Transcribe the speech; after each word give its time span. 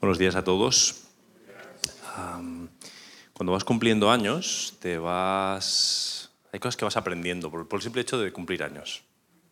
Buenos 0.00 0.16
días 0.16 0.36
a 0.36 0.44
todos. 0.44 1.08
cuando 3.32 3.52
vas 3.52 3.64
cumpliendo 3.64 4.12
años, 4.12 4.76
te 4.80 4.96
vas... 4.96 6.30
Hay 6.52 6.60
cosas 6.60 6.76
que 6.76 6.84
vas 6.84 6.96
aprendiendo 6.96 7.50
por, 7.50 7.66
el 7.68 7.82
simple 7.82 8.02
hecho 8.02 8.16
de 8.16 8.32
cumplir 8.32 8.62
años, 8.62 9.02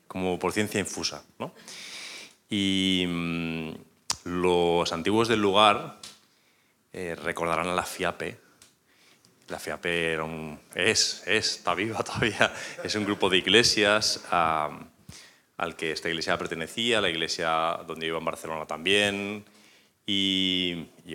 como 0.06 0.38
por 0.38 0.52
ciencia 0.52 0.78
infusa. 0.78 1.24
¿no? 1.40 1.52
Y 2.48 3.06
mm, 3.08 3.70
los 4.24 4.92
antiguos 4.92 5.26
del 5.26 5.40
lugar 5.40 5.98
eh, 6.92 7.16
recordarán 7.16 7.66
a 7.66 7.74
la 7.74 7.84
FIAPE. 7.84 8.38
La 9.48 9.58
FIAPE 9.58 10.12
era 10.12 10.22
un, 10.22 10.60
es, 10.76 11.24
es, 11.26 11.56
está 11.56 11.74
viva 11.74 12.02
todavía, 12.04 12.54
es 12.84 12.94
un 12.94 13.04
grupo 13.04 13.28
de 13.28 13.38
iglesias 13.38 14.24
al 14.30 15.74
que 15.76 15.90
esta 15.90 16.08
iglesia 16.08 16.38
pertenecía, 16.38 17.00
la 17.00 17.10
iglesia 17.10 17.80
donde 17.84 18.06
iba 18.06 18.18
en 18.18 18.24
Barcelona 18.24 18.64
también, 18.64 19.44
y, 20.06 20.86
y. 21.04 21.14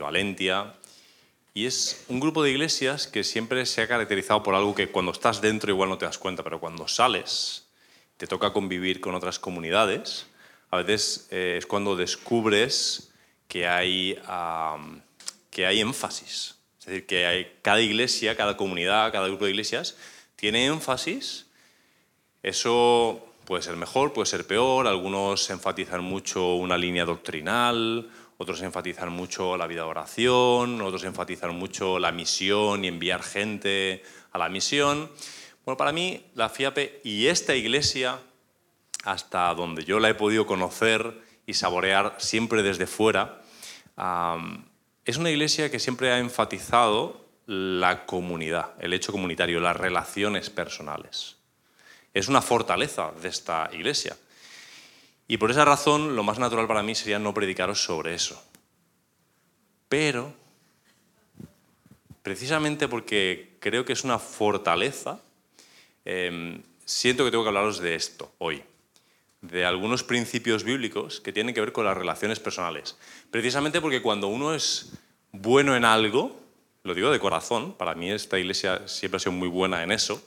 Y 1.54 1.66
es 1.66 2.06
un 2.08 2.20
grupo 2.20 2.44
de 2.44 2.52
iglesias 2.52 3.08
que 3.08 3.24
siempre 3.26 3.66
se 3.66 3.82
ha 3.82 3.88
caracterizado 3.88 4.42
por 4.42 4.56
algo 4.56 4.74
que 4.74 4.90
cuando 4.90 5.12
estás 5.12 5.42
dentro 5.42 5.72
igual 5.72 5.90
no 5.90 5.98
te 5.98 6.06
das 6.06 6.18
cuenta, 6.18 6.44
pero 6.44 6.62
cuando 6.62 6.88
sales, 6.88 7.68
te 8.16 8.26
toca 8.26 8.54
convivir 8.54 9.02
con 9.02 9.16
otras 9.16 9.38
comunidades, 9.38 10.28
a 10.70 10.78
veces 10.78 11.28
eh, 11.32 11.56
es 11.58 11.66
cuando 11.66 11.98
descubres 11.98 13.12
que 13.50 13.68
hay, 13.68 14.18
que 15.50 15.66
hay 15.66 15.82
énfasis. 15.82 16.56
Es 16.80 16.86
decir, 16.86 17.06
que 17.06 17.26
hay, 17.26 17.52
cada 17.62 17.82
iglesia, 17.82 18.38
cada 18.38 18.56
comunidad, 18.56 19.12
cada 19.12 19.28
grupo 19.28 19.44
de 19.44 19.52
iglesias 19.52 19.98
tiene 20.38 20.68
énfasis. 20.68 21.48
Eso 22.42 23.28
puede 23.46 23.62
ser 23.62 23.76
mejor, 23.76 24.14
puede 24.14 24.26
ser 24.26 24.48
peor. 24.48 24.88
Algunos 24.88 25.50
enfatizan 25.50 26.02
mucho 26.02 26.56
una 26.56 26.78
línea 26.78 27.04
doctrinal, 27.04 28.10
otros 28.42 28.64
enfatizan 28.64 29.12
mucho 29.12 29.56
la 29.56 29.68
vida 29.68 29.84
de 29.84 29.88
oración, 29.88 30.82
otros 30.82 31.04
enfatizan 31.04 31.56
mucho 31.56 32.00
la 32.00 32.12
misión 32.12 32.84
y 32.84 32.88
enviar 32.88 33.22
gente 33.22 34.02
a 34.32 34.40
la 34.40 34.50
misión. 34.50 35.12
Bueno, 35.64 35.78
para 35.78 35.92
mí 35.92 36.26
la 36.34 36.50
FIAPE 36.50 37.02
y 37.04 37.28
esta 37.28 37.54
iglesia, 37.54 38.20
hasta 39.04 39.54
donde 39.54 39.86
yo 39.86 40.00
la 40.00 40.10
he 40.10 40.16
podido 40.16 40.48
conocer 40.48 41.22
y 41.46 41.54
saborear 41.54 42.16
siempre 42.18 42.64
desde 42.64 42.88
fuera, 42.88 43.44
es 45.06 45.18
una 45.18 45.30
iglesia 45.30 45.70
que 45.70 45.80
siempre 45.80 46.12
ha 46.12 46.18
enfatizado 46.18 47.24
la 47.46 48.08
comunidad, 48.08 48.74
el 48.80 48.94
hecho 48.94 49.12
comunitario, 49.12 49.60
las 49.60 49.78
relaciones 49.78 50.50
personales. 50.50 51.38
Es 52.12 52.28
una 52.28 52.42
fortaleza 52.42 53.12
de 53.22 53.30
esta 53.30 53.70
iglesia. 53.72 54.18
Y 55.28 55.38
por 55.38 55.52
esa 55.52 55.66
razón, 55.66 56.16
lo 56.16 56.24
más 56.24 56.40
natural 56.40 56.68
para 56.68 56.84
mí 56.84 56.96
sería 56.96 57.20
no 57.20 57.34
predicaros 57.34 57.84
sobre 57.84 58.14
eso. 58.14 58.42
Pero, 59.88 60.34
precisamente 62.24 62.88
porque 62.88 63.58
creo 63.60 63.86
que 63.86 63.94
es 63.94 64.04
una 64.04 64.20
fortaleza, 64.20 65.20
em, 66.06 66.62
siento 66.86 67.24
que 67.24 67.32
tengo 67.32 67.44
que 67.44 67.50
hablaros 67.50 67.80
de 67.80 67.96
esto 67.96 68.32
hoy, 68.38 68.64
de 69.42 69.66
algunos 69.66 70.04
principios 70.04 70.64
bíblicos 70.64 71.20
que 71.20 71.34
tienen 71.34 71.56
que 71.56 71.62
ver 71.62 71.72
con 71.72 71.86
las 71.86 71.98
relaciones 71.98 72.40
personales. 72.40 72.98
Precisamente 73.32 73.82
porque 73.82 74.02
cuando 74.02 74.28
uno 74.28 74.54
es 74.54 74.94
bueno 75.32 75.76
en 75.76 75.86
algo, 75.86 76.40
lo 76.84 76.94
digo 76.94 77.12
de 77.12 77.20
corazón, 77.20 77.74
para 77.74 77.96
mí 77.96 78.12
esta 78.12 78.40
iglesia 78.40 78.88
siempre 78.88 79.18
ha 79.18 79.20
sido 79.20 79.34
muy 79.34 79.48
buena 79.48 79.84
en 79.84 79.92
eso, 79.92 80.22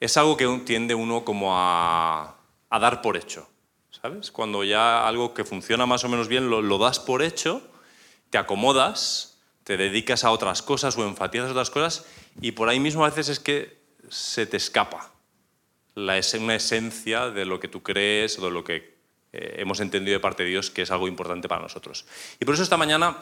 es 0.00 0.16
algo 0.16 0.36
que 0.36 0.46
tiende 0.64 0.94
uno 0.94 1.24
como 1.24 1.56
a 1.56 2.36
a 2.70 2.78
dar 2.78 3.02
por 3.02 3.16
hecho. 3.16 3.48
¿Sabes? 3.90 4.30
Cuando 4.30 4.64
ya 4.64 5.06
algo 5.06 5.34
que 5.34 5.44
funciona 5.44 5.84
más 5.84 6.04
o 6.04 6.08
menos 6.08 6.28
bien 6.28 6.48
lo, 6.48 6.78
das 6.78 7.00
por 7.00 7.22
hecho, 7.22 7.60
te 8.30 8.38
acomodas, 8.38 9.38
te 9.64 9.76
dedicas 9.76 10.24
a 10.24 10.30
otras 10.30 10.62
cosas 10.62 10.96
o 10.96 11.06
enfatizas 11.06 11.50
otras 11.50 11.70
cosas 11.70 12.06
y 12.40 12.52
por 12.52 12.68
ahí 12.68 12.80
mismo 12.80 13.04
a 13.04 13.10
veces 13.10 13.28
es 13.28 13.40
que 13.40 13.78
se 14.08 14.46
te 14.46 14.56
escapa 14.56 15.12
la 15.94 16.20
una 16.38 16.54
esencia 16.54 17.30
de 17.30 17.44
lo 17.44 17.60
que 17.60 17.68
tú 17.68 17.82
crees 17.82 18.38
o 18.38 18.44
de 18.44 18.50
lo 18.50 18.64
que 18.64 18.96
eh, 19.32 19.56
hemos 19.58 19.80
entendido 19.80 20.16
de 20.16 20.20
parte 20.20 20.44
de 20.44 20.50
Dios 20.50 20.70
que 20.70 20.82
es 20.82 20.90
algo 20.90 21.08
importante 21.08 21.48
para 21.48 21.60
nosotros. 21.60 22.06
Y 22.38 22.44
por 22.44 22.54
eso 22.54 22.62
esta 22.62 22.76
mañana 22.76 23.16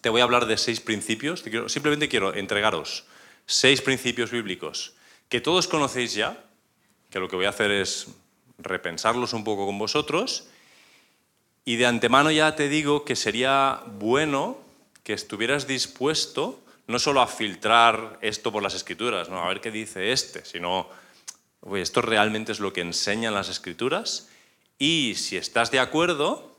te 0.00 0.08
voy 0.08 0.20
a 0.20 0.24
hablar 0.24 0.46
de 0.46 0.56
seis 0.56 0.80
principios. 0.80 1.44
simplemente 1.66 2.08
quiero 2.08 2.32
entregaros 2.32 3.04
seis 3.44 3.82
principios 3.82 4.30
bíblicos 4.30 4.94
que 5.28 5.40
todos 5.40 5.66
conocéis 5.66 6.14
ya, 6.14 6.44
que 7.10 7.18
lo 7.18 7.28
que 7.28 7.36
voy 7.36 7.46
a 7.46 7.50
hacer 7.50 7.70
es 7.70 8.08
repensarlos 8.58 9.32
un 9.32 9.44
poco 9.44 9.66
con 9.66 9.78
vosotros. 9.78 10.48
Y 11.64 11.76
de 11.76 11.86
antemano 11.86 12.30
ya 12.30 12.54
te 12.56 12.68
digo 12.68 13.04
que 13.04 13.16
sería 13.16 13.82
bueno 13.98 14.58
que 15.02 15.12
estuvieras 15.12 15.66
dispuesto 15.66 16.60
no 16.86 16.98
solo 16.98 17.20
a 17.20 17.26
filtrar 17.26 18.18
esto 18.20 18.52
por 18.52 18.62
las 18.62 18.74
escrituras, 18.74 19.28
¿no? 19.28 19.42
a 19.42 19.48
ver 19.48 19.60
qué 19.60 19.70
dice 19.70 20.12
este, 20.12 20.44
sino, 20.44 20.88
oye, 21.60 21.82
esto 21.82 22.00
realmente 22.00 22.52
es 22.52 22.60
lo 22.60 22.72
que 22.72 22.80
enseñan 22.80 23.34
las 23.34 23.48
escrituras. 23.48 24.28
Y 24.78 25.14
si 25.16 25.36
estás 25.36 25.70
de 25.72 25.80
acuerdo, 25.80 26.56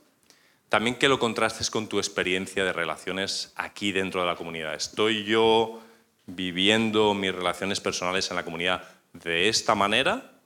también 0.68 0.96
que 0.96 1.08
lo 1.08 1.18
contrastes 1.18 1.70
con 1.70 1.88
tu 1.88 1.98
experiencia 1.98 2.64
de 2.64 2.74
relaciones 2.74 3.52
aquí 3.56 3.92
dentro 3.92 4.20
de 4.20 4.26
la 4.26 4.36
comunidad. 4.36 4.74
¿Estoy 4.74 5.24
yo 5.24 5.80
viviendo 6.26 7.14
mis 7.14 7.34
relaciones 7.34 7.80
personales 7.80 8.28
en 8.30 8.36
la 8.36 8.44
comunidad 8.44 8.84
de 9.14 9.48
esta 9.48 9.74
manera 9.74 10.37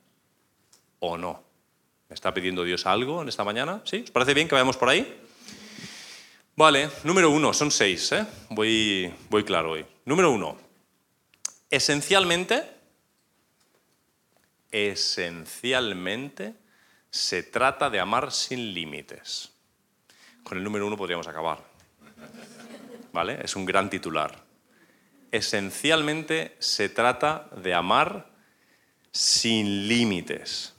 o 1.03 1.19
no? 1.19 1.43
¿Me 2.09 2.15
está 2.15 2.33
pidiendo 2.33 2.63
Dios 2.63 2.87
algo 2.87 3.23
en 3.23 3.29
esta 3.29 3.43
mañana? 3.43 3.83
¿Sí? 3.85 4.03
¿Os 4.05 4.11
parece 4.13 4.35
bien 4.35 4.47
que 4.47 4.55
vayamos 4.55 4.77
por 4.77 4.89
ahí? 4.89 5.21
Vale, 6.55 6.91
número 7.03 7.31
uno, 7.31 7.53
son 7.53 7.71
seis, 7.71 8.13
¿eh? 8.13 8.25
voy, 8.51 9.13
voy 9.29 9.43
claro 9.43 9.73
hoy. 9.73 9.85
Número 10.05 10.31
uno, 10.31 10.57
esencialmente, 11.71 12.63
esencialmente 14.71 16.55
se 17.11 17.43
trata 17.43 17.91
de 17.91 17.99
amar 17.99 18.31
sin 18.31 18.73
límites. 18.73 19.51
Con 20.45 20.59
el 20.59 20.65
número 20.65 20.87
uno 20.87 20.97
podríamos 20.97 21.27
acabar. 21.27 21.59
¿Vale? 23.13 23.41
Es 23.43 23.57
un 23.57 23.65
gran 23.65 23.91
titular. 23.91 24.45
Esencialmente 25.33 26.57
se 26.61 26.89
trata 26.89 27.49
de 27.57 27.75
amar 27.75 28.31
sin 29.11 29.89
límites. 29.89 30.72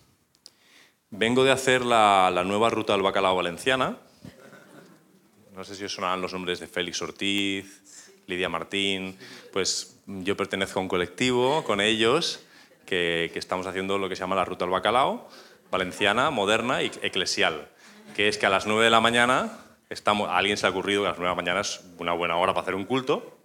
Vengo 1.16 1.44
de 1.44 1.52
hacer 1.52 1.86
la, 1.86 2.42
nueva 2.44 2.72
ruta 2.72 2.94
del 2.94 3.04
bacalao 3.04 3.36
valenciana. 3.36 3.98
No 5.56 5.64
sé 5.64 5.76
si 5.76 5.84
os 5.84 5.94
sonarán 5.94 6.22
los 6.22 6.34
nombres 6.34 6.60
de 6.60 6.66
Félix 6.66 7.04
Ortiz, 7.04 8.10
Lidia 8.26 8.50
Martín. 8.50 9.16
Pues 9.52 10.02
yo 10.08 10.36
pertenezco 10.36 10.80
a 10.80 10.82
un 10.82 10.88
colectivo 10.88 11.64
con 11.66 11.82
ellos 11.82 12.44
que, 12.88 13.32
estamos 13.36 13.68
haciendo 13.68 14.00
lo 14.00 14.10
que 14.10 14.16
se 14.16 14.22
llama 14.22 14.36
la 14.36 14.44
ruta 14.44 14.66
del 14.66 14.72
bacalao, 14.72 15.30
valenciana, 15.70 16.32
moderna 16.32 16.82
y 16.82 16.88
eclesial. 17.04 17.70
Que 18.16 18.28
es 18.28 18.40
que 18.40 18.48
a 18.48 18.50
las 18.50 18.66
9 18.66 18.86
de 18.86 18.90
la 18.90 19.00
mañana, 19.00 19.60
estamos, 19.92 20.30
a 20.30 20.38
alguien 20.38 20.58
se 20.58 20.66
ha 20.66 20.72
ocurrido 20.72 21.04
que 21.04 21.10
a 21.10 21.12
las 21.12 21.20
9 21.20 21.30
de 21.30 21.36
la 21.36 21.44
mañana 21.44 21.62
es 21.62 21.82
una 22.00 22.14
buena 22.14 22.38
hora 22.38 22.56
para 22.56 22.64
hacer 22.64 22.74
un 22.74 22.86
culto, 22.86 23.38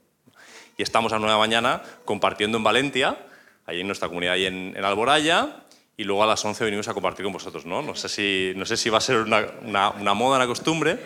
y 0.78 0.82
estamos 0.82 1.12
a 1.12 1.16
las 1.16 1.20
9 1.20 1.32
de 1.32 1.36
la 1.36 1.38
mañana 1.38 1.82
compartiendo 2.06 2.56
en 2.56 2.64
Valencia, 2.64 3.18
ahí 3.66 3.82
en 3.82 3.86
nuestra 3.86 4.08
comunidad, 4.08 4.32
ahí 4.32 4.46
en, 4.46 4.74
en 4.74 4.84
Alboraya, 4.86 5.64
y 5.98 6.04
luego 6.04 6.22
a 6.22 6.26
las 6.26 6.44
11 6.44 6.64
venimos 6.64 6.86
a 6.86 6.94
compartir 6.94 7.24
con 7.24 7.32
vosotros, 7.32 7.66
¿no? 7.66 7.82
No 7.82 7.96
sé 7.96 8.08
si, 8.08 8.52
no 8.54 8.64
sé 8.64 8.76
si 8.76 8.88
va 8.88 8.98
a 8.98 9.00
ser 9.00 9.16
una, 9.16 9.90
una, 9.98 10.14
moda, 10.14 10.36
una 10.36 10.46
costumbre, 10.46 10.96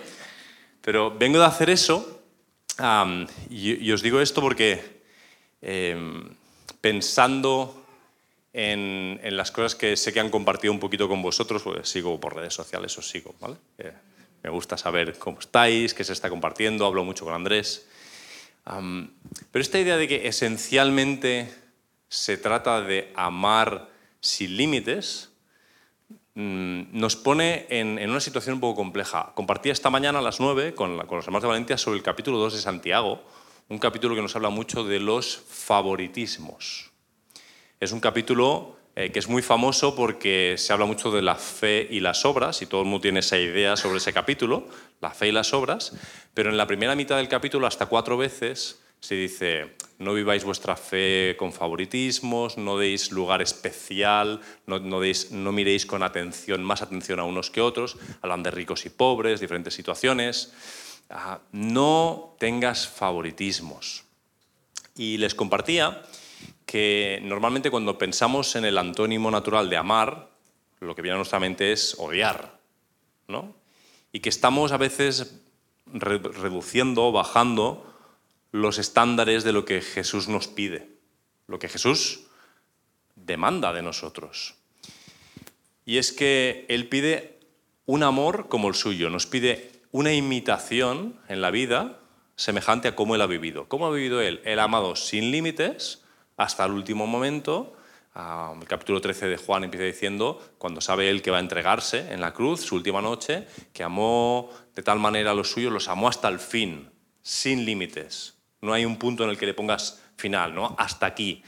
pero 0.82 1.10
vengo 1.10 1.38
de 1.38 1.47
hacer 1.47 1.70
eso 1.70 2.20
y, 3.48 3.91
os 3.91 4.03
digo 4.03 4.20
esto 4.20 4.42
porque 4.42 5.03
em, 5.62 6.28
pensando 6.82 7.86
en, 8.53 9.19
en, 9.22 9.34
las 9.34 9.50
cosas 9.50 9.75
que 9.75 9.97
sé 9.97 10.12
que 10.12 10.20
han 10.20 10.28
compartido 10.28 10.75
un 10.75 10.80
poquito 10.80 11.09
con 11.09 11.22
vosotros, 11.22 11.62
pues 11.62 11.88
sigo 11.88 12.20
por 12.20 12.36
redes 12.36 12.53
sociales, 12.53 12.97
os 12.98 13.09
sigo, 13.09 13.34
¿vale? 13.41 13.56
me 14.42 14.50
gusta 14.50 14.76
saber 14.76 15.19
cómo 15.19 15.38
estáis, 15.38 15.94
qué 15.94 16.04
se 16.04 16.12
está 16.12 16.28
compartiendo, 16.28 16.84
hablo 16.84 17.03
mucho 17.03 17.24
con 17.24 17.33
Andrés. 17.33 17.89
pero 18.62 19.62
esta 19.62 19.78
idea 19.78 19.97
de 19.97 20.06
que 20.06 20.28
esencialmente 20.28 21.50
se 22.10 22.36
trata 22.36 22.83
de 22.83 23.10
amar 23.16 23.91
sin 24.22 24.57
límites, 24.57 25.33
mm, 26.34 26.98
nos 26.98 27.16
pone 27.16 27.66
en, 27.69 27.98
una 28.09 28.21
situación 28.21 28.54
un 28.54 28.60
poco 28.60 28.77
compleja. 28.77 29.33
Compartí 29.34 29.69
esta 29.69 29.91
mañana 29.91 30.21
a 30.21 30.22
las 30.22 30.41
9 30.41 30.74
con, 30.74 30.97
los 30.97 31.27
hermanos 31.27 31.42
de 31.42 31.48
Valencia 31.48 31.77
sobre 31.77 31.98
el 31.98 32.03
capítulo 32.03 32.39
2 32.39 32.54
de 32.54 32.60
Santiago, 32.60 33.22
un 33.69 33.78
capítulo 33.78 34.15
que 34.15 34.22
nos 34.22 34.34
habla 34.36 34.48
mucho 34.48 34.84
de 34.84 35.01
los 35.01 35.36
favoritismos. 35.36 36.92
Es 37.80 37.91
un 37.91 38.01
capítulo 38.01 38.77
eh, 38.95 39.10
que 39.10 39.19
es 39.19 39.28
muy 39.28 39.42
famoso 39.42 39.97
porque 39.97 40.54
se 40.57 40.72
habla 40.72 40.86
mucho 40.86 41.10
de 41.10 41.22
la 41.22 41.34
fe 41.34 41.89
y 41.91 41.98
las 41.98 42.25
obras, 42.25 42.63
y 42.63 42.66
todo 42.66 42.83
el 42.83 42.86
mundo 42.86 43.03
tiene 43.03 43.21
esa 43.21 43.39
idea 43.39 43.77
sobre 43.77 43.98
ese 43.98 44.13
capítulo, 44.13 44.68
la 45.01 45.10
fe 45.10 45.28
y 45.28 45.33
las 45.33 45.53
obras, 45.53 45.95
pero 46.33 46.51
en 46.51 46.57
la 46.57 46.66
primera 46.68 46.95
mitad 46.95 47.16
del 47.16 47.28
capítulo, 47.28 47.66
hasta 47.66 47.86
cuatro 47.86 48.16
veces, 48.16 48.80
se 49.01 49.16
dice, 49.16 49.75
no 50.03 50.15
viváis 50.15 50.45
vuestra 50.45 50.77
fe 50.77 51.37
con 51.39 51.53
favoritismos, 51.53 52.59
no 52.59 52.77
deis 52.77 53.13
lugar 53.13 53.41
especial, 53.41 54.41
no, 54.66 55.53
miréis 55.53 55.87
con 55.87 56.03
atención, 56.03 56.63
más 56.63 56.83
atención 56.83 57.21
a 57.21 57.25
unos 57.25 57.51
que 57.51 57.60
otros, 57.60 57.97
hablan 58.21 58.43
de 58.43 58.51
ricos 58.51 58.84
y 58.84 58.91
pobres, 58.91 59.41
diferentes 59.41 59.75
situaciones. 59.75 60.53
ah, 61.10 61.41
no 61.53 62.37
tengas 62.39 62.89
favoritismos. 62.89 64.04
Y 64.97 65.19
les 65.19 65.34
compartía 65.34 66.03
que 66.66 67.21
normalmente 67.22 67.71
cuando 67.71 67.99
pensamos 67.99 68.57
en 68.57 68.65
el 68.65 68.78
antónimo 68.78 69.31
natural 69.31 69.71
de 69.71 69.77
amar, 69.77 70.31
lo 70.81 70.95
que 70.95 71.03
viene 71.03 71.15
a 71.15 71.19
nuestra 71.19 71.41
mente 71.41 71.72
es 71.72 71.97
odiar, 71.99 72.59
¿no? 73.28 73.54
Y 74.13 74.21
que 74.21 74.28
estamos 74.28 74.72
a 74.72 74.77
veces 74.77 75.41
reduciendo, 75.87 77.13
bajando 77.13 77.91
los 78.53 78.78
estándares 78.78 79.45
de 79.45 79.53
lo 79.53 79.65
que 79.65 79.81
Jesús 79.81 80.28
nos 80.28 80.47
pide, 80.47 80.89
lo 81.49 81.59
que 81.59 81.69
Jesús 81.69 82.25
demanda 83.16 83.72
de 83.72 83.83
nosotros. 83.83 84.54
Y 85.84 85.97
es 85.97 86.13
que 86.13 86.66
Él 86.69 86.89
pide 86.89 87.41
un 87.87 88.03
amor 88.03 88.49
como 88.49 88.69
el 88.69 88.75
suyo, 88.75 89.10
nos 89.10 89.27
pide 89.27 89.72
una 89.91 90.13
imitación 90.13 91.19
en 91.28 91.41
la 91.41 91.51
vida 91.51 91.99
semejante 92.37 92.89
a 92.89 92.95
cómo 92.95 93.15
Él 93.15 93.22
ha 93.22 93.27
vivido. 93.27 93.69
¿Cómo 93.69 93.87
ha 93.87 93.91
vivido 93.91 94.21
Él? 94.21 94.41
Él 94.45 94.59
ha 94.59 94.65
amado 94.65 94.97
sin 94.97 95.31
límites 95.31 96.03
hasta 96.37 96.65
el 96.65 96.72
último 96.72 97.07
momento. 97.07 97.77
El 98.15 98.69
capítulo 98.69 99.01
13 99.01 99.28
de 99.28 99.37
Juan 99.39 99.65
empieza 99.65 99.87
diciendo, 99.87 100.41
cuando 100.59 100.83
sabe 100.83 101.09
Él 101.09 101.22
que 101.22 101.31
va 101.31 101.39
a 101.39 101.41
entregarse 101.41 102.13
en 102.13 102.21
la 102.21 102.34
cruz, 102.34 102.60
su 102.60 102.75
última 102.75 103.01
noche, 103.01 103.47
que 103.72 103.83
amó 103.83 104.51
de 104.75 104.83
tal 104.83 104.99
manera 104.99 105.31
a 105.31 105.34
los 105.34 105.51
suyos, 105.51 105.72
los 105.72 105.89
amó 105.89 106.09
hasta 106.09 106.28
el 106.28 106.39
fin, 106.39 106.91
sin 107.22 107.65
límites. 107.65 108.41
No 108.62 108.72
hay 108.72 108.84
un 108.84 108.97
punto 108.97 109.24
en 109.24 109.30
el 109.30 109.36
que 109.36 109.47
le 109.47 109.54
pongas 109.54 110.00
final, 110.16 110.54
¿no? 110.54 110.76
Hasta 110.78 111.04
aquí. 111.04 111.42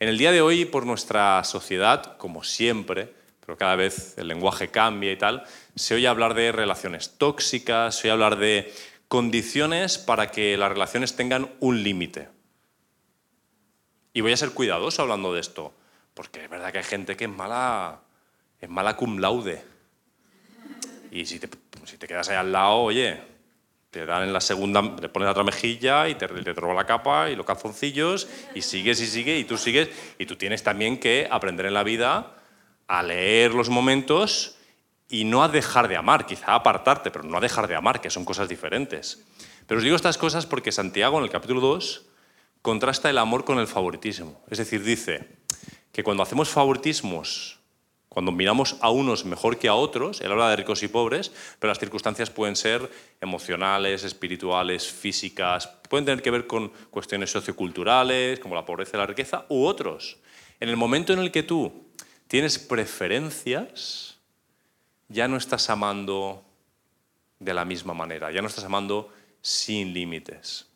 En 0.00 0.08
el 0.08 0.16
día 0.16 0.32
de 0.32 0.40
hoy, 0.40 0.64
por 0.64 0.86
nuestra 0.86 1.44
sociedad, 1.44 2.16
como 2.16 2.42
siempre, 2.44 3.12
pero 3.44 3.58
cada 3.58 3.76
vez 3.76 4.16
el 4.16 4.28
lenguaje 4.28 4.68
cambia 4.68 5.12
y 5.12 5.18
tal, 5.18 5.44
se 5.74 5.94
oye 5.94 6.08
hablar 6.08 6.32
de 6.32 6.52
relaciones 6.52 7.18
tóxicas, 7.18 7.94
se 7.94 8.08
oye 8.08 8.12
hablar 8.12 8.38
de 8.38 8.72
condiciones 9.06 9.98
para 9.98 10.30
que 10.30 10.56
las 10.56 10.70
relaciones 10.70 11.14
tengan 11.14 11.50
un 11.60 11.82
límite. 11.82 12.28
Y 14.14 14.22
voy 14.22 14.32
a 14.32 14.36
ser 14.38 14.52
cuidadoso 14.52 15.02
hablando 15.02 15.34
de 15.34 15.40
esto, 15.40 15.74
porque 16.14 16.44
es 16.44 16.48
verdad 16.48 16.72
que 16.72 16.78
hay 16.78 16.84
gente 16.84 17.18
que 17.18 17.24
es 17.24 17.30
mala, 17.30 18.00
es 18.62 18.68
mala 18.70 18.96
cum 18.96 19.18
laude. 19.18 19.62
Y 21.10 21.26
si 21.26 21.38
te, 21.38 21.50
si 21.84 21.98
te 21.98 22.08
quedas 22.08 22.30
ahí 22.30 22.36
al 22.36 22.50
lado, 22.50 22.76
oye, 22.76 23.35
te 23.96 24.04
dan 24.04 24.24
en 24.24 24.32
la 24.34 24.42
segunda, 24.42 24.94
te 24.94 25.08
pones 25.08 25.24
la 25.24 25.30
otra 25.30 25.42
mejilla 25.42 26.06
y 26.06 26.16
te, 26.16 26.28
te 26.28 26.52
roba 26.52 26.74
la 26.74 26.84
capa 26.84 27.30
y 27.30 27.34
los 27.34 27.46
calzoncillos 27.46 28.28
y 28.54 28.60
sigues 28.60 29.00
y 29.00 29.06
sigues 29.06 29.40
y 29.40 29.44
tú 29.44 29.56
sigues 29.56 29.88
y 30.18 30.26
tú 30.26 30.36
tienes 30.36 30.62
también 30.62 31.00
que 31.00 31.26
aprender 31.30 31.64
en 31.64 31.72
la 31.72 31.82
vida 31.82 32.34
a 32.88 33.02
leer 33.02 33.54
los 33.54 33.70
momentos 33.70 34.58
y 35.08 35.24
no 35.24 35.42
a 35.42 35.48
dejar 35.48 35.88
de 35.88 35.96
amar, 35.96 36.26
quizá 36.26 36.54
apartarte, 36.54 37.10
pero 37.10 37.24
no 37.24 37.38
a 37.38 37.40
dejar 37.40 37.68
de 37.68 37.74
amar, 37.74 38.02
que 38.02 38.10
son 38.10 38.26
cosas 38.26 38.50
diferentes. 38.50 39.24
Pero 39.66 39.78
os 39.78 39.82
digo 39.84 39.96
estas 39.96 40.18
cosas 40.18 40.44
porque 40.44 40.72
Santiago 40.72 41.16
en 41.16 41.24
el 41.24 41.30
capítulo 41.30 41.62
2 41.62 42.04
contrasta 42.60 43.08
el 43.08 43.16
amor 43.16 43.46
con 43.46 43.58
el 43.58 43.66
favoritismo. 43.66 44.44
Es 44.50 44.58
decir, 44.58 44.82
dice 44.82 45.38
que 45.90 46.04
cuando 46.04 46.22
hacemos 46.22 46.50
favoritismos 46.50 47.60
cuando 48.08 48.32
miramos 48.32 48.76
a 48.80 48.90
unos 48.90 49.24
mejor 49.24 49.58
que 49.58 49.68
a 49.68 49.74
otros, 49.74 50.20
él 50.20 50.32
habla 50.32 50.48
de 50.50 50.56
ricos 50.56 50.82
y 50.82 50.88
pobres, 50.88 51.32
pero 51.58 51.70
las 51.70 51.78
circunstancias 51.78 52.30
pueden 52.30 52.56
ser 52.56 52.90
emocionales, 53.20 54.04
espirituales, 54.04 54.90
físicas, 54.90 55.68
pueden 55.88 56.06
tener 56.06 56.22
que 56.22 56.30
ver 56.30 56.46
con 56.46 56.70
cuestiones 56.90 57.30
socioculturales, 57.30 58.40
como 58.40 58.54
la 58.54 58.64
pobreza 58.64 58.96
y 58.96 59.00
la 59.00 59.06
riqueza, 59.06 59.44
u 59.48 59.64
otros. 59.64 60.16
En 60.60 60.68
el 60.68 60.76
momento 60.76 61.12
en 61.12 61.18
el 61.18 61.30
que 61.30 61.42
tú 61.42 61.84
tienes 62.28 62.58
preferencias, 62.58 64.16
ya 65.08 65.28
no 65.28 65.36
estás 65.36 65.68
amando 65.68 66.42
de 67.38 67.54
la 67.54 67.64
misma 67.64 67.92
manera, 67.92 68.32
ya 68.32 68.40
no 68.40 68.48
estás 68.48 68.64
amando 68.64 69.12
sin 69.42 69.92
límites. 69.92 70.66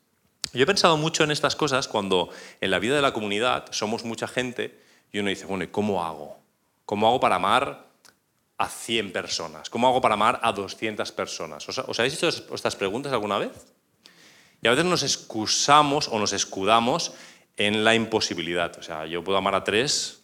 Yo 0.52 0.64
he 0.64 0.66
pensado 0.66 0.96
mucho 0.96 1.24
en 1.24 1.30
estas 1.30 1.56
cosas 1.56 1.88
cuando 1.88 2.30
en 2.60 2.70
la 2.70 2.78
vida 2.78 2.96
de 2.96 3.02
la 3.02 3.12
comunidad 3.12 3.66
somos 3.70 4.04
mucha 4.04 4.28
gente 4.28 4.80
y 5.12 5.20
uno 5.20 5.30
dice, 5.30 5.46
bueno, 5.46 5.64
¿y 5.64 5.68
cómo 5.68 6.04
hago? 6.04 6.39
¿Cómo 6.90 7.06
hago 7.06 7.20
para 7.20 7.36
amar 7.36 7.86
a 8.58 8.68
100 8.68 9.12
personas? 9.12 9.70
¿Cómo 9.70 9.86
hago 9.86 10.00
para 10.00 10.14
amar 10.14 10.40
a 10.42 10.50
200 10.50 11.12
personas? 11.12 11.68
¿Os, 11.68 12.00
habéis 12.00 12.14
hecho 12.14 12.26
estas 12.52 12.74
preguntas 12.74 13.12
alguna 13.12 13.38
vez? 13.38 13.52
Y 14.60 14.66
a 14.66 14.70
veces 14.70 14.86
nos 14.86 15.04
excusamos 15.04 16.08
o 16.08 16.18
nos 16.18 16.32
escudamos 16.32 17.12
en 17.56 17.84
la 17.84 17.94
imposibilidad. 17.94 18.76
O 18.76 18.82
sea, 18.82 19.06
yo 19.06 19.22
puedo 19.22 19.38
amar 19.38 19.54
a 19.54 19.62
3, 19.62 20.20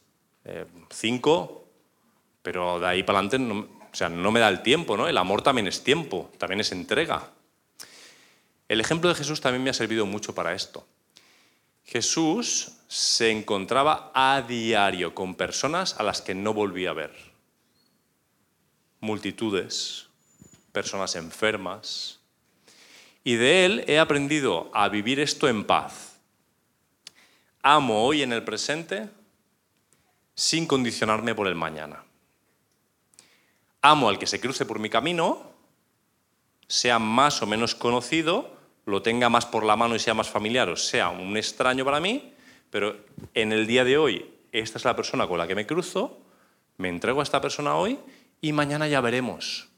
5, 0.90 1.64
eh, 1.64 1.70
pero 2.42 2.80
de 2.80 2.86
ahí 2.88 3.04
para 3.04 3.20
adelante 3.20 3.38
no, 3.38 3.60
o 3.60 3.94
sea, 3.94 4.08
no 4.08 4.32
me 4.32 4.40
da 4.40 4.48
el 4.48 4.62
tiempo. 4.62 4.96
¿no? 4.96 5.06
El 5.06 5.18
amor 5.18 5.42
también 5.42 5.68
es 5.68 5.84
tiempo, 5.84 6.32
también 6.36 6.58
es 6.58 6.72
entrega. 6.72 7.30
El 8.66 8.80
ejemplo 8.80 9.08
de 9.08 9.14
Jesús 9.14 9.40
también 9.40 9.62
me 9.62 9.70
ha 9.70 9.72
servido 9.72 10.04
mucho 10.04 10.34
para 10.34 10.52
esto. 10.52 10.84
Jesús 11.84 12.75
se 12.88 13.30
encontraba 13.30 14.10
a 14.14 14.42
diario 14.42 15.14
con 15.14 15.34
personas 15.34 15.98
a 15.98 16.02
las 16.02 16.22
que 16.22 16.34
no 16.34 16.54
volvía 16.54 16.90
a 16.90 16.94
ver. 16.94 17.14
Multitudes, 19.00 20.06
personas 20.72 21.16
enfermas. 21.16 22.20
Y 23.24 23.34
de 23.36 23.64
él 23.64 23.84
he 23.88 23.98
aprendido 23.98 24.70
a 24.72 24.88
vivir 24.88 25.20
esto 25.20 25.48
en 25.48 25.64
paz. 25.64 26.18
Amo 27.62 28.04
hoy 28.04 28.22
en 28.22 28.32
el 28.32 28.44
presente 28.44 29.08
sin 30.34 30.66
condicionarme 30.66 31.34
por 31.34 31.48
el 31.48 31.54
mañana. 31.54 32.04
Amo 33.82 34.08
al 34.08 34.18
que 34.18 34.26
se 34.26 34.40
cruce 34.40 34.66
por 34.66 34.78
mi 34.78 34.90
camino, 34.90 35.50
sea 36.68 36.98
más 36.98 37.42
o 37.42 37.46
menos 37.46 37.74
conocido, 37.74 38.56
lo 38.84 39.02
tenga 39.02 39.28
más 39.28 39.46
por 39.46 39.64
la 39.64 39.76
mano 39.76 39.96
y 39.96 39.98
sea 39.98 40.14
más 40.14 40.28
familiar 40.28 40.68
o 40.68 40.76
sea 40.76 41.08
un 41.08 41.36
extraño 41.36 41.84
para 41.84 42.00
mí, 42.00 42.32
pero 42.70 42.96
en 43.34 43.52
el 43.52 43.66
día 43.66 43.84
de 43.84 43.98
hoy, 43.98 44.30
esta 44.52 44.78
es 44.78 44.84
la 44.84 44.96
persona 44.96 45.26
con 45.26 45.38
la 45.38 45.46
que 45.46 45.54
me 45.54 45.66
cruzo, 45.66 46.18
me 46.78 46.88
entrego 46.88 47.20
a 47.20 47.22
esta 47.22 47.40
persona 47.40 47.76
hoy 47.76 47.98
y 48.40 48.52
mañana 48.52 48.88
ya 48.88 49.00
veremos. 49.00 49.68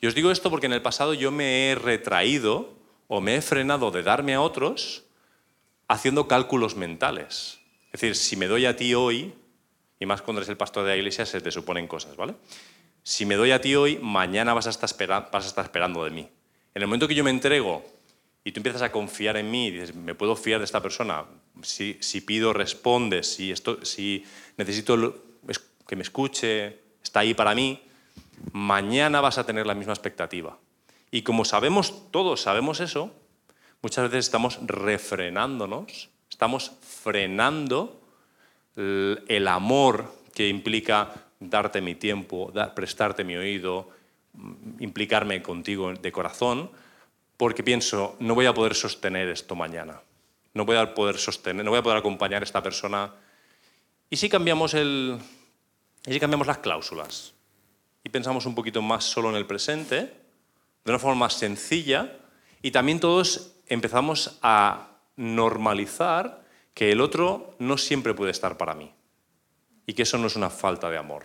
Y 0.00 0.06
os 0.06 0.14
digo 0.14 0.30
esto 0.30 0.50
porque 0.50 0.66
en 0.66 0.72
el 0.72 0.82
pasado 0.82 1.14
yo 1.14 1.30
me 1.30 1.70
he 1.70 1.74
retraído 1.74 2.74
o 3.08 3.20
me 3.20 3.36
he 3.36 3.42
frenado 3.42 3.90
de 3.90 4.02
darme 4.02 4.34
a 4.34 4.40
otros 4.40 5.04
haciendo 5.88 6.26
cálculos 6.26 6.76
mentales. 6.76 7.60
Es 7.92 8.00
decir, 8.00 8.16
si 8.16 8.36
me 8.36 8.46
doy 8.46 8.66
a 8.66 8.76
ti 8.76 8.94
hoy, 8.94 9.34
y 10.00 10.06
más 10.06 10.22
cuando 10.22 10.40
eres 10.40 10.48
el 10.48 10.56
pastor 10.56 10.84
de 10.84 10.90
la 10.90 10.96
iglesia 10.96 11.26
se 11.26 11.40
te 11.40 11.50
suponen 11.50 11.86
cosas, 11.86 12.16
¿vale? 12.16 12.34
Si 13.02 13.26
me 13.26 13.36
doy 13.36 13.50
a 13.50 13.60
ti 13.60 13.74
hoy, 13.74 13.98
mañana 14.00 14.54
vas 14.54 14.66
a 14.66 14.70
estar, 14.70 15.30
vas 15.30 15.44
a 15.44 15.48
estar 15.48 15.64
esperando 15.64 16.04
de 16.04 16.10
mí. 16.10 16.28
En 16.74 16.82
el 16.82 16.88
momento 16.88 17.06
que 17.06 17.14
yo 17.14 17.22
me 17.22 17.30
entrego 17.30 17.84
y 18.44 18.52
tú 18.52 18.58
empiezas 18.60 18.82
a 18.82 18.90
confiar 18.90 19.36
en 19.36 19.50
mí 19.50 19.70
dices, 19.70 19.94
me 19.94 20.14
puedo 20.14 20.34
fiar 20.36 20.58
de 20.58 20.64
esta 20.64 20.82
persona, 20.82 21.24
si, 21.62 21.94
pido, 22.26 22.52
responde, 22.52 23.22
si, 23.22 23.52
esto, 23.52 23.84
si 23.84 24.24
necesito 24.56 25.22
que 25.86 25.96
me 25.96 26.02
escuche, 26.02 26.78
está 27.02 27.20
ahí 27.20 27.34
para 27.34 27.54
mí, 27.54 27.82
mañana 28.52 29.20
vas 29.20 29.38
a 29.38 29.46
tener 29.46 29.66
la 29.66 29.74
misma 29.74 29.92
expectativa. 29.92 30.58
Y 31.10 31.22
como 31.22 31.44
sabemos, 31.44 32.10
todos 32.10 32.40
sabemos 32.40 32.80
eso, 32.80 33.14
muchas 33.82 34.04
veces 34.10 34.26
estamos 34.26 34.58
refrenándonos, 34.66 36.08
estamos 36.30 36.72
frenando 36.80 38.00
el 38.74 39.48
amor 39.48 40.12
que 40.34 40.48
implica 40.48 41.12
darte 41.38 41.80
mi 41.80 41.94
tiempo, 41.94 42.52
prestarte 42.74 43.24
mi 43.24 43.36
oído, 43.36 43.90
implicarme 44.80 45.42
contigo 45.42 45.92
de 45.92 46.12
corazón, 46.12 46.70
porque 47.42 47.64
pienso, 47.64 48.14
no 48.20 48.36
voy 48.36 48.46
a 48.46 48.54
poder 48.54 48.72
sostener 48.72 49.28
esto 49.28 49.56
mañana, 49.56 50.00
no 50.54 50.64
voy 50.64 50.76
a 50.76 50.94
poder 50.94 51.18
sostener, 51.18 51.64
no 51.64 51.72
voy 51.72 51.80
a 51.80 51.82
poder 51.82 51.98
acompañar 51.98 52.40
a 52.40 52.44
esta 52.44 52.62
persona. 52.62 53.12
¿Y 54.08 54.16
si 54.16 54.28
cambiamos, 54.28 54.74
el, 54.74 55.18
y 56.06 56.12
si 56.12 56.20
cambiamos 56.20 56.46
las 56.46 56.58
cláusulas? 56.58 57.34
Y 58.04 58.10
pensamos 58.10 58.46
un 58.46 58.54
poquito 58.54 58.80
más 58.80 59.02
solo 59.02 59.28
en 59.28 59.34
el 59.34 59.44
presente, 59.44 59.96
de 60.84 60.92
una 60.92 61.00
forma 61.00 61.16
más 61.16 61.34
sencilla, 61.34 62.16
y 62.62 62.70
también 62.70 63.00
todos 63.00 63.54
empezamos 63.66 64.38
a 64.40 64.90
normalizar 65.16 66.44
que 66.74 66.92
el 66.92 67.00
otro 67.00 67.56
no 67.58 67.76
siempre 67.76 68.14
puede 68.14 68.30
estar 68.30 68.56
para 68.56 68.76
mí 68.76 68.94
y 69.84 69.94
que 69.94 70.02
eso 70.02 70.16
no 70.16 70.28
es 70.28 70.36
una 70.36 70.48
falta 70.48 70.90
de 70.90 70.98
amor. 70.98 71.24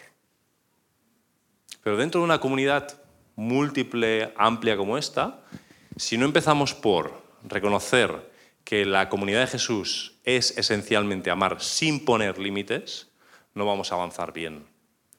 Pero 1.84 1.96
dentro 1.96 2.22
de 2.22 2.26
una 2.26 2.40
comunidad 2.40 3.04
múltiple, 3.36 4.34
amplia 4.36 4.76
como 4.78 4.98
esta, 4.98 5.44
si 5.98 6.18
no 6.18 6.25
empezamos 6.25 6.74
por 6.74 7.22
reconocer 7.44 8.32
que 8.63 8.86
la 8.86 9.10
comunidad 9.10 9.42
de 9.42 9.48
Jesús 9.48 10.16
es 10.24 10.58
esencialmente 10.58 11.32
amar 11.32 11.62
sin 11.62 12.04
poner 12.04 12.38
límites, 12.38 13.08
no 13.54 13.66
vamos 13.66 13.92
a 13.92 13.96
avanzar 13.96 14.34
bien. 14.34 14.68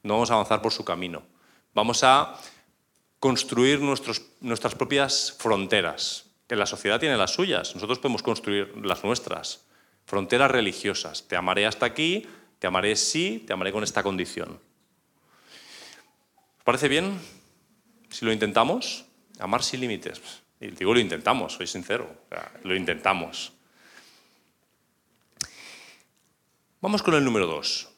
No 0.02 0.14
vamos 0.14 0.30
a 0.30 0.35
avanzar 0.35 0.62
por 0.62 0.73
su 0.73 0.85
camino. 0.85 1.23
Vamos 1.75 2.04
a 2.04 2.38
construir 3.18 3.80
nuestras 3.80 4.75
propias 4.75 5.35
fronteras. 5.38 6.26
Que 6.47 6.56
la 6.56 6.66
sociedad 6.66 7.00
tiene 7.00 7.16
las 7.16 7.32
suyas, 7.32 7.75
nosotros 7.75 7.99
podemos 7.99 8.23
construir 8.23 8.73
las 8.82 9.04
nuestras. 9.04 9.66
Fronteras 10.06 10.50
religiosas. 10.50 11.26
Te 11.28 11.37
amaré 11.37 11.66
hasta 11.66 11.85
aquí, 11.85 12.26
te 12.58 12.66
amaré 12.66 12.97
sí, 12.97 13.44
te 13.47 13.52
amaré 13.52 13.73
con 13.73 13.85
esta 13.85 14.02
condición. 14.02 14.61
¿Os 16.58 16.64
parece 16.64 16.88
bien 16.88 17.20
si 18.08 18.25
lo 18.25 18.32
intentamos? 18.32 19.04
Amar 19.38 19.62
sin 19.62 19.80
límites. 19.80 20.20
Y 20.61 20.69
digo, 20.69 20.93
lo 20.93 21.00
intentamos, 21.00 21.53
soy 21.55 21.67
sincero, 21.67 22.11
lo 22.65 22.75
intentamos. 22.75 23.53
Vamos 26.81 27.03
con 27.03 27.15
el 27.15 27.25
número 27.25 27.47
dos. 27.47 27.88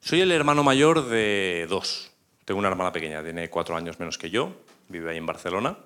Soy 0.00 0.20
el 0.20 0.32
hermano 0.32 0.64
mayor 0.64 1.08
de 1.08 1.66
dos. 1.68 2.10
Tengo 2.44 2.58
una 2.58 2.68
hermana 2.68 2.92
pequeña, 2.92 3.22
tiene 3.22 3.48
cuatro 3.48 3.76
años 3.76 3.98
menos 4.00 4.18
que 4.18 4.30
yo, 4.30 4.52
vive 4.88 5.10
ahí 5.10 5.16
en 5.16 5.26
Barcelona. 5.26 5.78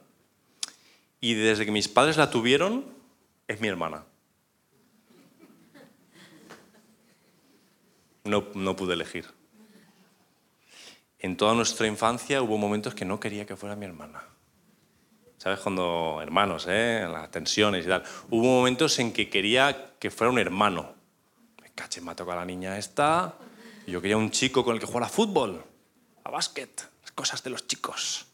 Y 1.20 1.34
desde 1.34 1.64
que 1.64 1.70
mis 1.70 1.88
padres 1.88 2.16
la 2.16 2.30
tuvieron, 2.30 2.84
es 3.46 3.60
mi 3.60 3.68
hermana. 3.68 4.04
No, 8.24 8.46
no 8.54 8.74
pude 8.74 8.94
elegir. 8.94 9.35
En 11.18 11.36
toda 11.36 11.54
nuestra 11.54 11.86
infancia 11.86 12.42
hubo 12.42 12.58
momentos 12.58 12.94
que 12.94 13.04
no 13.04 13.18
quería 13.18 13.46
que 13.46 13.56
fuera 13.56 13.74
mi 13.74 13.86
hermana. 13.86 14.22
¿Sabes? 15.38 15.60
Cuando 15.60 16.18
hermanos, 16.22 16.66
¿eh? 16.68 17.06
Las 17.10 17.30
tensiones 17.30 17.86
y 17.86 17.88
tal. 17.88 18.02
Hubo 18.30 18.42
momentos 18.42 18.98
en 18.98 19.12
que 19.12 19.28
quería 19.28 19.94
que 19.98 20.10
fuera 20.10 20.30
un 20.30 20.38
hermano. 20.38 20.94
Me 21.62 21.70
caché, 21.70 22.00
me 22.00 22.10
ha 22.10 22.16
tocado 22.16 22.38
la 22.38 22.44
niña 22.44 22.78
esta. 22.78 23.34
Yo 23.86 24.00
quería 24.00 24.16
un 24.16 24.30
chico 24.30 24.64
con 24.64 24.74
el 24.74 24.80
que 24.80 24.86
jugara 24.86 25.06
a 25.06 25.10
fútbol, 25.10 25.64
a 26.24 26.30
básquet, 26.30 26.88
las 27.02 27.12
cosas 27.12 27.42
de 27.42 27.50
los 27.50 27.66
chicos. 27.66 28.26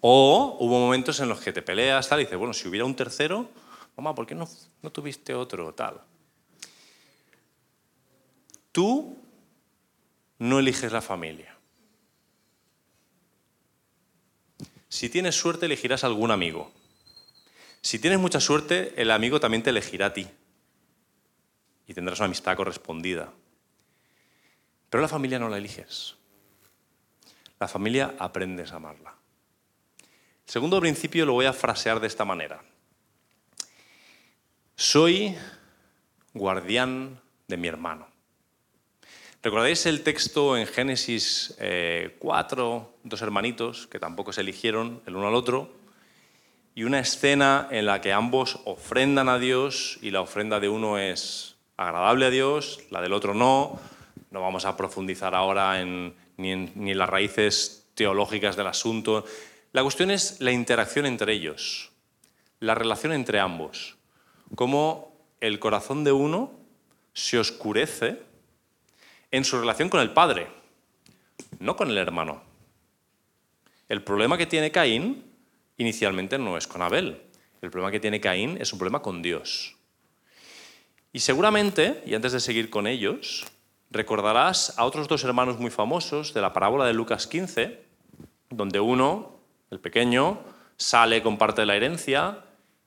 O 0.00 0.56
hubo 0.60 0.78
momentos 0.78 1.20
en 1.20 1.28
los 1.28 1.40
que 1.40 1.52
te 1.52 1.62
peleas 1.62 2.08
tal 2.08 2.20
y 2.20 2.24
dices, 2.24 2.38
bueno, 2.38 2.52
si 2.52 2.68
hubiera 2.68 2.84
un 2.84 2.96
tercero, 2.96 3.48
mamá, 3.96 4.14
¿por 4.14 4.26
qué 4.26 4.34
no, 4.34 4.48
no 4.82 4.90
tuviste 4.90 5.34
otro 5.34 5.72
tal? 5.74 6.00
Tú 8.72 9.16
no 10.38 10.58
eliges 10.58 10.92
la 10.92 11.02
familia. 11.02 11.57
Si 14.88 15.08
tienes 15.08 15.34
suerte, 15.34 15.66
elegirás 15.66 16.04
algún 16.04 16.30
amigo. 16.30 16.72
Si 17.80 17.98
tienes 17.98 18.18
mucha 18.18 18.40
suerte, 18.40 18.94
el 18.96 19.10
amigo 19.10 19.40
también 19.40 19.62
te 19.62 19.70
elegirá 19.70 20.06
a 20.06 20.12
ti. 20.12 20.26
Y 21.86 21.94
tendrás 21.94 22.18
una 22.18 22.26
amistad 22.26 22.56
correspondida. 22.56 23.32
Pero 24.90 25.02
la 25.02 25.08
familia 25.08 25.38
no 25.38 25.48
la 25.48 25.58
eliges. 25.58 26.16
La 27.60 27.68
familia 27.68 28.14
aprendes 28.18 28.72
a 28.72 28.76
amarla. 28.76 29.14
El 30.46 30.52
segundo 30.52 30.80
principio 30.80 31.26
lo 31.26 31.34
voy 31.34 31.46
a 31.46 31.52
frasear 31.52 32.00
de 32.00 32.06
esta 32.06 32.24
manera. 32.24 32.62
Soy 34.76 35.36
guardián 36.32 37.20
de 37.48 37.56
mi 37.56 37.68
hermano. 37.68 38.08
¿Recordáis 39.40 39.86
el 39.86 40.02
texto 40.02 40.56
en 40.56 40.66
Génesis 40.66 41.54
4, 41.56 41.60
eh, 41.60 42.98
dos 43.04 43.22
hermanitos 43.22 43.86
que 43.86 44.00
tampoco 44.00 44.32
se 44.32 44.40
eligieron 44.40 45.00
el 45.06 45.14
uno 45.14 45.28
al 45.28 45.36
otro? 45.36 45.72
Y 46.74 46.82
una 46.82 46.98
escena 46.98 47.68
en 47.70 47.86
la 47.86 48.00
que 48.00 48.12
ambos 48.12 48.58
ofrendan 48.64 49.28
a 49.28 49.38
Dios 49.38 50.00
y 50.02 50.10
la 50.10 50.22
ofrenda 50.22 50.58
de 50.58 50.68
uno 50.68 50.98
es 50.98 51.54
agradable 51.76 52.26
a 52.26 52.30
Dios, 52.30 52.80
la 52.90 53.00
del 53.00 53.12
otro 53.12 53.32
no. 53.32 53.78
No 54.32 54.40
vamos 54.40 54.64
a 54.64 54.76
profundizar 54.76 55.36
ahora 55.36 55.84
ni 55.84 56.50
en 56.50 56.98
las 56.98 57.08
raíces 57.08 57.86
teológicas 57.94 58.56
del 58.56 58.66
asunto. 58.66 59.24
La 59.70 59.84
cuestión 59.84 60.10
es 60.10 60.40
la 60.40 60.50
interacción 60.50 61.06
entre 61.06 61.32
ellos, 61.32 61.92
la 62.58 62.74
relación 62.74 63.12
entre 63.12 63.38
ambos, 63.38 63.96
cómo 64.56 65.16
el 65.40 65.60
corazón 65.60 66.02
de 66.02 66.10
uno 66.10 66.50
se 67.12 67.38
oscurece 67.38 68.27
en 69.30 69.44
su 69.44 69.58
relación 69.58 69.88
con 69.88 70.00
el 70.00 70.10
padre, 70.10 70.48
no 71.58 71.76
con 71.76 71.90
el 71.90 71.98
hermano. 71.98 72.42
El 73.88 74.02
problema 74.02 74.36
que 74.36 74.46
tiene 74.46 74.70
Caín 74.70 75.24
inicialmente 75.76 76.38
no 76.38 76.56
es 76.56 76.66
con 76.66 76.82
Abel. 76.82 77.22
El 77.62 77.70
problema 77.70 77.90
que 77.90 78.00
tiene 78.00 78.20
Caín 78.20 78.58
es 78.60 78.72
un 78.72 78.78
problema 78.78 79.02
con 79.02 79.22
Dios. 79.22 79.76
Y 81.12 81.20
seguramente, 81.20 82.02
y 82.06 82.14
antes 82.14 82.32
de 82.32 82.40
seguir 82.40 82.70
con 82.70 82.86
ellos, 82.86 83.46
recordarás 83.90 84.78
a 84.78 84.84
otros 84.84 85.08
dos 85.08 85.24
hermanos 85.24 85.58
muy 85.58 85.70
famosos 85.70 86.34
de 86.34 86.40
la 86.40 86.52
parábola 86.52 86.84
de 86.84 86.92
Lucas 86.92 87.26
15, 87.26 87.82
donde 88.50 88.80
uno, 88.80 89.40
el 89.70 89.80
pequeño, 89.80 90.40
sale 90.76 91.22
con 91.22 91.38
parte 91.38 91.62
de 91.62 91.66
la 91.66 91.76
herencia 91.76 92.44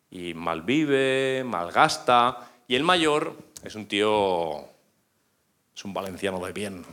y 0.10 0.34
malvive, 0.34 1.44
malgasta, 1.46 2.52
y 2.68 2.76
el 2.76 2.84
mayor 2.84 3.36
es 3.64 3.76
un 3.76 3.88
tío 3.88 4.71
es 5.76 5.86
un 5.86 5.94
valenciano 5.94 6.46
de 6.46 6.54
bien. 6.54 6.86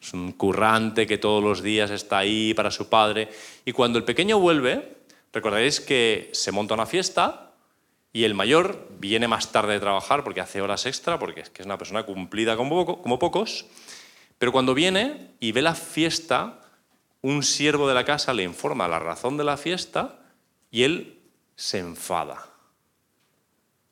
Es 0.00 0.14
un 0.14 0.32
currante 0.32 1.06
que 1.06 1.18
todos 1.18 1.42
los 1.42 1.62
días 1.62 1.90
está 1.90 2.18
ahí 2.18 2.54
para 2.54 2.70
su 2.70 2.88
padre. 2.88 3.28
Y 3.64 3.72
cuando 3.72 3.98
el 3.98 4.04
pequeño 4.04 4.38
vuelve, 4.38 4.96
recordaréis 5.32 5.80
que 5.80 6.30
se 6.32 6.52
monta 6.52 6.74
una 6.74 6.86
fiesta 6.86 7.52
y 8.12 8.24
el 8.24 8.34
mayor 8.34 8.88
viene 8.98 9.28
más 9.28 9.52
tarde 9.52 9.74
de 9.74 9.80
trabajar 9.80 10.24
porque 10.24 10.40
hace 10.40 10.62
horas 10.62 10.86
extra, 10.86 11.18
porque 11.18 11.42
es 11.42 11.66
una 11.66 11.78
persona 11.78 12.04
cumplida 12.04 12.56
como, 12.56 13.02
como 13.02 13.18
pocos. 13.18 13.66
Pero 14.38 14.52
cuando 14.52 14.74
viene 14.74 15.32
y 15.38 15.52
ve 15.52 15.62
la 15.62 15.74
fiesta, 15.74 16.60
un 17.22 17.42
siervo 17.42 17.86
de 17.86 17.94
la 17.94 18.04
casa 18.04 18.32
le 18.32 18.42
informa 18.42 18.88
la 18.88 18.98
razón 18.98 19.36
de 19.36 19.44
la 19.44 19.56
fiesta 19.56 20.18
y 20.70 20.84
él 20.84 21.20
se 21.56 21.78
enfada. 21.78 22.46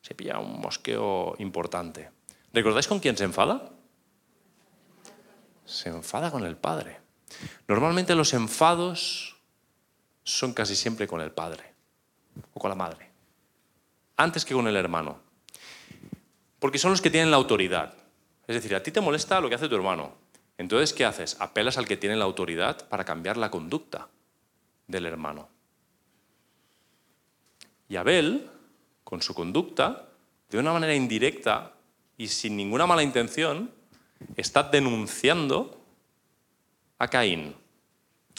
Se 0.00 0.14
pilla 0.14 0.38
un 0.38 0.58
mosqueo 0.60 1.36
importante. 1.38 2.10
¿Recordáis 2.52 2.88
con 2.88 2.98
quién 2.98 3.16
se 3.16 3.24
enfada? 3.24 3.70
Se 5.68 5.90
enfada 5.90 6.30
con 6.30 6.44
el 6.44 6.56
padre. 6.56 6.98
Normalmente 7.68 8.14
los 8.14 8.32
enfados 8.32 9.36
son 10.24 10.54
casi 10.54 10.74
siempre 10.74 11.06
con 11.06 11.20
el 11.20 11.30
padre 11.30 11.74
o 12.54 12.60
con 12.60 12.70
la 12.70 12.74
madre, 12.74 13.10
antes 14.16 14.44
que 14.44 14.54
con 14.54 14.66
el 14.66 14.76
hermano. 14.76 15.20
Porque 16.58 16.78
son 16.78 16.90
los 16.90 17.02
que 17.02 17.10
tienen 17.10 17.30
la 17.30 17.36
autoridad. 17.36 17.94
Es 18.46 18.56
decir, 18.56 18.74
a 18.74 18.82
ti 18.82 18.90
te 18.90 19.02
molesta 19.02 19.40
lo 19.40 19.48
que 19.48 19.54
hace 19.56 19.68
tu 19.68 19.76
hermano. 19.76 20.14
Entonces, 20.56 20.92
¿qué 20.92 21.04
haces? 21.04 21.36
Apelas 21.38 21.76
al 21.76 21.86
que 21.86 21.98
tiene 21.98 22.16
la 22.16 22.24
autoridad 22.24 22.88
para 22.88 23.04
cambiar 23.04 23.36
la 23.36 23.50
conducta 23.50 24.08
del 24.86 25.06
hermano. 25.06 25.48
Y 27.88 27.96
Abel, 27.96 28.50
con 29.04 29.22
su 29.22 29.34
conducta, 29.34 30.08
de 30.50 30.58
una 30.58 30.72
manera 30.72 30.94
indirecta 30.94 31.74
y 32.16 32.28
sin 32.28 32.56
ninguna 32.56 32.86
mala 32.86 33.02
intención, 33.02 33.77
está 34.36 34.62
denunciando 34.62 35.80
a 36.98 37.08
Caín. 37.08 37.54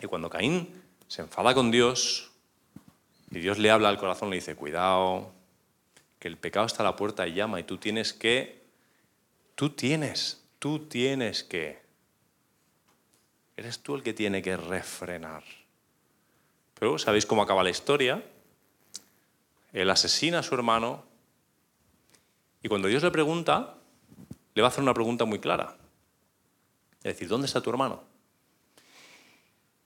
Y 0.01 0.07
cuando 0.07 0.29
Caín 0.29 0.81
se 1.07 1.21
enfada 1.21 1.53
con 1.53 1.71
Dios 1.71 2.31
y 3.31 3.39
Dios 3.39 3.57
le 3.57 3.71
habla 3.71 3.89
al 3.89 3.97
corazón, 3.97 4.29
le 4.29 4.37
dice, 4.37 4.55
cuidado, 4.55 5.31
que 6.19 6.27
el 6.27 6.37
pecado 6.37 6.65
está 6.65 6.83
a 6.83 6.85
la 6.85 6.95
puerta 6.95 7.27
y 7.27 7.33
llama 7.33 7.59
y 7.59 7.63
tú 7.63 7.77
tienes 7.77 8.13
que, 8.13 8.61
tú 9.55 9.71
tienes, 9.71 10.43
tú 10.59 10.87
tienes 10.87 11.43
que, 11.43 11.81
eres 13.55 13.79
tú 13.79 13.95
el 13.95 14.03
que 14.03 14.13
tiene 14.13 14.41
que 14.41 14.57
refrenar. 14.57 15.43
Pero 16.73 16.97
¿sabéis 16.97 17.25
cómo 17.25 17.41
acaba 17.41 17.63
la 17.63 17.69
historia? 17.69 18.23
Él 19.73 19.89
asesina 19.89 20.39
a 20.39 20.43
su 20.43 20.55
hermano 20.55 21.03
y 22.61 22.67
cuando 22.67 22.87
Dios 22.87 23.03
le 23.03 23.11
pregunta, 23.11 23.78
le 24.59 24.61
va 24.61 24.67
a 24.67 24.71
hacer 24.71 24.83
una 24.83 24.93
pregunta 24.93 25.23
muy 25.23 25.39
clara. 25.39 25.77
Es 26.97 27.13
decir, 27.13 27.29
¿dónde 27.29 27.47
está 27.47 27.61
tu 27.61 27.69
hermano? 27.69 28.03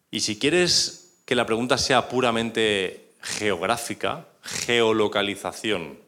Y 0.10 0.22
si 0.22 0.40
quieres 0.40 1.22
que 1.26 1.36
la 1.36 1.46
pregunta 1.46 1.78
sea 1.78 2.10
puramente 2.10 3.14
geográfica, 3.22 4.26
geolocalización, 4.42 6.00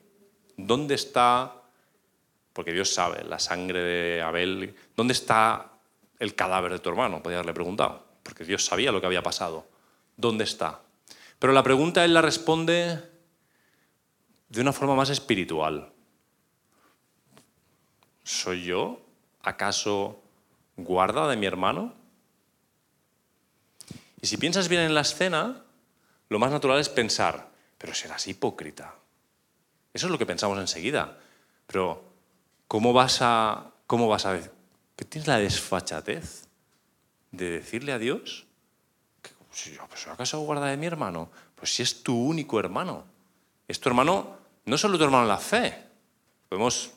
¿dónde 0.57 0.95
está, 0.95 1.61
porque 2.53 2.73
Dios 2.73 2.91
sabe, 2.91 3.23
la 3.23 3.37
sangre 3.37 3.83
de 3.83 4.21
Abel, 4.23 4.75
¿dónde 4.95 5.13
está 5.13 5.73
el 6.17 6.33
cadáver 6.33 6.71
de 6.71 6.79
tu 6.79 6.89
hermano? 6.89 7.21
Podría 7.21 7.37
haberle 7.37 7.53
preguntado, 7.53 8.03
porque 8.23 8.45
Dios 8.45 8.65
sabía 8.65 8.91
lo 8.91 8.99
que 8.99 9.05
había 9.05 9.21
pasado. 9.21 9.67
¿Dónde 10.17 10.43
está? 10.43 10.81
Pero 11.37 11.53
la 11.53 11.61
pregunta 11.61 12.03
él 12.03 12.15
la 12.15 12.23
responde 12.23 12.99
de 14.49 14.61
una 14.61 14.73
forma 14.73 14.95
más 14.95 15.11
espiritual. 15.11 15.91
¿Soy 18.25 18.63
yo 18.63 18.99
acaso 19.43 20.19
guarda 20.77 21.27
de 21.29 21.37
mi 21.37 21.45
hermano? 21.45 21.93
Y 24.19 24.25
si 24.25 24.37
piensas 24.37 24.67
bien 24.67 24.81
en 24.81 24.95
la 24.95 25.01
escena, 25.01 25.63
lo 26.29 26.39
más 26.39 26.49
natural 26.49 26.79
es 26.79 26.89
pensar, 26.89 27.51
pero 27.77 27.93
serás 27.93 28.27
hipócrita. 28.27 28.95
Eso 29.93 30.07
es 30.07 30.11
lo 30.11 30.17
que 30.17 30.25
pensamos 30.25 30.57
enseguida. 30.57 31.19
Pero, 31.67 32.03
¿cómo 32.67 32.93
vas 32.93 33.19
a, 33.21 33.71
cómo 33.85 34.07
vas 34.07 34.25
a 34.25 34.39
que 34.95 35.05
tienes 35.05 35.27
la 35.27 35.37
desfachatez 35.37 36.47
de 37.29 37.51
decirle 37.51 37.91
a 37.91 37.99
Dios 37.99 38.47
que 39.21 39.29
si 39.51 39.75
yo 39.75 39.85
pues, 39.87 40.07
acaso 40.07 40.39
guarda 40.39 40.65
de 40.65 40.77
mi 40.77 40.87
hermano? 40.87 41.29
Pues 41.53 41.75
si 41.75 41.83
es 41.83 42.01
tu 42.01 42.19
único 42.19 42.59
hermano. 42.59 43.05
Es 43.67 43.79
tu 43.79 43.87
hermano, 43.87 44.35
no 44.65 44.79
solo 44.79 44.97
tu 44.97 45.03
hermano 45.03 45.27
la 45.27 45.37
fe. 45.37 45.85
Podemos 46.49 46.91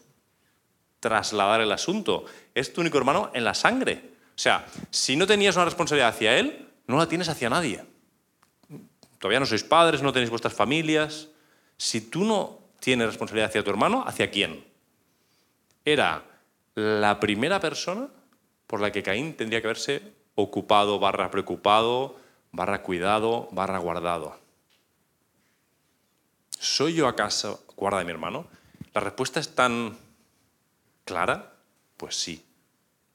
trasladar 1.00 1.60
el 1.60 1.72
asunto. 1.72 2.24
Es 2.54 2.72
tu 2.72 2.80
único 2.80 2.98
hermano 2.98 3.30
en 3.34 3.44
la 3.44 3.54
sangre. 3.54 4.02
O 4.34 4.38
sea, 4.38 4.66
si 4.90 5.16
no 5.16 5.26
tenías 5.26 5.56
una 5.56 5.64
responsabilidad 5.64 6.10
hacia 6.10 6.38
él, 6.38 6.68
no 6.86 6.96
la 6.96 7.08
tienes 7.08 7.28
hacia 7.28 7.50
nadie. 7.50 7.84
Todavía 9.18 9.40
no 9.40 9.46
sois 9.46 9.64
padres, 9.64 10.02
no 10.02 10.12
tenéis 10.12 10.30
vuestras 10.30 10.54
familias. 10.54 11.28
Si 11.76 12.00
tú 12.00 12.24
no 12.24 12.58
tienes 12.80 13.08
responsabilidad 13.08 13.50
hacia 13.50 13.64
tu 13.64 13.70
hermano, 13.70 14.04
¿hacia 14.06 14.30
quién? 14.30 14.64
Era 15.84 16.24
la 16.74 17.18
primera 17.18 17.60
persona 17.60 18.08
por 18.66 18.80
la 18.80 18.92
que 18.92 19.02
Caín 19.02 19.34
tendría 19.34 19.60
que 19.60 19.66
haberse 19.66 20.02
ocupado, 20.34 21.00
barra 21.00 21.30
preocupado, 21.30 22.16
barra 22.52 22.82
cuidado, 22.82 23.48
barra 23.50 23.78
guardado. 23.78 24.38
¿Soy 26.58 26.94
yo 26.94 27.08
acaso 27.08 27.64
guarda 27.76 27.98
de 27.98 28.04
mi 28.04 28.12
hermano? 28.12 28.46
La 28.94 29.00
respuesta 29.00 29.40
es 29.40 29.54
tan 29.54 29.96
clara, 31.08 31.54
pues 31.96 32.14
sí. 32.16 32.44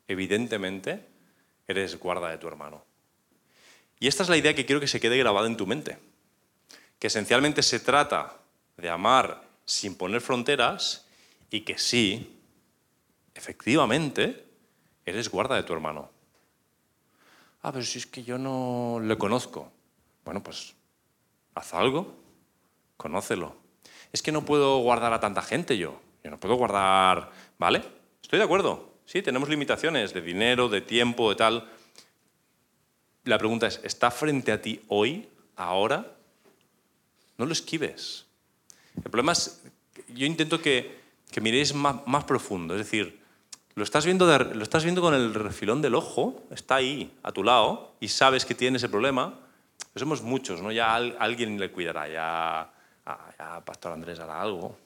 Evidentemente, 0.07 1.05
eres 1.67 1.99
guarda 1.99 2.29
de 2.29 2.39
tu 2.39 2.47
hermano. 2.47 2.83
Y 3.99 4.07
esta 4.07 4.23
es 4.23 4.29
la 4.29 4.35
idea 4.35 4.55
que 4.55 4.65
quiero 4.65 4.81
que 4.81 4.87
se 4.87 4.99
quede 4.99 5.15
grabada 5.15 5.45
en 5.45 5.55
tu 5.55 5.67
mente. 5.67 5.99
Que 6.97 7.07
esencialmente 7.07 7.61
se 7.61 7.79
trata 7.79 8.39
de 8.77 8.89
amar 8.89 9.43
sin 9.65 9.95
poner 9.95 10.21
fronteras 10.21 11.05
y 11.51 11.61
que 11.61 11.77
sí, 11.77 12.41
efectivamente, 13.35 14.43
eres 15.05 15.29
guarda 15.29 15.55
de 15.55 15.63
tu 15.63 15.73
hermano. 15.73 16.09
Ah, 17.61 17.71
pero 17.71 17.85
si 17.85 17.99
es 17.99 18.07
que 18.07 18.23
yo 18.23 18.39
no 18.39 18.99
le 19.01 19.17
conozco. 19.19 19.71
Bueno, 20.25 20.41
pues 20.41 20.73
haz 21.53 21.73
algo, 21.75 22.15
conócelo. 22.97 23.55
Es 24.11 24.23
que 24.23 24.31
no 24.31 24.45
puedo 24.45 24.79
guardar 24.79 25.13
a 25.13 25.19
tanta 25.19 25.43
gente 25.43 25.77
yo. 25.77 26.01
Yo 26.23 26.31
no 26.31 26.39
puedo 26.39 26.55
guardar, 26.55 27.31
¿vale? 27.57 27.83
Estoy 28.21 28.39
de 28.39 28.45
acuerdo. 28.45 28.93
Sí, 29.05 29.21
tenemos 29.21 29.49
limitaciones 29.49 30.13
de 30.13 30.21
dinero, 30.21 30.69
de 30.69 30.81
tiempo, 30.81 31.29
de 31.29 31.35
tal. 31.35 31.69
La 33.25 33.37
pregunta 33.37 33.67
es, 33.67 33.81
¿está 33.83 34.09
frente 34.09 34.51
a 34.51 34.61
ti 34.61 34.81
hoy, 34.87 35.27
ahora? 35.57 36.15
No 37.37 37.45
lo 37.45 37.51
esquives. 37.51 38.25
El 38.95 39.03
problema 39.03 39.33
es, 39.33 39.61
yo 40.13 40.25
intento 40.25 40.61
que, 40.61 40.99
que 41.29 41.41
miréis 41.41 41.73
más, 41.73 42.07
más, 42.07 42.23
profundo, 42.23 42.75
es 42.75 42.79
decir, 42.79 43.19
lo 43.75 43.83
estás, 43.83 44.05
viendo 44.05 44.25
lo 44.25 44.63
estás 44.63 44.83
viendo 44.83 45.01
con 45.01 45.13
el 45.13 45.33
refilón 45.33 45.81
del 45.81 45.95
ojo, 45.95 46.43
está 46.51 46.75
ahí, 46.75 47.11
a 47.23 47.31
tu 47.31 47.43
lado, 47.43 47.95
y 47.99 48.07
sabes 48.07 48.45
que 48.45 48.55
tienes 48.55 48.81
ese 48.81 48.89
problema. 48.89 49.39
somos 49.95 50.21
muchos, 50.21 50.61
¿no? 50.61 50.71
Ya 50.71 50.95
alguien 50.95 51.59
le 51.59 51.71
cuidará, 51.71 52.07
ya, 52.07 52.71
ya 53.37 53.65
Pastor 53.65 53.93
Andrés 53.93 54.19
hará 54.19 54.41
algo, 54.41 54.77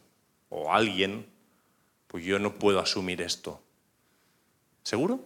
o 0.49 0.73
alguien, 0.73 1.27
pues 2.07 2.23
yo 2.23 2.39
no 2.39 2.55
puedo 2.55 2.79
asumir 2.79 3.21
esto. 3.21 3.61
¿Seguro? 4.83 5.23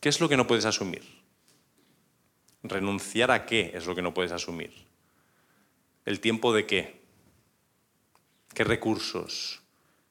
¿Qué 0.00 0.08
es 0.08 0.20
lo 0.20 0.28
que 0.28 0.36
no 0.36 0.46
puedes 0.46 0.64
asumir? 0.64 1.02
¿Renunciar 2.62 3.30
a 3.30 3.46
qué 3.46 3.72
es 3.74 3.86
lo 3.86 3.94
que 3.94 4.02
no 4.02 4.14
puedes 4.14 4.32
asumir? 4.32 4.72
¿El 6.04 6.20
tiempo 6.20 6.52
de 6.52 6.66
qué? 6.66 7.00
¿Qué 8.54 8.64
recursos? 8.64 9.62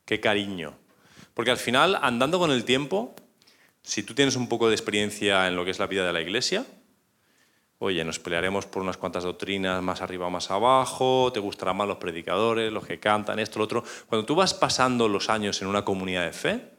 ¿Qué 0.05 0.19
cariño? 0.19 0.77
Porque 1.33 1.51
al 1.51 1.57
final, 1.57 1.97
andando 2.01 2.39
con 2.39 2.51
el 2.51 2.65
tiempo, 2.65 3.15
si 3.81 4.03
tú 4.03 4.13
tienes 4.13 4.35
un 4.35 4.49
poco 4.49 4.67
de 4.67 4.75
experiencia 4.75 5.47
en 5.47 5.55
lo 5.55 5.65
que 5.65 5.71
es 5.71 5.79
la 5.79 5.87
vida 5.87 6.05
de 6.05 6.13
la 6.13 6.21
iglesia, 6.21 6.65
oye, 7.83 8.05
nos 8.05 8.17
pelearemos 8.17 8.65
por 8.65 8.81
unas 8.81 8.95
cuantas 8.95 9.25
doctrinas 9.25 9.83
más 9.83 10.01
arriba 10.01 10.27
o 10.27 10.29
más 10.29 10.49
abajo, 10.51 11.31
te 11.33 11.41
gustarán 11.41 11.75
más 11.75 11.87
los 11.87 11.97
predicadores, 11.97 12.71
los 12.71 12.85
que 12.87 12.97
cantan, 12.97 13.39
esto, 13.39 13.59
lo 13.59 13.65
otro. 13.65 13.83
Cuando 14.07 14.25
tú 14.25 14.35
vas 14.35 14.53
pasando 14.53 15.09
los 15.09 15.29
años 15.29 15.61
en 15.61 15.67
una 15.67 15.83
comunidad 15.83 16.23
de 16.23 16.31
fe, 16.31 16.69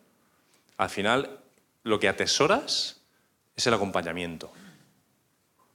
al 0.78 0.88
final 0.88 1.40
lo 1.82 2.00
que 2.00 2.08
atesoras 2.08 3.02
es 3.54 3.66
el 3.66 3.74
acompañamiento. 3.74 4.50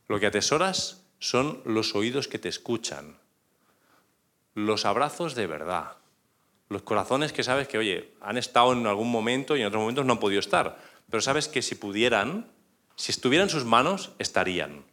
Lo 0.08 0.20
que 0.20 0.26
atesoras 0.26 1.04
son 1.20 1.62
los 1.64 1.94
oídos 1.94 2.28
que 2.28 2.40
te 2.40 2.50
escuchan, 2.50 3.20
los 4.56 4.84
abrazos 4.86 5.36
de 5.36 5.46
verdad, 5.46 5.98
los 6.70 6.82
corazones 6.82 7.34
que 7.34 7.44
sabes 7.44 7.68
que, 7.68 7.78
oye, 7.78 8.14
han 8.20 8.40
estado 8.40 8.74
en 8.74 8.88
algún 8.88 9.12
momento 9.12 9.56
y 9.56 9.62
en 9.62 9.68
otros 9.68 9.82
momentos 9.82 10.08
no 10.08 10.14
han 10.14 10.20
podido 10.20 10.40
estar, 10.40 10.80
pero 11.08 11.22
sabes 11.22 11.48
que 11.48 11.62
si 11.62 11.76
pudieran, 11.76 12.48
si 12.96 13.12
estuvieran 13.12 13.48
en 13.48 13.52
sus 13.52 13.66
manos, 13.66 14.12
estarían 14.18 14.89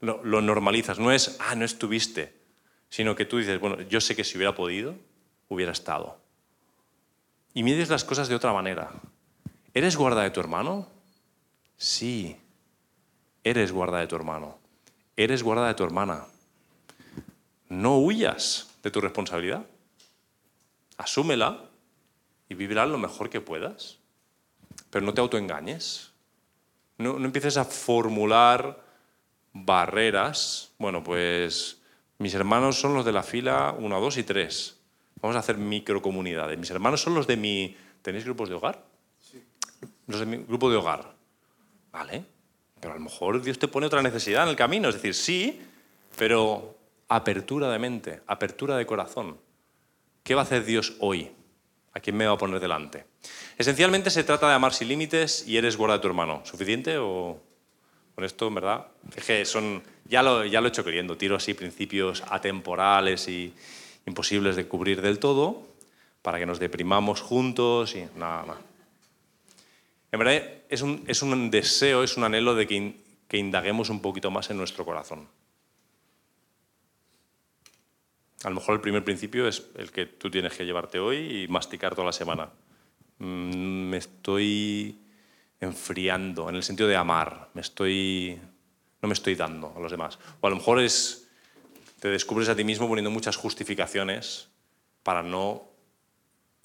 lo, 0.00 0.40
normalizas. 0.42 0.98
No 0.98 1.12
es, 1.12 1.36
ah, 1.40 1.54
no 1.54 1.64
estuviste, 1.64 2.34
sino 2.88 3.14
que 3.14 3.24
tú 3.24 3.38
dices, 3.38 3.60
bueno, 3.60 3.80
yo 3.82 4.00
sé 4.00 4.14
que 4.14 4.24
si 4.24 4.36
hubiera 4.36 4.54
podido, 4.54 4.96
hubiera 5.48 5.72
estado. 5.72 6.18
Y 7.54 7.62
mides 7.62 7.88
las 7.88 8.04
cosas 8.04 8.28
de 8.28 8.34
otra 8.34 8.52
manera. 8.52 8.90
¿Eres 9.72 9.96
guarda 9.96 10.22
de 10.22 10.30
tu 10.30 10.40
hermano? 10.40 10.88
Sí, 11.76 12.36
eres 13.44 13.72
guarda 13.72 13.98
de 13.98 14.06
tu 14.06 14.16
hermano. 14.16 14.58
Eres 15.16 15.42
guarda 15.42 15.66
de 15.66 15.74
tu 15.74 15.84
hermana. 15.84 16.24
No 17.68 17.98
huyas 17.98 18.70
de 18.82 18.90
tu 18.90 19.00
responsabilidad. 19.00 19.66
Asúmela 20.98 21.64
y 22.48 22.54
vivirás 22.54 22.88
lo 22.88 22.98
mejor 22.98 23.30
que 23.30 23.40
puedas. 23.40 23.98
Pero 24.90 25.04
no 25.04 25.14
te 25.14 25.20
autoengañes. 25.20 26.12
No, 26.98 27.18
no 27.18 27.26
empieces 27.26 27.56
a 27.56 27.64
formular 27.64 28.85
barreras, 29.64 30.72
bueno, 30.78 31.02
pues 31.02 31.80
mis 32.18 32.34
hermanos 32.34 32.80
son 32.80 32.94
los 32.94 33.04
de 33.04 33.12
la 33.12 33.22
fila 33.22 33.74
1, 33.78 34.00
2 34.00 34.16
y 34.18 34.22
3. 34.22 34.76
Vamos 35.20 35.36
a 35.36 35.40
hacer 35.40 35.56
microcomunidades. 35.56 36.58
Mis 36.58 36.70
hermanos 36.70 37.00
son 37.00 37.14
los 37.14 37.26
de 37.26 37.36
mi... 37.36 37.76
¿Tenéis 38.02 38.24
grupos 38.24 38.48
de 38.48 38.54
hogar? 38.54 38.84
Sí. 39.18 39.42
Los 40.06 40.20
de 40.20 40.26
mi 40.26 40.36
grupo 40.38 40.70
de 40.70 40.76
hogar. 40.76 41.14
Vale. 41.90 42.24
Pero 42.80 42.92
a 42.92 42.96
lo 42.96 43.02
mejor 43.02 43.42
Dios 43.42 43.58
te 43.58 43.68
pone 43.68 43.86
otra 43.86 44.02
necesidad 44.02 44.44
en 44.44 44.50
el 44.50 44.56
camino. 44.56 44.88
Es 44.88 44.96
decir, 44.96 45.14
sí, 45.14 45.60
pero 46.16 46.76
apertura 47.08 47.70
de 47.70 47.78
mente, 47.78 48.20
apertura 48.26 48.76
de 48.76 48.86
corazón. 48.86 49.38
¿Qué 50.22 50.34
va 50.34 50.42
a 50.42 50.44
hacer 50.44 50.64
Dios 50.64 50.94
hoy? 51.00 51.30
¿A 51.92 52.00
quién 52.00 52.16
me 52.16 52.26
va 52.26 52.34
a 52.34 52.38
poner 52.38 52.60
delante? 52.60 53.06
Esencialmente 53.56 54.10
se 54.10 54.24
trata 54.24 54.48
de 54.48 54.54
amar 54.54 54.74
sin 54.74 54.88
límites 54.88 55.46
y 55.46 55.56
eres 55.56 55.76
guarda 55.76 55.94
de 55.94 56.00
tu 56.00 56.08
hermano. 56.08 56.42
¿Suficiente 56.44 56.98
o...? 56.98 57.40
Con 58.16 58.24
esto, 58.24 58.48
en 58.48 58.54
verdad, 58.54 58.86
es 59.14 59.24
que 59.24 59.44
son, 59.44 59.82
ya 60.06 60.22
lo, 60.22 60.42
he 60.42 60.48
hecho 60.48 60.82
queriendo, 60.82 61.18
tiro 61.18 61.36
así 61.36 61.52
principios 61.52 62.22
atemporales 62.26 63.28
y 63.28 63.52
imposibles 64.06 64.56
de 64.56 64.66
cubrir 64.66 65.02
del 65.02 65.18
todo, 65.18 65.68
para 66.22 66.38
que 66.38 66.46
nos 66.46 66.58
deprimamos 66.58 67.20
juntos 67.20 67.94
y 67.94 68.06
nada, 68.16 68.46
nada. 68.46 68.60
En 70.12 70.18
verdad, 70.18 70.42
es 70.70 70.80
un, 70.80 71.04
es 71.06 71.20
un 71.20 71.50
deseo, 71.50 72.02
es 72.02 72.16
un 72.16 72.24
anhelo 72.24 72.54
de 72.54 72.66
que, 72.66 72.96
que 73.28 73.36
indaguemos 73.36 73.90
un 73.90 74.00
poquito 74.00 74.30
más 74.30 74.48
en 74.48 74.56
nuestro 74.56 74.86
corazón. 74.86 75.28
A 78.44 78.48
lo 78.48 78.54
mejor 78.54 78.76
el 78.76 78.80
primer 78.80 79.04
principio 79.04 79.46
es 79.46 79.66
el 79.76 79.92
que 79.92 80.06
tú 80.06 80.30
tienes 80.30 80.54
que 80.54 80.64
llevarte 80.64 80.98
hoy 80.98 81.42
y 81.42 81.48
masticar 81.48 81.94
toda 81.94 82.06
la 82.06 82.12
semana. 82.14 82.48
Mm, 83.18 83.90
me 83.90 83.98
estoy 83.98 85.05
enfriando, 85.60 86.48
en 86.48 86.56
el 86.56 86.62
sentido 86.62 86.88
de 86.88 86.96
amar, 86.96 87.50
me 87.54 87.60
estoy, 87.60 88.40
no 89.00 89.08
me 89.08 89.14
estoy 89.14 89.34
dando 89.34 89.72
a 89.76 89.80
los 89.80 89.90
demás. 89.90 90.18
O 90.40 90.46
a 90.46 90.50
lo 90.50 90.56
mejor 90.56 90.80
es, 90.80 91.28
te 92.00 92.08
descubres 92.08 92.48
a 92.48 92.56
ti 92.56 92.64
mismo 92.64 92.88
poniendo 92.88 93.10
muchas 93.10 93.36
justificaciones 93.36 94.48
para 95.02 95.22
no 95.22 95.64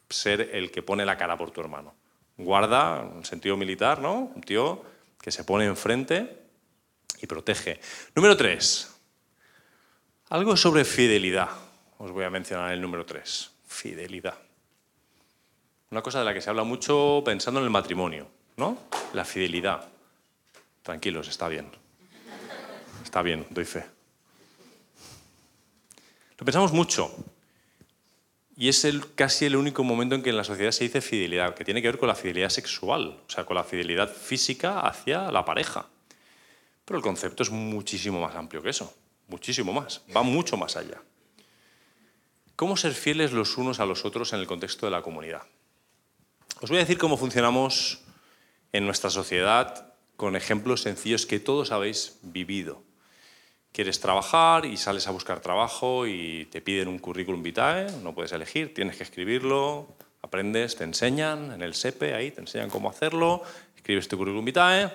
ser 0.09 0.49
el 0.53 0.71
que 0.71 0.83
pone 0.83 1.05
la 1.05 1.17
cara 1.17 1.37
por 1.37 1.51
tu 1.51 1.61
hermano. 1.61 1.93
Guarda, 2.37 3.09
en 3.15 3.23
sentido 3.23 3.55
militar, 3.55 3.99
¿no? 4.01 4.31
Un 4.35 4.41
tío 4.41 4.83
que 5.21 5.31
se 5.31 5.43
pone 5.43 5.65
enfrente 5.65 6.41
y 7.21 7.27
protege. 7.27 7.79
Número 8.15 8.35
tres. 8.35 8.93
Algo 10.29 10.57
sobre 10.57 10.85
fidelidad. 10.85 11.49
Os 11.97 12.11
voy 12.11 12.25
a 12.25 12.29
mencionar 12.29 12.71
el 12.71 12.81
número 12.81 13.05
tres. 13.05 13.51
Fidelidad. 13.67 14.37
Una 15.91 16.01
cosa 16.01 16.19
de 16.19 16.25
la 16.25 16.33
que 16.33 16.41
se 16.41 16.49
habla 16.49 16.63
mucho 16.63 17.21
pensando 17.23 17.59
en 17.59 17.65
el 17.65 17.69
matrimonio. 17.69 18.27
¿No? 18.61 18.77
La 19.13 19.25
fidelidad. 19.25 19.89
Tranquilos, 20.83 21.27
está 21.27 21.47
bien. 21.49 21.67
Está 23.03 23.23
bien, 23.23 23.45
doy 23.49 23.65
fe. 23.65 23.83
Lo 26.37 26.45
pensamos 26.45 26.71
mucho. 26.71 27.11
Y 28.55 28.69
es 28.69 28.85
el, 28.85 29.15
casi 29.15 29.45
el 29.45 29.55
único 29.55 29.83
momento 29.83 30.13
en 30.13 30.21
que 30.21 30.29
en 30.29 30.37
la 30.37 30.43
sociedad 30.43 30.71
se 30.71 30.83
dice 30.83 31.01
fidelidad, 31.01 31.55
que 31.55 31.65
tiene 31.65 31.81
que 31.81 31.87
ver 31.87 31.97
con 31.97 32.07
la 32.07 32.13
fidelidad 32.13 32.49
sexual, 32.49 33.19
o 33.27 33.29
sea, 33.31 33.45
con 33.45 33.55
la 33.55 33.63
fidelidad 33.63 34.13
física 34.13 34.81
hacia 34.81 35.31
la 35.31 35.43
pareja. 35.43 35.87
Pero 36.85 36.97
el 36.97 37.03
concepto 37.03 37.41
es 37.41 37.49
muchísimo 37.49 38.21
más 38.21 38.35
amplio 38.35 38.61
que 38.61 38.69
eso, 38.69 38.93
muchísimo 39.27 39.73
más, 39.73 40.01
va 40.15 40.21
mucho 40.21 40.55
más 40.55 40.77
allá. 40.77 41.01
¿Cómo 42.55 42.77
ser 42.77 42.93
fieles 42.93 43.31
los 43.31 43.57
unos 43.57 43.79
a 43.79 43.87
los 43.87 44.05
otros 44.05 44.33
en 44.33 44.39
el 44.39 44.45
contexto 44.45 44.85
de 44.85 44.91
la 44.91 45.01
comunidad? 45.01 45.41
Os 46.61 46.69
voy 46.69 46.77
a 46.77 46.81
decir 46.81 46.99
cómo 46.99 47.17
funcionamos 47.17 48.03
en 48.73 48.85
nuestra 48.85 49.09
sociedad 49.09 49.93
con 50.15 50.35
ejemplos 50.35 50.81
sencillos 50.81 51.25
que 51.25 51.39
todos 51.39 51.71
habéis 51.71 52.19
vivido. 52.21 52.83
Quieres 53.71 53.99
trabajar 53.99 54.65
y 54.65 54.77
sales 54.77 55.07
a 55.07 55.11
buscar 55.11 55.39
trabajo 55.39 56.05
y 56.05 56.45
te 56.51 56.61
piden 56.61 56.87
un 56.87 56.99
currículum 56.99 57.41
vitae, 57.41 57.91
no 58.03 58.13
puedes 58.13 58.31
elegir, 58.33 58.73
tienes 58.73 58.97
que 58.97 59.03
escribirlo, 59.03 59.87
aprendes, 60.21 60.75
te 60.75 60.83
enseñan 60.83 61.53
en 61.53 61.61
el 61.61 61.73
SEPE, 61.73 62.13
ahí 62.13 62.31
te 62.31 62.41
enseñan 62.41 62.69
cómo 62.69 62.89
hacerlo, 62.89 63.43
escribes 63.75 64.07
tu 64.07 64.17
currículum 64.17 64.45
vitae 64.45 64.91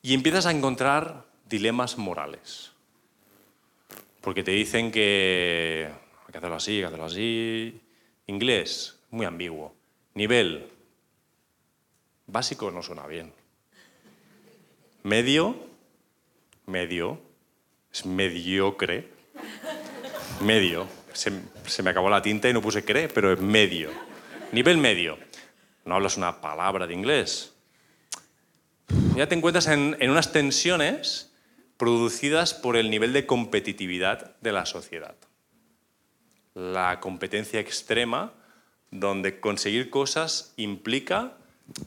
Y 0.00 0.14
empiezas 0.14 0.46
a 0.46 0.52
encontrar 0.52 1.24
dilemas 1.48 1.98
morales. 1.98 2.70
Porque 4.20 4.42
te 4.42 4.52
dicen 4.52 4.90
que 4.90 5.88
hay 6.26 6.32
que 6.32 6.38
hacerlo 6.38 6.56
así, 6.56 6.72
hay 6.72 6.80
que 6.80 6.86
hacerlo 6.86 7.04
así. 7.06 7.80
Inglés, 8.26 8.98
muy 9.10 9.26
ambiguo. 9.26 9.74
Nivel, 10.14 10.68
básico 12.28 12.70
no 12.70 12.82
suena 12.82 13.06
bien. 13.06 13.32
Medio, 15.02 15.56
medio, 16.66 17.20
es 17.92 18.06
mediocre. 18.06 19.08
Medio. 20.42 20.86
Se, 21.12 21.32
me 21.82 21.90
acabó 21.90 22.08
la 22.08 22.22
tinta 22.22 22.48
y 22.48 22.52
no 22.52 22.62
puse 22.62 22.84
cre, 22.84 23.08
pero 23.08 23.32
es 23.32 23.40
medio. 23.40 23.90
Nivel 24.52 24.78
medio. 24.78 25.18
No 25.84 25.96
hablas 25.96 26.16
una 26.16 26.40
palabra 26.40 26.86
de 26.86 26.94
inglés. 26.94 27.54
Ya 29.16 29.26
te 29.26 29.34
encuentras 29.34 29.66
en, 29.66 29.96
en 29.98 30.10
unas 30.10 30.32
tensiones 30.32 31.32
producidas 31.76 32.54
por 32.54 32.76
el 32.76 32.90
nivel 32.90 33.12
de 33.12 33.26
competitividad 33.26 34.36
de 34.40 34.52
la 34.52 34.66
sociedad. 34.66 35.16
La 36.54 37.00
competencia 37.00 37.60
extrema, 37.60 38.32
donde 38.90 39.40
conseguir 39.40 39.90
cosas 39.90 40.52
implica 40.56 41.38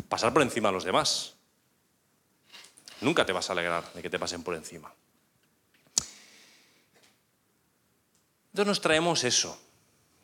pasar 0.09 0.33
por 0.33 0.41
encima 0.41 0.69
de 0.69 0.73
los 0.73 0.83
demás. 0.83 1.35
Nunca 3.01 3.25
te 3.25 3.33
vas 3.33 3.49
a 3.49 3.53
alegrar 3.53 3.91
de 3.93 4.01
que 4.01 4.09
te 4.09 4.19
pasen 4.19 4.43
por 4.43 4.55
encima. 4.55 4.93
Entonces 8.51 8.67
nos 8.67 8.81
traemos 8.81 9.23
eso. 9.23 9.57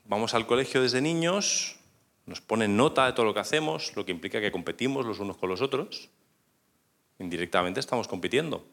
Vamos 0.05 0.33
al 0.33 0.45
colegio 0.45 0.81
desde 0.81 1.01
niños, 1.01 1.77
nos 2.25 2.41
ponen 2.41 2.77
nota 2.77 3.05
de 3.05 3.13
todo 3.13 3.25
lo 3.25 3.33
que 3.33 3.39
hacemos, 3.39 3.95
lo 3.95 4.05
que 4.05 4.11
implica 4.11 4.41
que 4.41 4.51
competimos 4.51 5.05
los 5.05 5.19
unos 5.19 5.37
con 5.37 5.49
los 5.49 5.61
otros. 5.61 6.09
Indirectamente 7.19 7.79
estamos 7.79 8.07
compitiendo. 8.07 8.65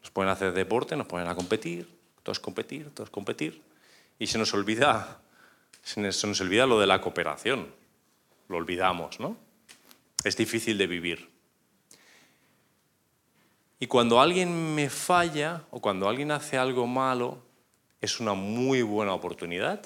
Nos 0.00 0.10
ponen 0.10 0.28
a 0.28 0.32
hacer 0.32 0.52
deporte, 0.52 0.96
nos 0.96 1.06
ponen 1.06 1.26
a 1.26 1.34
competir, 1.34 1.88
todos 2.22 2.38
competir, 2.38 2.90
todos 2.94 3.10
competir. 3.10 3.62
Y 4.18 4.26
se 4.26 4.38
nos 4.38 4.52
olvida, 4.54 5.20
se 5.82 6.00
nos 6.00 6.40
olvida 6.40 6.66
lo 6.66 6.78
de 6.78 6.86
la 6.86 7.00
cooperación. 7.00 7.74
Lo 8.48 8.58
olvidamos, 8.58 9.18
¿no? 9.20 9.36
Es 10.24 10.36
difícil 10.36 10.78
de 10.78 10.86
vivir. 10.86 11.30
Y 13.80 13.88
cuando 13.88 14.20
alguien 14.20 14.74
me 14.74 14.88
falla 14.88 15.64
o 15.70 15.80
cuando 15.80 16.08
alguien 16.08 16.30
hace 16.30 16.56
algo 16.56 16.86
malo, 16.86 17.42
es 18.00 18.20
una 18.20 18.34
muy 18.34 18.82
buena 18.82 19.12
oportunidad 19.12 19.82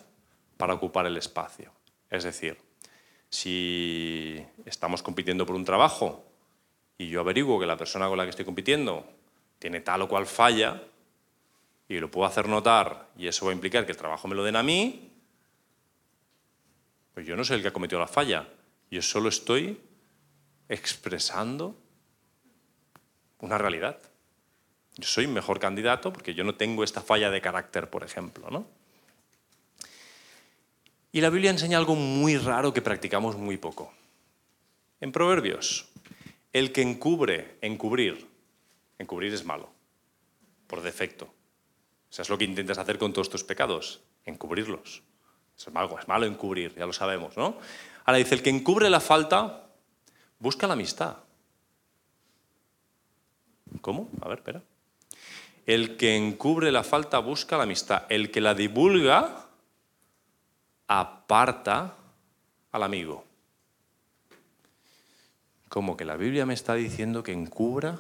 para 0.59 0.75
ocupar 0.75 1.07
el 1.07 1.17
espacio. 1.17 1.73
Es 2.11 2.25
decir, 2.25 2.59
si 3.31 4.45
estamos 4.65 5.03
compitiendo 5.03 5.47
por 5.47 5.57
un 5.57 5.65
trabajo 5.65 6.25
y 6.99 7.09
yo 7.09 7.21
averiguo 7.21 7.59
que 7.59 7.67
la 7.67 7.77
persona 7.77 8.09
con 8.09 8.19
la 8.19 8.25
que 8.25 8.31
estoy 8.31 8.45
compitiendo 8.45 9.07
tiene 9.59 9.81
tal 9.81 10.03
o 10.03 10.09
cual 10.09 10.27
falla 10.27 10.83
y 11.89 11.99
lo 11.99 12.11
puedo 12.11 12.27
hacer 12.27 12.49
notar 12.49 13.09
y 13.17 13.27
eso 13.27 13.47
va 13.47 13.53
a 13.53 13.55
implicar 13.55 13.87
que 13.87 13.93
el 13.93 13.99
trabajo 13.99 14.29
me 14.29 14.35
lo 14.35 14.45
den 14.45 14.57
a 14.57 14.63
mí, 14.63 15.11
pues 17.15 17.27
yo 17.27 17.35
no 17.37 17.45
soy 17.45 17.57
el 17.57 17.63
que 17.63 17.69
ha 17.69 17.73
cometido 17.73 17.99
la 17.99 18.07
falla. 18.07 18.47
Yo 18.91 19.01
solo 19.01 19.31
estoy 19.31 19.81
expresando 20.69 21.77
una 23.41 23.59
realidad. 23.59 23.99
Yo 24.97 25.09
soy 25.09 25.27
mejor 25.27 25.59
candidato 25.61 26.13
porque 26.13 26.35
yo 26.35 26.45
no 26.45 26.55
tengo 26.55 26.83
esta 26.85 27.03
falla 27.03 27.31
de 27.31 27.41
carácter, 27.41 27.91
por 27.91 28.03
ejemplo. 28.03 28.51
¿no? 28.51 28.67
Y 31.13 31.21
la 31.21 31.31
Biblia 31.31 31.51
enseña 31.51 31.79
algo 31.79 31.95
muy 31.95 32.37
raro 32.37 32.73
que 32.73 32.83
practicamos 32.83 33.37
muy 33.37 33.57
poco. 33.57 33.93
En 35.01 35.13
Proverbios, 35.13 35.89
el 36.53 36.73
que 36.73 36.83
encubre, 36.83 37.59
encubrir, 37.61 38.27
encubrir 38.99 39.33
es 39.35 39.45
malo, 39.45 39.69
por 40.67 40.83
defecto. 40.83 41.27
O 41.27 42.13
sea, 42.13 42.23
es 42.23 42.31
lo 42.31 42.39
que 42.39 42.45
intentas 42.45 42.79
hacer 42.79 42.99
con 42.99 43.13
todos 43.13 43.29
tus 43.29 43.45
pecados, 43.45 44.01
encubrirlos. 44.25 45.03
Es 45.59 45.73
malo, 45.73 45.99
es 45.99 46.09
malo 46.09 46.27
encubrir, 46.27 46.75
ya 46.75 46.87
lo 46.87 46.93
sabemos, 46.93 47.37
¿no? 47.37 47.59
Ahora 48.05 48.19
dice, 48.19 48.35
el 48.35 48.43
que 48.43 48.51
encubre 48.51 48.89
la 48.91 49.01
falta, 49.01 49.66
busca 50.39 50.67
la 50.67 50.75
amistad. 50.75 51.17
¿Cómo? 53.81 54.09
A 54.21 54.29
ver, 54.29 54.39
espera. 54.39 54.63
El 55.67 55.97
que 55.97 56.17
encubre 56.17 56.71
la 56.71 56.85
falta 56.85 57.19
busca 57.19 57.57
la 57.57 57.65
amistad. 57.65 58.05
El 58.09 58.31
que 58.31 58.41
la 58.41 58.55
divulga 58.55 59.47
aparta 60.87 61.95
al 62.73 62.83
amigo. 62.83 63.25
Como 65.69 65.97
que 65.97 66.05
la 66.05 66.17
Biblia 66.17 66.47
me 66.47 66.55
está 66.55 66.75
diciendo 66.75 67.23
que 67.23 67.33
encubra. 67.33 67.99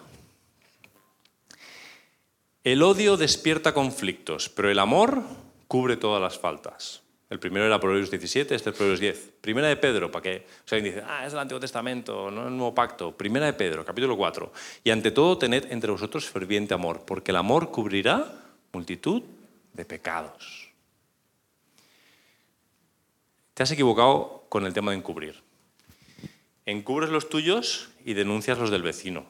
El 2.63 2.83
odio 2.83 3.17
despierta 3.17 3.75
conflictos, 3.75 4.49
pero 4.49 4.71
el 4.71 4.79
amor 4.79 5.23
cubre 5.69 5.97
todas 5.97 6.23
las 6.23 6.39
faltas. 6.39 7.03
El 7.29 7.41
primero 7.41 7.67
era 7.67 7.81
Proverbios 7.81 8.11
17, 8.11 8.55
este 8.55 8.71
es 8.71 8.77
Proverbios 8.77 9.01
10. 9.01 9.33
Primera 9.41 9.67
de 9.67 9.77
Pedro, 9.77 10.13
para 10.13 10.23
que 10.23 10.47
o 10.65 10.69
sea, 10.69 10.79
dice, 10.79 11.03
ah, 11.05 11.27
es 11.27 11.33
el 11.33 11.41
Antiguo 11.41 11.59
Testamento, 11.59 12.31
no 12.31 12.43
es 12.43 12.47
el 12.47 12.57
Nuevo 12.57 12.75
Pacto. 12.75 13.17
Primera 13.17 13.47
de 13.47 13.53
Pedro, 13.53 13.85
capítulo 13.85 14.17
4. 14.17 14.53
Y 14.85 14.91
ante 14.91 15.11
todo, 15.11 15.37
tened 15.37 15.71
entre 15.73 15.91
vosotros 15.91 16.29
ferviente 16.29 16.75
amor, 16.75 17.03
porque 17.05 17.33
el 17.33 17.37
amor 17.37 17.73
cubrirá 17.73 18.33
multitud 18.73 19.23
de 19.73 19.85
pecados. 19.85 20.69
Te 23.55 23.65
has 23.65 23.71
equivocado 23.73 24.45
con 24.49 24.65
el 24.65 24.73
tema 24.73 24.93
de 24.93 24.99
encubrir. 24.99 25.43
Encubres 26.65 27.11
los 27.11 27.29
tuyos 27.29 27.89
y 28.05 28.15
denuncias 28.15 28.59
los 28.59 28.71
del 28.71 28.83
vecino. 28.83 29.27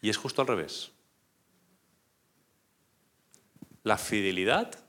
Y 0.00 0.08
es 0.08 0.16
justo 0.16 0.40
al 0.40 0.48
revés. 0.48 0.90
La 3.82 3.98
fidelidad 3.98 4.87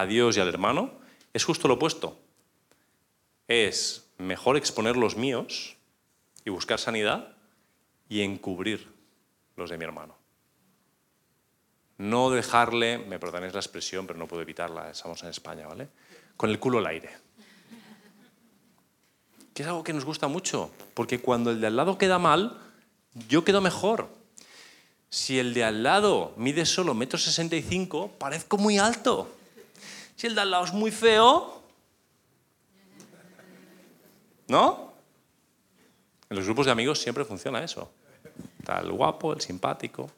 a 0.00 0.06
Dios 0.06 0.36
y 0.36 0.40
al 0.40 0.48
hermano 0.48 0.92
es 1.32 1.44
justo 1.44 1.68
lo 1.68 1.74
opuesto. 1.74 2.18
Es 3.48 4.08
mejor 4.18 4.56
exponer 4.56 4.96
los 4.96 5.16
míos 5.16 5.76
y 6.44 6.50
buscar 6.50 6.78
sanidad 6.78 7.36
y 8.08 8.22
encubrir 8.22 8.88
los 9.56 9.70
de 9.70 9.78
mi 9.78 9.84
hermano. 9.84 10.16
No 11.98 12.30
dejarle, 12.30 12.98
me 12.98 13.18
perdonéis 13.18 13.54
la 13.54 13.60
expresión, 13.60 14.06
pero 14.06 14.18
no 14.18 14.26
puedo 14.26 14.42
evitarla, 14.42 14.90
estamos 14.90 15.22
en 15.22 15.30
España, 15.30 15.66
¿vale? 15.66 15.88
Con 16.36 16.50
el 16.50 16.58
culo 16.58 16.78
al 16.78 16.86
aire. 16.86 17.10
Que 19.54 19.62
es 19.62 19.68
algo 19.68 19.82
que 19.82 19.94
nos 19.94 20.04
gusta 20.04 20.28
mucho, 20.28 20.70
porque 20.92 21.20
cuando 21.20 21.50
el 21.50 21.60
de 21.60 21.68
al 21.68 21.76
lado 21.76 21.96
queda 21.96 22.18
mal, 22.18 22.60
yo 23.28 23.44
quedo 23.44 23.62
mejor. 23.62 24.08
Si 25.08 25.38
el 25.38 25.54
de 25.54 25.64
al 25.64 25.82
lado 25.82 26.34
mide 26.36 26.66
solo 26.66 26.92
metro 26.92 27.18
sesenta 27.18 27.56
y 27.56 27.62
cinco, 27.62 28.12
parezco 28.18 28.58
muy 28.58 28.76
alto. 28.76 29.34
Si 30.16 30.26
el 30.26 30.34
de 30.34 30.40
al 30.40 30.50
lado 30.50 30.64
es 30.64 30.72
muy 30.72 30.90
feo, 30.90 31.62
¿no? 34.48 34.92
En 36.28 36.36
los 36.36 36.46
grupos 36.46 36.66
de 36.66 36.72
amigos 36.72 36.98
siempre 36.98 37.24
funciona 37.24 37.62
eso. 37.62 37.90
Está 38.58 38.80
el 38.80 38.90
guapo, 38.92 39.34
el 39.34 39.40
simpático. 39.40 40.10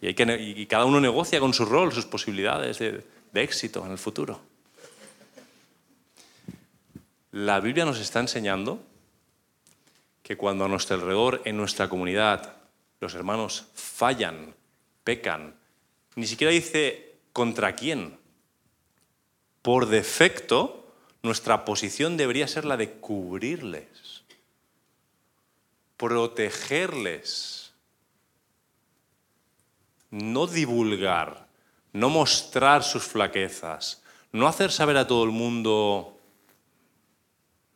Y, 0.00 0.08
hay 0.08 0.14
que, 0.14 0.66
cada 0.68 0.84
uno 0.84 1.00
negocia 1.00 1.40
con 1.40 1.54
su 1.54 1.64
rol, 1.64 1.92
sus 1.92 2.04
posibilidades 2.04 2.78
de, 2.78 3.04
de 3.32 3.42
éxito 3.42 3.84
en 3.84 3.92
el 3.92 3.98
futuro. 3.98 4.40
La 7.32 7.60
Biblia 7.60 7.86
nos 7.86 7.98
está 7.98 8.20
enseñando 8.20 8.80
que 10.22 10.36
cuando 10.36 10.66
a 10.66 10.68
nuestro 10.68 10.96
alrededor, 10.96 11.40
en 11.44 11.56
nuestra 11.56 11.88
comunidad, 11.88 12.56
los 13.00 13.14
hermanos 13.14 13.68
fallan, 13.74 14.54
pecan, 15.02 15.54
ni 16.14 16.26
siquiera 16.26 16.52
dice 16.52 17.16
contra 17.32 17.74
quién, 17.74 18.21
por 19.62 19.86
defecto, 19.86 20.92
nuestra 21.22 21.64
posición 21.64 22.16
debería 22.16 22.48
ser 22.48 22.64
la 22.64 22.76
de 22.76 22.90
cubrirles, 22.94 24.24
protegerles, 25.96 27.72
no 30.10 30.46
divulgar, 30.46 31.46
no 31.92 32.10
mostrar 32.10 32.82
sus 32.82 33.04
flaquezas, 33.04 34.02
no 34.32 34.48
hacer 34.48 34.72
saber 34.72 34.96
a 34.96 35.06
todo 35.06 35.24
el 35.24 35.30
mundo 35.30 36.18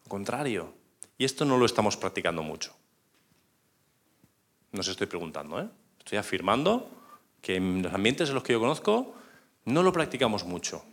lo 0.05 0.09
contrario. 0.09 0.75
Y 1.18 1.25
esto 1.25 1.44
no 1.44 1.57
lo 1.57 1.66
estamos 1.66 1.96
practicando 1.96 2.42
mucho. 2.42 2.75
No 4.72 4.81
os 4.81 4.88
estoy 4.88 5.07
preguntando, 5.07 5.61
¿eh? 5.61 5.68
estoy 5.99 6.18
afirmando 6.18 6.90
que 7.40 7.57
en 7.57 7.83
los 7.83 7.94
ambientes 7.94 8.29
en 8.29 8.35
los 8.35 8.44
que 8.44 8.53
yo 8.53 8.61
conozco 8.61 9.14
no 9.64 9.83
lo 9.83 9.92
practicamos 9.92 10.44
mucho. 10.44 10.85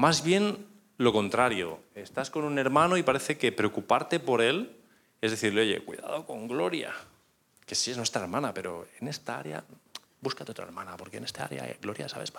Más 0.00 0.24
bien 0.24 0.66
lo 0.96 1.12
contrario. 1.12 1.78
Estás 1.94 2.30
con 2.30 2.44
un 2.44 2.58
hermano 2.58 2.96
y 2.96 3.02
parece 3.02 3.36
que 3.36 3.52
preocuparte 3.52 4.18
por 4.18 4.40
él 4.40 4.74
es 5.20 5.30
decirle, 5.30 5.60
oye, 5.60 5.84
cuidado 5.84 6.24
con 6.24 6.48
Gloria, 6.48 6.94
que 7.66 7.74
sí 7.74 7.90
es 7.90 7.98
nuestra 7.98 8.22
hermana, 8.22 8.54
pero 8.54 8.86
en 8.98 9.08
esta 9.08 9.38
área, 9.38 9.62
búscate 10.22 10.52
otra 10.52 10.64
hermana, 10.64 10.96
porque 10.96 11.18
en 11.18 11.24
esta 11.24 11.44
área 11.44 11.70
Gloria, 11.82 12.08
¿sabes? 12.08 12.32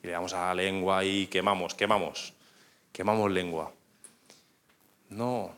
Y 0.00 0.06
le 0.06 0.12
damos 0.12 0.32
a 0.32 0.46
la 0.46 0.54
lengua 0.54 1.04
y 1.04 1.26
quemamos, 1.26 1.74
quemamos, 1.74 2.32
quemamos 2.92 3.28
lengua. 3.28 3.72
No. 5.08 5.56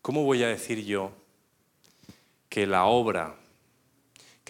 ¿Cómo 0.00 0.24
voy 0.24 0.42
a 0.42 0.48
decir 0.48 0.82
yo 0.82 1.12
que 2.48 2.66
la 2.66 2.86
obra 2.86 3.34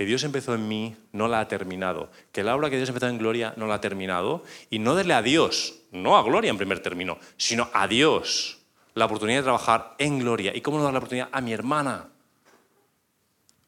que 0.03 0.07
Dios 0.07 0.25
empezó 0.25 0.53
en 0.53 0.67
mí 0.67 0.97
no 1.13 1.29
la 1.29 1.39
ha 1.39 1.47
terminado, 1.47 2.11
que 2.33 2.43
la 2.43 2.57
obra 2.57 2.69
que 2.69 2.77
Dios 2.77 2.89
empezó 2.89 3.07
en 3.07 3.19
gloria 3.19 3.55
no 3.57 3.69
la 3.69 3.75
ha 3.75 3.81
terminado, 3.81 4.43
y 4.69 4.81
no 4.81 4.97
darle 4.97 5.15
a 5.15 5.23
Dios, 5.23 5.77
no 5.93 6.17
a 6.17 6.25
gloria 6.25 6.51
en 6.51 6.57
primer 6.57 6.81
término, 6.81 7.19
sino 7.37 7.71
a 7.73 7.87
Dios 7.87 8.59
la 8.95 9.05
oportunidad 9.05 9.39
de 9.39 9.45
trabajar 9.45 9.95
en 9.99 10.19
gloria. 10.19 10.57
¿Y 10.57 10.61
cómo 10.61 10.79
no 10.79 10.83
dar 10.83 10.93
la 10.93 10.99
oportunidad 10.99 11.29
a 11.31 11.41
mi 11.41 11.53
hermana? 11.53 12.09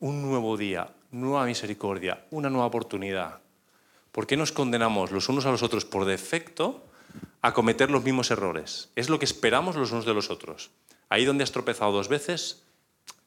Un 0.01 0.23
nuevo 0.23 0.57
día, 0.57 0.89
nueva 1.13 1.45
misericordia, 1.45 2.25
una 2.33 2.51
nueva 2.51 2.67
oportunidad. 2.67 3.39
¿Por 4.11 4.27
qué 4.27 4.37
nos 4.37 4.51
condenamos 4.51 5.13
los 5.13 5.29
unos 5.29 5.47
a 5.47 5.53
los 5.53 5.63
otros 5.63 5.85
por 5.85 6.05
defecto 6.05 6.85
a 7.43 7.55
cometer 7.55 7.93
los 7.93 8.03
mismos 8.03 8.33
errores? 8.33 8.91
Es 8.97 9.09
lo 9.09 9.21
que 9.21 9.25
esperamos 9.25 9.77
los 9.77 9.93
unos 9.93 10.05
de 10.05 10.15
los 10.15 10.31
otros. 10.31 10.73
Ahí 11.09 11.27
donde 11.27 11.45
has 11.45 11.53
tropezado 11.53 11.93
dos 11.93 12.09
veces, 12.09 12.65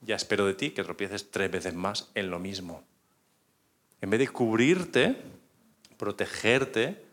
ya 0.02 0.18
espero 0.18 0.46
de 0.46 0.56
ti 0.56 0.72
que 0.72 0.84
tropieces 0.84 1.32
tres 1.32 1.50
veces 1.50 1.74
más 1.74 2.12
en 2.14 2.30
lo 2.30 2.40
mismo. 2.40 2.84
En 4.02 4.10
vez 4.10 4.20
de 4.20 4.28
cubrirte, 4.28 5.16
protegerte, 5.98 7.04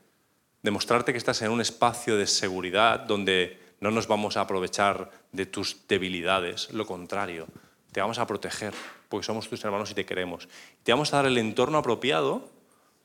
demostrarte 0.62 1.12
que 1.12 1.18
estás 1.18 1.40
en 1.42 1.50
un 1.50 1.60
espacio 1.60 2.16
de 2.16 2.26
seguridad 2.26 3.00
donde 3.00 3.58
no 3.80 3.90
nos 3.90 4.06
vamos 4.06 4.36
a 4.36 4.42
aprovechar 4.42 5.10
de 5.32 5.46
tus 5.46 5.86
debilidades, 5.88 6.72
lo 6.72 6.86
contrario, 6.86 7.46
te 7.92 8.00
vamos 8.00 8.18
a 8.18 8.26
proteger 8.26 8.74
porque 9.08 9.26
somos 9.26 9.48
tus 9.48 9.64
hermanos 9.64 9.90
y 9.90 9.94
te 9.94 10.04
queremos. 10.04 10.48
Te 10.82 10.92
vamos 10.92 11.12
a 11.12 11.18
dar 11.18 11.26
el 11.26 11.38
entorno 11.38 11.78
apropiado 11.78 12.50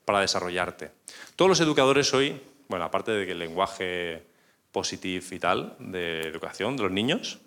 para 0.04 0.20
desarrollarte. 0.20 0.90
Todos 1.36 1.48
los 1.48 1.60
educadores 1.60 2.12
hoy, 2.12 2.40
bueno, 2.68 2.84
aparte 2.84 3.12
de 3.12 3.26
que 3.26 3.32
el 3.32 3.38
lenguaje 3.38 4.24
positivo 4.72 5.24
y 5.30 5.38
tal 5.38 5.76
de 5.78 6.22
educación 6.22 6.76
de 6.76 6.82
los 6.82 6.92
niños, 6.92 7.38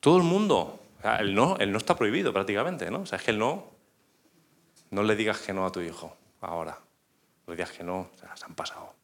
todo 0.00 0.16
el 0.16 0.22
mundo 0.22 0.80
el 1.18 1.34
no, 1.34 1.56
el 1.58 1.70
no 1.70 1.78
está 1.78 1.96
prohibido 1.96 2.32
prácticamente, 2.32 2.90
¿no? 2.90 3.00
O 3.00 3.06
sea, 3.06 3.18
es 3.18 3.24
que 3.24 3.30
el 3.30 3.38
no, 3.38 3.77
no 4.90 5.02
le 5.02 5.16
digas 5.16 5.40
que 5.40 5.52
no 5.52 5.66
a 5.66 5.72
tu 5.72 5.80
hijo 5.80 6.16
ahora. 6.40 6.78
No 7.46 7.52
le 7.52 7.56
digas 7.56 7.72
que 7.72 7.84
no, 7.84 8.10
se 8.34 8.44
han 8.44 8.54
pasado. 8.54 8.94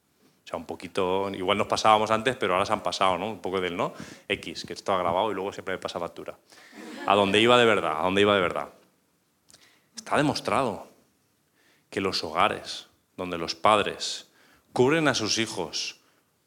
O 0.45 0.47
sea, 0.47 0.59
un 0.59 0.67
poquito, 0.67 1.31
igual 1.31 1.57
nos 1.57 1.67
pasábamos 1.67 2.11
antes, 2.11 2.37
pero 2.37 2.53
ahora 2.53 2.67
se 2.67 2.73
han 2.73 2.83
pasado, 2.83 3.17
¿no? 3.17 3.31
Un 3.31 3.41
poco 3.41 3.61
del 3.61 3.77
no. 3.77 3.95
X, 4.29 4.65
que 4.67 4.75
estaba 4.75 4.99
grabado 4.99 5.31
y 5.31 5.35
luego 5.35 5.53
siempre 5.53 5.75
me 5.75 5.81
pasa 5.81 5.99
factura. 5.99 6.37
A 7.07 7.15
dónde 7.15 7.41
iba 7.41 7.57
de 7.57 7.65
verdad, 7.65 7.99
a 7.99 8.03
dónde 8.03 8.21
iba 8.21 8.35
de 8.35 8.41
verdad. 8.41 8.69
Está 9.97 10.19
demostrado 10.19 10.89
que 11.89 12.01
los 12.01 12.23
hogares 12.25 12.89
donde 13.17 13.39
los 13.39 13.55
padres 13.55 14.29
cubren 14.73 15.09
a 15.09 15.15
sus 15.15 15.39
hijos, 15.39 16.01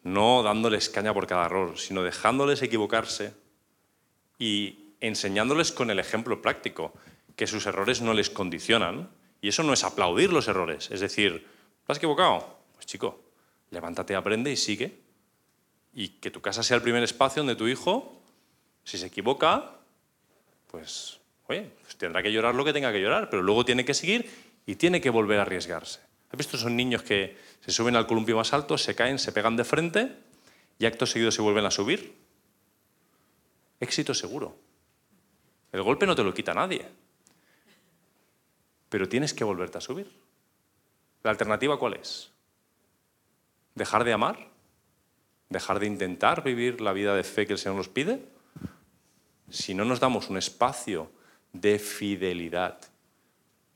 no 0.03 0.43
dándoles 0.43 0.89
caña 0.89 1.13
por 1.13 1.25
cada 1.25 1.45
error, 1.45 1.79
sino 1.79 2.03
dejándoles 2.03 2.61
equivocarse 2.61 3.33
y 4.37 4.93
enseñándoles 4.99 5.71
con 5.71 5.89
el 5.89 5.99
ejemplo 5.99 6.41
práctico, 6.41 6.93
que 7.35 7.47
sus 7.47 7.65
errores 7.65 8.01
no 8.01 8.13
les 8.13 8.29
condicionan. 8.29 9.09
Y 9.47 9.51
eso 9.51 9.63
no 9.63 9.71
es 9.71 9.85
aplaudir 9.85 10.33
los 10.33 10.49
errores, 10.49 10.91
es 10.91 10.99
decir, 10.99 11.47
¿te 11.85 11.93
has 11.93 11.99
equivocado? 11.99 12.59
Pues 12.73 12.85
chico, 12.85 13.31
levántate, 13.71 14.13
aprende 14.13 14.51
y 14.51 14.57
sigue. 14.57 14.99
Y 15.93 16.09
que 16.19 16.29
tu 16.29 16.41
casa 16.41 16.63
sea 16.63 16.75
el 16.75 16.83
primer 16.83 17.01
espacio 17.01 17.43
donde 17.43 17.55
tu 17.55 17.65
hijo, 17.65 18.21
si 18.83 18.97
se 18.97 19.05
equivoca, 19.05 19.71
pues, 20.69 21.21
oye, 21.47 21.71
pues 21.81 21.95
tendrá 21.95 22.21
que 22.21 22.29
llorar 22.29 22.55
lo 22.55 22.65
que 22.65 22.73
tenga 22.73 22.91
que 22.91 22.99
llorar, 22.99 23.29
pero 23.29 23.41
luego 23.41 23.63
tiene 23.63 23.85
que 23.85 23.93
seguir 23.93 24.29
y 24.65 24.75
tiene 24.75 24.99
que 24.99 25.09
volver 25.09 25.39
a 25.39 25.43
arriesgarse. 25.43 26.01
¿Has 26.29 26.37
visto 26.37 26.57
esos 26.57 26.71
niños 26.71 27.03
que 27.03 27.37
se 27.61 27.71
suben 27.71 27.95
al 27.95 28.05
columpio 28.05 28.35
más 28.35 28.51
alto, 28.51 28.77
se 28.77 28.95
caen, 28.95 29.17
se 29.17 29.31
pegan 29.31 29.55
de 29.55 29.63
frente 29.63 30.11
y 30.77 30.87
acto 30.87 31.05
seguido 31.05 31.31
se 31.31 31.41
vuelven 31.41 31.65
a 31.65 31.71
subir? 31.71 32.17
Éxito 33.79 34.13
seguro. 34.13 34.57
El 35.71 35.83
golpe 35.83 36.05
no 36.05 36.17
te 36.17 36.23
lo 36.25 36.33
quita 36.33 36.53
nadie. 36.53 37.06
Pero 38.89 39.09
tienes 39.09 39.33
que 39.33 39.43
volverte 39.43 39.77
a 39.77 39.81
subir. 39.81 40.11
¿La 41.23 41.31
alternativa 41.31 41.79
cuál 41.79 41.95
es? 41.95 42.31
¿Dejar 43.75 44.03
de 44.03 44.13
amar? 44.13 44.49
¿Dejar 45.49 45.79
de 45.79 45.87
intentar 45.87 46.43
vivir 46.43 46.81
la 46.81 46.93
vida 46.93 47.15
de 47.15 47.23
fe 47.23 47.45
que 47.45 47.53
el 47.53 47.59
Señor 47.59 47.77
nos 47.77 47.89
pide? 47.89 48.21
Si 49.49 49.73
no 49.73 49.85
nos 49.85 49.99
damos 49.99 50.29
un 50.29 50.37
espacio 50.37 51.11
de 51.53 51.79
fidelidad 51.79 52.79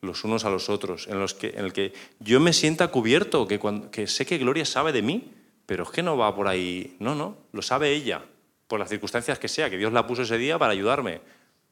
los 0.01 0.23
unos 0.23 0.45
a 0.45 0.49
los 0.49 0.69
otros, 0.69 1.07
en, 1.07 1.19
los 1.19 1.33
que, 1.33 1.49
el 1.49 1.73
que 1.73 1.93
yo 2.19 2.39
me 2.39 2.53
sienta 2.53 2.89
cubierto, 2.89 3.47
que, 3.47 3.59
que 3.91 4.07
sé 4.07 4.25
que 4.25 4.39
Gloria 4.39 4.65
sabe 4.65 4.91
de 4.91 5.03
mí, 5.03 5.31
pero 5.65 5.83
es 5.83 5.91
que 5.91 6.01
no 6.01 6.17
va 6.17 6.35
por 6.35 6.47
ahí. 6.47 6.95
No, 6.99 7.13
no, 7.15 7.37
lo 7.51 7.61
sabe 7.61 7.91
ella, 7.91 8.23
por 8.67 8.79
las 8.79 8.89
circunstancias 8.89 9.37
que 9.37 9.47
sea, 9.47 9.69
que 9.69 9.77
Dios 9.77 9.93
la 9.93 10.07
puso 10.07 10.23
ese 10.23 10.37
día 10.37 10.57
para 10.57 10.73
ayudarme. 10.73 11.21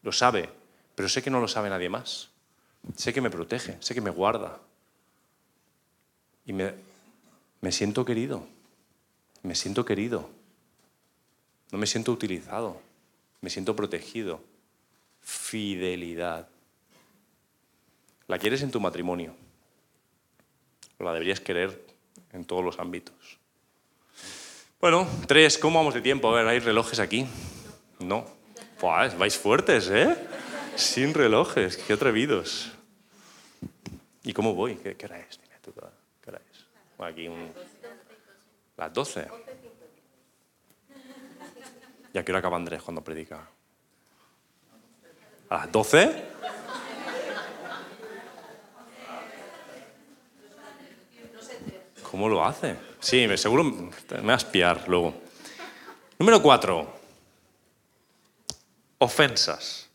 Lo 0.03 0.11
sabe, 0.11 0.49
pero 0.95 1.09
sé 1.09 1.23
que 1.23 1.31
no 1.31 1.41
lo 1.41 1.47
sabe 1.47 1.69
nadie 1.69 1.89
más. 1.89 2.28
Sé 2.95 3.13
que 3.13 3.21
me 3.21 3.29
protege, 3.29 3.77
sé 3.79 3.93
que 3.93 4.01
me 4.01 4.09
guarda. 4.09 4.59
Y 6.45 6.53
me, 6.53 6.73
me 7.61 7.71
siento 7.71 8.05
querido, 8.05 8.47
me 9.43 9.55
siento 9.55 9.85
querido. 9.85 10.29
No 11.71 11.77
me 11.77 11.85
siento 11.85 12.11
utilizado, 12.11 12.81
me 13.41 13.49
siento 13.49 13.75
protegido. 13.75 14.41
Fidelidad. 15.21 16.47
La 18.27 18.39
quieres 18.39 18.61
en 18.63 18.71
tu 18.71 18.79
matrimonio. 18.79 19.35
La 20.97 21.13
deberías 21.13 21.39
querer 21.39 21.85
en 22.33 22.45
todos 22.45 22.63
los 22.63 22.79
ámbitos. 22.79 23.39
Bueno, 24.81 25.07
tres, 25.27 25.57
¿cómo 25.57 25.79
vamos 25.79 25.93
de 25.93 26.01
tiempo? 26.01 26.29
A 26.29 26.35
ver, 26.35 26.47
¿hay 26.47 26.59
relojes 26.59 26.99
aquí? 26.99 27.27
No. 27.99 28.25
Pues 28.79 29.17
vais 29.17 29.37
fuertes, 29.37 29.89
¿eh? 29.89 30.15
Sin 30.79 31.13
relojes, 31.13 31.75
qué 31.75 31.91
atrevidos. 31.91 32.71
¿Y 34.23 34.31
cómo 34.31 34.55
voy? 34.55 34.75
¿Qué, 34.77 34.95
hora 35.03 35.19
es? 35.19 35.37
Dime 35.41 35.55
tú, 35.61 35.73
¿qué 36.23 36.29
hora 36.29 36.41
es? 36.49 36.65
Aquí 36.99 37.27
un... 37.27 37.51
Las 38.77 38.93
12. 38.93 39.27
¿Y 42.13 42.17
a 42.17 42.23
qué 42.23 42.31
hora 42.31 42.39
acaba 42.39 42.55
Andrés 42.55 42.81
cuando 42.81 43.03
predica? 43.03 43.45
¿A 45.49 45.57
las 45.57 45.69
12? 45.69 46.23
¿Cómo 52.09 52.29
lo 52.29 52.45
hace? 52.45 52.77
Sí, 53.01 53.27
seguro 53.37 53.65
me 53.65 54.21
va 54.21 54.33
a 54.33 54.37
espiar 54.37 54.87
luego. 54.87 55.13
Número 56.17 56.41
4 56.41 56.99
ofensas. 58.99 59.88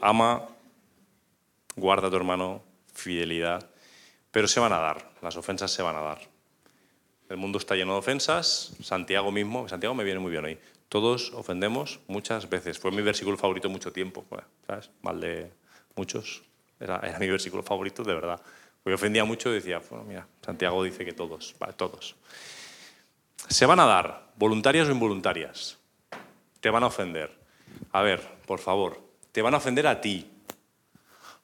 Ama, 0.00 0.46
guarda 1.76 2.08
a 2.08 2.10
tu 2.10 2.16
hermano, 2.16 2.62
fidelidad, 2.92 3.70
pero 4.30 4.48
se 4.48 4.60
van 4.60 4.72
a 4.72 4.78
dar, 4.78 5.10
las 5.22 5.36
ofensas 5.36 5.70
se 5.70 5.82
van 5.82 5.96
a 5.96 6.00
dar. 6.00 6.20
El 7.28 7.36
mundo 7.36 7.58
está 7.58 7.74
lleno 7.74 7.92
de 7.92 7.98
ofensas, 7.98 8.74
Santiago 8.82 9.30
mismo, 9.30 9.68
Santiago 9.68 9.94
me 9.94 10.04
viene 10.04 10.20
muy 10.20 10.30
bien 10.30 10.44
hoy. 10.44 10.58
Todos 10.88 11.32
ofendemos 11.34 12.00
muchas 12.06 12.48
veces. 12.48 12.78
Fue 12.78 12.90
mi 12.90 13.02
versículo 13.02 13.36
favorito 13.36 13.68
mucho 13.68 13.92
tiempo, 13.92 14.24
¿sabes? 14.66 14.90
Mal 15.02 15.20
de 15.20 15.52
muchos. 15.94 16.42
Era, 16.80 17.02
mi 17.20 17.28
versículo 17.28 17.62
favorito, 17.62 18.02
de 18.02 18.14
verdad. 18.14 18.40
Porque 18.82 18.94
ofendía 18.94 19.24
mucho 19.24 19.50
y 19.50 19.54
decía, 19.54 19.82
bueno, 19.90 20.04
mira, 20.04 20.26
Santiago 20.40 20.82
dice 20.82 21.04
que 21.04 21.12
todos, 21.12 21.54
todos. 21.76 22.16
Se 23.48 23.66
van 23.66 23.80
a 23.80 23.84
dar, 23.84 24.32
voluntarias 24.36 24.88
o 24.88 24.92
involuntarias. 24.92 25.76
Te 26.60 26.70
van 26.70 26.82
a 26.84 26.86
ofender. 26.86 27.36
A 27.92 28.00
ver, 28.00 28.26
por 28.46 28.58
favor, 28.58 29.07
te 29.38 29.42
van 29.42 29.54
a 29.54 29.58
ofender 29.58 29.86
a 29.86 30.00
ti. 30.00 30.28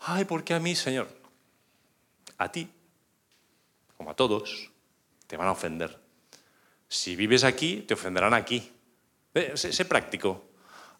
Ay, 0.00 0.24
¿por 0.24 0.42
qué 0.42 0.54
a 0.54 0.58
mí, 0.58 0.74
Señor? 0.74 1.06
A 2.38 2.50
ti, 2.50 2.68
como 3.96 4.10
a 4.10 4.16
todos, 4.16 4.72
te 5.28 5.36
van 5.36 5.46
a 5.46 5.52
ofender. 5.52 5.96
Si 6.88 7.14
vives 7.14 7.44
aquí, 7.44 7.84
te 7.86 7.94
ofenderán 7.94 8.34
aquí. 8.34 8.68
Sé, 9.54 9.84
práctico. 9.84 10.42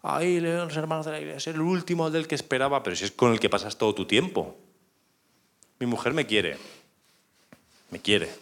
Ay, 0.03 0.39
los 0.39 0.77
hermanos 0.77 1.05
de 1.05 1.11
la 1.11 1.19
iglesia, 1.19 1.49
es 1.49 1.55
el 1.57 1.59
último 1.59 2.09
del 2.09 2.29
que 2.29 2.35
esperaba, 2.35 2.81
pero 2.81 2.95
si 2.95 3.03
es 3.03 3.11
con 3.11 3.33
el 3.33 3.41
que 3.41 3.49
pasas 3.49 3.77
todo 3.77 3.93
tu 3.93 4.07
tiempo. 4.07 4.55
Mi 5.79 5.87
mujer 5.87 6.13
me 6.13 6.25
quiere, 6.25 6.57
me 7.91 7.99
quiere, 7.99 8.33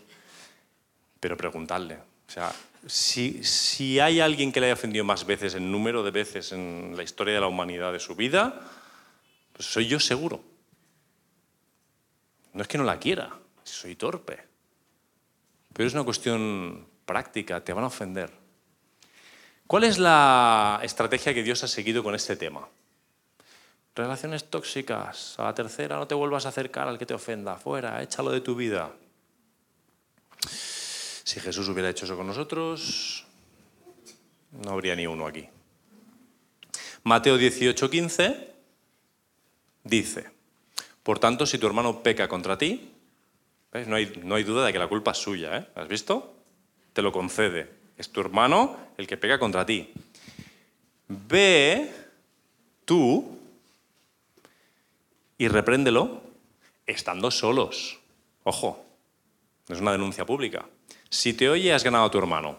pero 1.19 1.35
preguntarle. 1.35 1.97
Sea, 2.33 2.51
si, 2.87 3.99
hay 3.99 4.19
alguien 4.19 4.51
que 4.51 4.59
le 4.59 4.65
haya 4.65 4.73
ofendido 4.73 5.05
más 5.05 5.23
veces, 5.23 5.53
en 5.53 5.71
número 5.71 6.01
de 6.01 6.09
veces 6.09 6.51
en 6.51 6.97
la 6.97 7.03
historia 7.03 7.35
de 7.35 7.39
la 7.39 7.45
humanidad 7.45 7.93
de 7.93 7.99
su 7.99 8.15
vida, 8.15 8.59
pues 9.51 9.67
soy 9.67 9.85
yo 9.85 9.99
seguro. 9.99 10.41
No 12.53 12.63
es 12.63 12.67
que 12.67 12.79
no 12.79 12.85
la 12.85 12.97
quiera, 12.97 13.37
soy 13.63 13.95
torpe. 13.95 14.47
Pero 15.73 15.87
es 15.87 15.93
una 15.93 16.03
cuestión 16.03 16.87
práctica, 17.05 17.63
te 17.63 17.71
van 17.71 17.83
a 17.83 17.87
ofender. 17.87 18.31
¿Cuál 19.67 19.83
es 19.83 19.99
la 19.99 20.79
estrategia 20.81 21.35
que 21.35 21.43
Dios 21.43 21.63
ha 21.63 21.67
seguido 21.67 22.01
con 22.03 22.15
este 22.15 22.35
tema? 22.35 22.67
Relaciones 23.93 24.49
tóxicas. 24.49 25.39
A 25.39 25.43
la 25.43 25.53
tercera, 25.53 25.97
no 25.97 26.07
te 26.07 26.15
vuelvas 26.15 26.47
a 26.47 26.49
acercar 26.49 26.87
al 26.87 26.97
que 26.97 27.05
te 27.05 27.13
ofenda. 27.13 27.57
Fuera, 27.57 28.01
échalo 28.01 28.31
de 28.31 28.41
tu 28.41 28.55
vida. 28.55 28.91
Si 31.23 31.39
Jesús 31.39 31.67
hubiera 31.69 31.89
hecho 31.89 32.05
eso 32.05 32.17
con 32.17 32.27
nosotros, 32.27 33.25
no 34.51 34.71
habría 34.71 34.95
ni 34.95 35.07
uno 35.07 35.25
aquí. 35.25 35.47
Mateo 37.03 37.37
18, 37.37 37.89
15. 37.89 38.53
dice, 39.83 40.29
por 41.03 41.19
tanto, 41.19 41.45
si 41.45 41.57
tu 41.57 41.67
hermano 41.67 42.01
peca 42.01 42.27
contra 42.27 42.57
ti, 42.57 42.89
No, 43.87 43.95
hay, 43.95 44.21
no 44.23 44.35
hay 44.35 44.43
duda 44.43 44.67
de 44.67 44.71
que 44.71 44.77
la 44.77 44.87
culpa 44.87 45.11
es 45.11 45.17
suya, 45.17 45.57
¿eh? 45.57 45.67
¿Has 45.73 45.87
visto? 45.87 46.35
Te 46.93 47.01
lo 47.01 47.11
concede. 47.11 47.67
Es 47.97 48.11
tu 48.11 48.21
hermano 48.21 48.77
el 48.97 49.07
que 49.07 49.17
peca 49.17 49.39
contra 49.39 49.65
ti. 49.65 49.91
Ve 51.07 51.91
tú 52.85 53.39
y 55.39 55.47
repréndelo 55.47 56.21
estando 56.85 57.31
solos. 57.31 57.99
Ojo, 58.43 58.85
no 59.67 59.75
es 59.75 59.81
una 59.81 59.91
denuncia 59.91 60.23
pública. 60.23 60.65
Si 61.13 61.35
te 61.35 61.47
oye, 61.47 61.71
has 61.71 61.83
ganado 61.83 62.05
a 62.05 62.09
tu 62.09 62.17
hermano. 62.17 62.57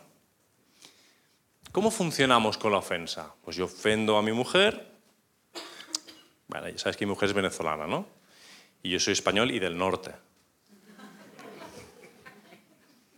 ¿Cómo 1.72 1.90
funcionamos 1.90 2.56
con 2.56 2.70
la 2.70 2.78
ofensa? 2.78 3.34
Pues 3.44 3.56
yo 3.56 3.64
ofendo 3.64 4.16
a 4.16 4.22
mi 4.22 4.30
mujer. 4.30 4.92
Bueno, 6.46 6.68
ya 6.68 6.78
sabes 6.78 6.96
que 6.96 7.04
mi 7.04 7.10
mujer 7.10 7.30
es 7.30 7.34
venezolana, 7.34 7.88
¿no? 7.88 8.06
Y 8.80 8.90
yo 8.90 9.00
soy 9.00 9.12
español 9.14 9.50
y 9.50 9.58
del 9.58 9.76
norte. 9.76 10.12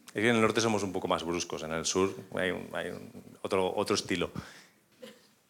Es 0.07 0.23
que 0.23 0.31
en 0.31 0.37
el 0.37 0.41
norte 0.41 0.63
somos 0.63 0.83
un 0.83 0.95
poco 0.95 1.07
más 1.07 1.23
bruscos, 1.23 1.63
en 1.65 1.73
el 1.73 1.85
sur 1.85 2.17
hay, 2.35 2.55
otro, 3.43 3.75
otro 3.77 3.95
estilo. 3.95 4.31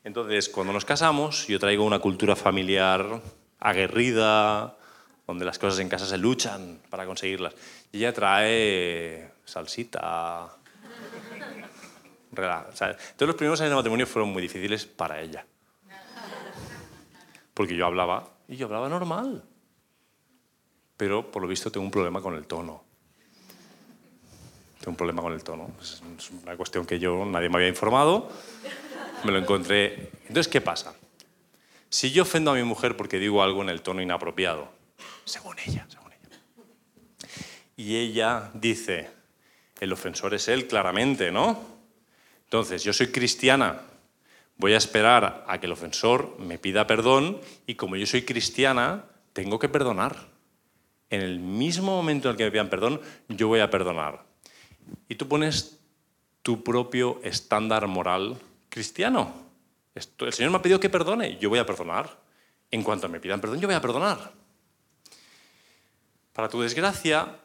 Entonces, 0.03 0.49
cuando 0.49 0.73
nos 0.73 0.85
casamos, 0.85 1.47
yo 1.47 1.61
traigo 1.61 1.85
una 1.85 2.01
cultura 2.01 2.35
familiar 2.35 3.23
aguerrida, 3.61 4.77
donde 5.29 5.45
las 5.45 5.61
cosas 5.61 5.79
en 5.79 5.89
casa 5.89 6.07
se 6.07 6.19
luchan 6.19 6.81
para 6.91 7.07
conseguirlas. 7.07 7.55
Y 7.93 7.99
ella 7.99 8.13
trae 8.13 9.36
salsita. 9.47 10.55
Entonces, 12.31 12.97
los 13.19 13.35
primeros 13.35 13.59
años 13.63 13.71
de 13.71 13.77
matrimonio 13.77 14.07
fueron 14.07 14.31
muy 14.31 14.43
difíciles 14.43 14.85
para 14.85 15.21
ella. 15.23 15.47
Porque 17.55 17.75
yo 17.75 17.87
hablaba, 17.87 18.29
y 18.47 18.57
yo 18.57 18.67
hablaba 18.67 18.91
normal. 18.91 19.43
Pero 20.99 21.31
por 21.31 21.41
lo 21.41 21.49
visto 21.49 21.73
tengo 21.73 21.87
un 21.87 21.91
problema 21.91 22.21
con 22.21 22.35
el 22.35 22.47
tono 22.47 22.87
un 24.91 24.97
problema 24.97 25.23
con 25.23 25.33
el 25.33 25.43
tono. 25.43 25.71
Es 25.81 26.03
una 26.43 26.57
cuestión 26.57 26.87
que 26.87 26.99
yo, 26.99 27.25
nadie 27.25 27.49
me 27.49 27.57
había 27.57 27.69
informado, 27.69 28.31
me 29.25 29.33
lo 29.33 29.39
encontré. 29.39 30.11
Entonces, 30.23 30.49
¿qué 30.49 30.61
pasa? 30.61 30.95
Si 31.89 32.11
yo 32.11 32.23
ofendo 32.23 32.51
a 32.51 32.55
mi 32.55 32.63
mujer 32.63 32.97
porque 32.97 33.19
digo 33.19 33.43
algo 33.43 33.63
en 33.63 33.69
el 33.69 33.83
tono 33.83 34.03
inapropiado, 34.03 34.69
según 35.25 35.57
ella, 35.59 35.87
según 35.89 36.13
ella, 36.13 36.39
y 37.77 37.97
ella 37.97 38.51
dice, 38.55 39.11
el 39.81 39.93
ofensor 39.93 40.35
es 40.35 40.49
él, 40.49 40.67
claramente, 40.67 41.31
¿no? 41.31 41.59
Entonces, 42.45 42.83
yo 42.85 42.93
soy 42.93 43.09
cristiana, 43.09 43.83
voy 44.57 44.73
a 44.73 44.79
esperar 44.79 45.45
a 45.47 45.59
que 45.59 45.67
el 45.67 45.73
ofensor 45.73 46.39
me 46.39 46.59
pida 46.59 46.87
perdón 46.87 47.41
y 47.67 47.75
como 47.75 47.97
yo 47.97 48.07
soy 48.07 48.23
cristiana, 48.23 49.05
tengo 49.33 49.59
que 49.59 49.69
perdonar. 49.69 50.17
En 51.11 51.21
el 51.21 51.39
mismo 51.39 51.95
momento 51.95 52.29
en 52.29 52.33
el 52.33 52.37
que 52.37 52.45
me 52.45 52.51
pidan 52.51 52.71
perdón, 52.71 53.01
yo 53.29 53.49
voy 53.49 53.61
a 53.61 53.71
perdonar 53.71 54.25
y 55.09 55.15
tú 55.15 55.29
pones 55.29 55.79
tu 56.43 56.63
propio 56.63 57.21
estándar 57.23 57.87
moral 57.87 58.39
cristiano. 58.69 59.33
el 59.95 60.33
Señor 60.33 60.51
me 60.51 60.59
ha 60.59 60.63
pedido 60.63 60.81
que 60.81 60.91
perdone, 60.91 61.39
yo 61.39 61.49
voy 61.49 61.59
a 61.59 61.67
perdonar. 61.67 62.25
En 62.71 62.83
cuanto 62.83 63.09
me 63.09 63.21
pidan 63.21 63.41
perdón, 63.41 63.61
yo 63.61 63.69
voy 63.69 63.77
a 63.77 63.81
perdonar. 63.81 64.33
Para 66.33 66.49
tu 66.49 66.61
desgracia, 66.61 67.41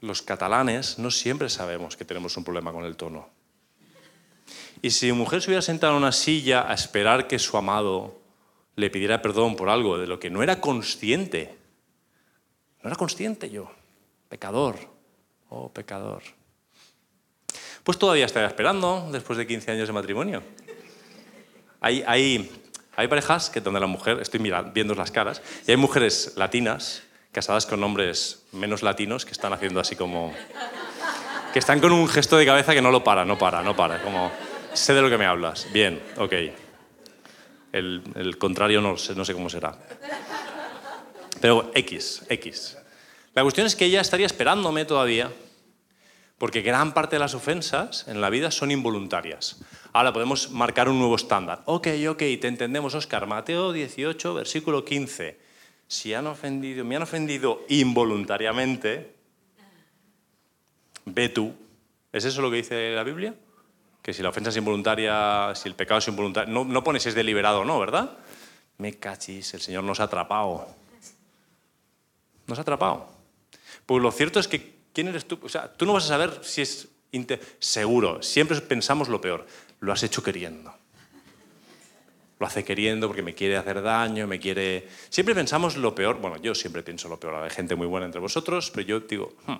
los 0.00 0.22
catalanes 0.22 0.98
no 0.98 1.10
siempre 1.10 1.48
sabemos 1.48 1.96
que 1.96 2.04
tenemos 2.04 2.36
un 2.36 2.44
problema 2.44 2.72
con 2.72 2.84
el 2.84 2.96
tono. 2.96 3.28
Y 4.82 4.90
si 4.90 5.06
mi 5.06 5.12
mujer 5.12 5.42
se 5.42 5.50
hubiera 5.50 5.62
sentado 5.62 5.94
en 5.94 5.98
una 5.98 6.12
silla 6.12 6.70
a 6.70 6.74
esperar 6.74 7.26
que 7.26 7.38
su 7.38 7.56
amado 7.56 8.20
le 8.76 8.90
pidiera 8.90 9.22
perdón 9.22 9.56
por 9.56 9.68
algo 9.68 9.98
de 9.98 10.06
lo 10.06 10.20
que 10.20 10.30
no 10.30 10.42
era 10.42 10.60
consciente, 10.60 11.56
no 12.82 12.90
era 12.90 12.96
consciente 12.96 13.50
yo, 13.50 13.70
pecador, 14.28 14.76
oh 15.48 15.72
pecador, 15.72 16.22
pues 17.82 17.98
todavía 17.98 18.26
estaría 18.26 18.48
esperando 18.48 19.08
después 19.12 19.38
de 19.38 19.46
15 19.46 19.70
años 19.70 19.88
de 19.88 19.92
matrimonio. 19.92 20.42
Hay, 21.80 22.02
hay, 22.06 22.50
hay 22.96 23.08
parejas 23.08 23.48
que 23.48 23.60
donde 23.60 23.80
la 23.80 23.86
mujer, 23.86 24.20
estoy 24.20 24.40
mirando, 24.40 24.72
viendo 24.72 24.94
las 24.94 25.10
caras, 25.10 25.40
y 25.66 25.70
hay 25.70 25.76
mujeres 25.76 26.34
latinas 26.36 27.02
casadas 27.36 27.66
con 27.66 27.84
hombres 27.84 28.46
menos 28.52 28.82
latinos 28.82 29.26
que 29.26 29.32
están 29.32 29.52
haciendo 29.52 29.78
así 29.78 29.94
como... 29.94 30.32
que 31.52 31.58
están 31.58 31.80
con 31.80 31.92
un 31.92 32.08
gesto 32.08 32.38
de 32.38 32.46
cabeza 32.46 32.72
que 32.72 32.80
no 32.80 32.90
lo 32.90 33.04
para, 33.04 33.26
no 33.26 33.36
para, 33.36 33.62
no 33.62 33.76
para. 33.76 34.00
Como, 34.00 34.32
sé 34.72 34.94
de 34.94 35.02
lo 35.02 35.10
que 35.10 35.18
me 35.18 35.26
hablas. 35.26 35.70
Bien, 35.70 36.02
ok. 36.16 36.32
El, 37.72 38.02
el 38.14 38.38
contrario 38.38 38.80
no 38.80 38.96
sé, 38.96 39.14
no 39.14 39.22
sé 39.22 39.34
cómo 39.34 39.50
será. 39.50 39.76
Pero 41.38 41.70
X, 41.74 42.24
X. 42.30 42.78
La 43.34 43.42
cuestión 43.42 43.66
es 43.66 43.76
que 43.76 43.84
ella 43.84 44.00
estaría 44.00 44.24
esperándome 44.24 44.86
todavía 44.86 45.30
porque 46.38 46.62
gran 46.62 46.94
parte 46.94 47.16
de 47.16 47.20
las 47.20 47.34
ofensas 47.34 48.08
en 48.08 48.22
la 48.22 48.30
vida 48.30 48.50
son 48.50 48.70
involuntarias. 48.70 49.58
Ahora 49.92 50.14
podemos 50.14 50.52
marcar 50.52 50.88
un 50.88 50.98
nuevo 50.98 51.16
estándar. 51.16 51.60
Ok, 51.66 51.88
ok, 52.08 52.18
te 52.18 52.48
entendemos, 52.48 52.94
Oscar. 52.94 53.26
Mateo 53.26 53.74
18, 53.74 54.32
versículo 54.32 54.86
15. 54.86 55.45
Si 55.88 56.14
han 56.14 56.26
ofendido, 56.26 56.84
me 56.84 56.96
han 56.96 57.02
ofendido 57.02 57.64
involuntariamente, 57.68 59.14
ve 61.04 61.28
tú. 61.28 61.54
¿Es 62.12 62.24
eso 62.24 62.42
lo 62.42 62.50
que 62.50 62.56
dice 62.56 62.94
la 62.94 63.04
Biblia? 63.04 63.34
Que 64.02 64.12
si 64.12 64.22
la 64.22 64.30
ofensa 64.30 64.50
es 64.50 64.56
involuntaria, 64.56 65.52
si 65.54 65.68
el 65.68 65.74
pecado 65.74 65.98
es 65.98 66.08
involuntario, 66.08 66.52
no, 66.52 66.64
no 66.64 66.82
pones 66.82 67.02
si 67.02 67.10
es 67.10 67.14
deliberado 67.14 67.60
o 67.60 67.64
no, 67.64 67.78
¿verdad? 67.78 68.18
Me 68.78 68.94
cachis, 68.94 69.54
el 69.54 69.60
Señor 69.60 69.84
nos 69.84 70.00
ha 70.00 70.04
atrapado. 70.04 70.66
Nos 72.46 72.58
ha 72.58 72.62
atrapado. 72.62 73.08
Pues 73.84 74.02
lo 74.02 74.10
cierto 74.10 74.40
es 74.40 74.48
que 74.48 74.76
¿Quién 74.96 75.08
eres 75.08 75.28
tú? 75.28 75.38
O 75.42 75.48
sea, 75.50 75.70
tú 75.70 75.84
no 75.84 75.92
vas 75.92 76.04
a 76.04 76.08
saber 76.08 76.40
si 76.42 76.62
es 76.62 76.88
seguro. 77.58 78.22
Siempre 78.22 78.58
pensamos 78.62 79.10
lo 79.10 79.20
peor. 79.20 79.46
Lo 79.80 79.92
has 79.92 80.02
hecho 80.02 80.22
queriendo. 80.22 80.72
Lo 82.38 82.46
hace 82.46 82.64
queriendo 82.64 83.06
porque 83.06 83.22
me 83.22 83.34
quiere 83.34 83.56
hacer 83.56 83.80
daño, 83.80 84.26
me 84.26 84.38
quiere... 84.38 84.88
Siempre 85.08 85.34
pensamos 85.34 85.76
lo 85.76 85.94
peor. 85.94 86.20
Bueno, 86.20 86.36
yo 86.36 86.54
siempre 86.54 86.82
pienso 86.82 87.08
lo 87.08 87.18
peor. 87.18 87.34
Hay 87.34 87.50
gente 87.50 87.74
muy 87.76 87.86
buena 87.86 88.06
entre 88.06 88.20
vosotros, 88.20 88.70
pero 88.70 88.86
yo 88.86 89.00
digo, 89.00 89.34
hmm, 89.46 89.56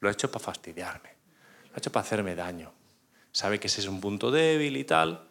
lo 0.00 0.08
ha 0.08 0.12
hecho 0.12 0.30
para 0.30 0.44
fastidiarme. 0.44 1.10
Lo 1.70 1.76
ha 1.76 1.78
hecho 1.78 1.90
para 1.90 2.04
hacerme 2.04 2.34
daño. 2.34 2.72
Sabe 3.32 3.58
que 3.58 3.68
ese 3.68 3.80
es 3.80 3.88
un 3.88 4.00
punto 4.00 4.30
débil 4.30 4.76
y 4.76 4.84
tal. 4.84 5.28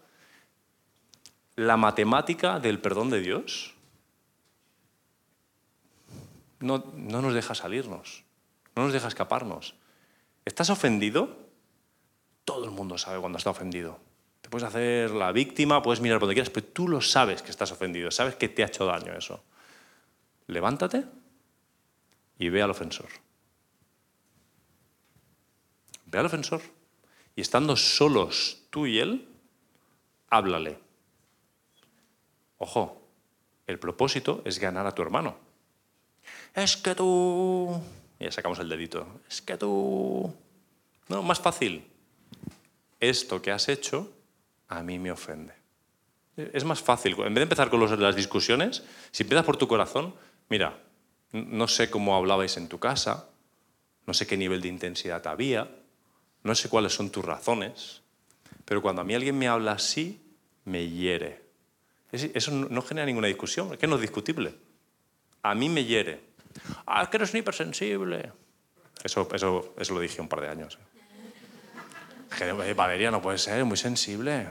La 1.55 1.77
matemática 1.77 2.59
del 2.59 2.79
perdón 2.79 3.11
de 3.11 3.21
Dios 3.21 3.75
no, 6.59 6.91
no 6.95 7.21
nos 7.21 7.35
deja 7.35 7.53
salirnos. 7.53 8.23
No 8.75 8.83
nos 8.83 8.93
deja 8.93 9.07
escaparnos. 9.07 9.75
¿Estás 10.43 10.71
ofendido? 10.71 11.37
Todo 12.45 12.65
el 12.65 12.71
mundo 12.71 12.97
sabe 12.97 13.19
cuando 13.19 13.37
está 13.37 13.51
ofendido. 13.51 13.99
Puedes 14.53 14.67
hacer 14.67 15.09
la 15.09 15.31
víctima, 15.31 15.81
puedes 15.81 15.99
mirar 15.99 16.19
donde 16.19 16.35
quieras, 16.35 16.51
pero 16.51 16.67
tú 16.67 16.87
lo 16.87 17.01
sabes 17.01 17.41
que 17.41 17.49
estás 17.49 17.71
ofendido, 17.71 18.11
sabes 18.11 18.35
que 18.35 18.49
te 18.49 18.61
ha 18.61 18.67
hecho 18.67 18.85
daño 18.85 19.11
eso. 19.13 19.43
Levántate 20.45 21.05
y 22.37 22.49
ve 22.49 22.61
al 22.61 22.69
ofensor. 22.69 23.07
Ve 26.05 26.19
al 26.19 26.27
ofensor. 26.27 26.61
Y 27.35 27.41
estando 27.41 27.75
solos 27.75 28.61
tú 28.69 28.85
y 28.85 28.99
él, 28.99 29.27
háblale. 30.29 30.77
Ojo, 32.59 33.01
el 33.65 33.79
propósito 33.79 34.43
es 34.45 34.59
ganar 34.59 34.85
a 34.85 34.93
tu 34.93 35.01
hermano. 35.01 35.35
Es 36.53 36.77
que 36.77 36.93
tú 36.93 37.81
ya 38.19 38.31
sacamos 38.31 38.59
el 38.59 38.69
dedito. 38.69 39.19
Es 39.27 39.41
que 39.41 39.57
tú... 39.57 40.31
No, 41.07 41.23
más 41.23 41.39
fácil. 41.39 41.87
Esto 42.99 43.41
que 43.41 43.49
has 43.49 43.67
hecho 43.67 44.13
a 44.67 44.83
mí 44.83 44.99
me 44.99 45.11
ofende. 45.11 45.53
Es 46.35 46.63
más 46.63 46.81
fácil. 46.81 47.13
En 47.19 47.33
vez 47.33 47.35
de 47.35 47.43
empezar 47.43 47.69
con 47.69 48.01
las 48.01 48.15
discusiones, 48.15 48.83
si 49.11 49.23
empiezas 49.23 49.45
por 49.45 49.57
tu 49.57 49.67
corazón, 49.67 50.15
mira, 50.49 50.79
no 51.31 51.67
sé 51.67 51.89
cómo 51.89 52.15
hablabais 52.15 52.57
en 52.57 52.67
tu 52.67 52.79
casa, 52.79 53.29
no 54.07 54.13
sé 54.13 54.25
qué 54.25 54.35
nivel 54.35 54.61
de 54.61 54.67
intensidad 54.67 55.25
había, 55.27 55.69
no 56.43 56.55
sé 56.55 56.69
cuáles 56.69 56.93
son 56.93 57.11
tus 57.11 57.23
razones, 57.23 58.01
pero 58.65 58.81
cuando 58.81 59.01
a 59.01 59.05
mí 59.05 59.13
alguien 59.13 59.37
me 59.37 59.47
habla 59.47 59.73
así, 59.73 60.21
me 60.65 60.87
hiere. 60.87 61.43
Eso 62.11 62.51
no 62.51 62.81
genera 62.81 63.05
ninguna 63.05 63.27
discusión, 63.27 63.73
es 63.73 63.79
que 63.79 63.87
no 63.87 63.95
es 63.95 64.01
discutible. 64.01 64.55
A 65.41 65.55
mí 65.55 65.69
me 65.69 65.83
hiere. 65.83 66.21
Ah, 66.85 67.03
es 67.03 67.09
que 67.09 67.17
eres 67.17 67.33
un 67.33 67.39
hipersensible. 67.39 68.31
Eso, 69.03 69.27
eso, 69.33 69.73
eso 69.77 69.93
lo 69.93 69.99
dije 69.99 70.21
un 70.21 70.27
par 70.27 70.41
de 70.41 70.49
años. 70.49 70.77
Valeria 72.75 73.11
no 73.11 73.21
puede 73.21 73.37
ser, 73.37 73.63
muy 73.65 73.77
sensible. 73.77 74.47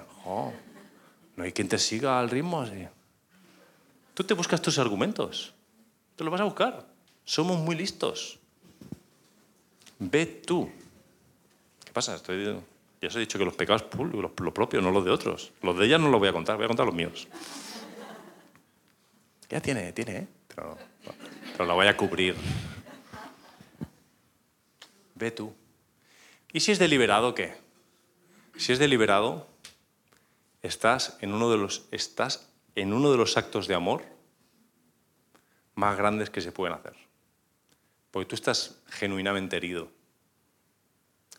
no 1.36 1.44
hay 1.44 1.52
quien 1.52 1.68
te 1.68 1.78
siga 1.78 2.20
al 2.20 2.30
ritmo 2.30 2.62
así. 2.62 2.86
Tú 4.14 4.24
te 4.24 4.34
buscas 4.34 4.60
tus 4.60 4.78
argumentos. 4.78 5.54
Te 6.16 6.24
los 6.24 6.30
vas 6.30 6.40
a 6.40 6.44
buscar. 6.44 6.86
Somos 7.24 7.58
muy 7.58 7.74
listos. 7.74 8.38
Ve 9.98 10.26
tú. 10.26 10.70
¿Qué 11.84 11.92
pasa? 11.92 12.20
Ya 12.26 13.08
os 13.08 13.16
he 13.16 13.20
dicho 13.20 13.38
que 13.38 13.44
los 13.44 13.54
pecados 13.54 13.82
públicos, 13.82 14.32
lo 14.38 14.54
propio, 14.54 14.80
no 14.80 14.90
los 14.90 15.04
de 15.04 15.10
otros. 15.10 15.52
Los 15.62 15.78
de 15.78 15.86
ella 15.86 15.98
no 15.98 16.08
los 16.08 16.20
voy 16.20 16.28
a 16.28 16.32
contar, 16.32 16.56
voy 16.56 16.64
a 16.64 16.68
contar 16.68 16.86
los 16.86 16.94
míos. 16.94 17.26
Ya 19.48 19.60
tiene, 19.60 19.92
tiene, 19.92 20.16
¿eh? 20.16 20.28
Pero 20.54 21.66
la 21.66 21.74
voy 21.74 21.86
a 21.86 21.96
cubrir. 21.96 22.34
Ve 25.14 25.30
tú. 25.30 25.52
¿Y 26.52 26.60
si 26.60 26.72
es 26.72 26.78
deliberado 26.78 27.34
qué? 27.34 27.61
Si 28.56 28.72
es 28.72 28.78
deliberado, 28.78 29.46
estás 30.62 31.16
en 31.20 31.32
uno 31.32 31.50
de 31.50 31.58
los, 31.58 31.86
estás 31.90 32.48
en 32.74 32.92
uno 32.92 33.10
de 33.10 33.16
los 33.16 33.36
actos 33.36 33.66
de 33.66 33.74
amor 33.74 34.04
más 35.74 35.96
grandes 35.96 36.30
que 36.30 36.40
se 36.40 36.52
pueden 36.52 36.74
hacer. 36.74 36.94
Porque 38.10 38.28
tú 38.28 38.34
estás 38.34 38.80
genuinamente 38.86 39.56
herido, 39.56 39.88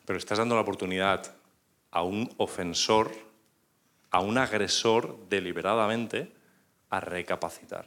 pero 0.04 0.18
estás 0.18 0.38
dando 0.38 0.54
la 0.54 0.62
oportunidad 0.62 1.34
a 1.90 2.02
un 2.02 2.32
ofensor, 2.36 3.12
a 4.10 4.20
un 4.20 4.36
agresor 4.38 5.16
deliberadamente, 5.28 6.32
a 6.90 7.00
recapacitar. 7.00 7.86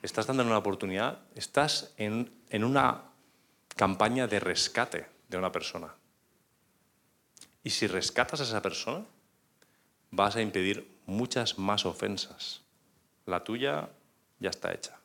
Estás 0.00 0.26
dando 0.26 0.42
una 0.42 0.58
oportunidad, 0.58 1.20
estás 1.34 1.94
en, 1.96 2.32
en 2.50 2.64
una 2.64 3.04
campaña 3.76 4.26
de 4.26 4.40
rescate 4.40 5.06
de 5.28 5.38
una 5.38 5.52
persona. 5.52 5.94
Y 7.64 7.70
si 7.70 7.86
rescatas 7.86 8.40
a 8.40 8.44
esa 8.44 8.62
persona, 8.62 9.04
vas 10.10 10.36
a 10.36 10.42
impedir 10.42 10.88
muchas 11.06 11.58
más 11.58 11.86
ofensas. 11.86 12.62
La 13.26 13.44
tuya 13.44 13.88
ya 14.40 14.50
está 14.50 14.72
hecha. 14.72 14.98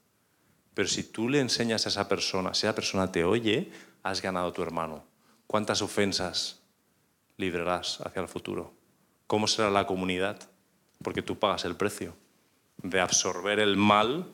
Pero 0.73 0.87
si 0.87 1.03
tú 1.03 1.29
le 1.29 1.39
enseñas 1.39 1.85
a 1.85 1.89
esa 1.89 2.07
persona, 2.07 2.53
si 2.53 2.65
esa 2.65 2.75
persona 2.75 3.11
te 3.11 3.23
oye, 3.23 3.71
has 4.03 4.21
ganado 4.21 4.47
a 4.47 4.53
tu 4.53 4.61
hermano. 4.61 5.03
¿Cuántas 5.47 5.81
ofensas 5.81 6.59
librarás 7.37 8.01
hacia 8.01 8.21
el 8.21 8.27
futuro? 8.27 8.73
¿Cómo 9.27 9.47
será 9.47 9.69
la 9.69 9.87
comunidad? 9.87 10.39
Porque 11.03 11.21
tú 11.21 11.37
pagas 11.37 11.65
el 11.65 11.75
precio 11.75 12.15
de 12.77 12.99
absorber 12.99 13.59
el 13.59 13.77
mal 13.77 14.25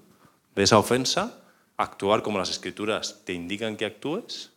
de 0.55 0.63
esa 0.63 0.77
ofensa, 0.77 1.41
actuar 1.77 2.23
como 2.23 2.37
las 2.37 2.49
escrituras 2.49 3.21
te 3.25 3.33
indican 3.33 3.75
que 3.75 3.85
actúes. 3.85 4.52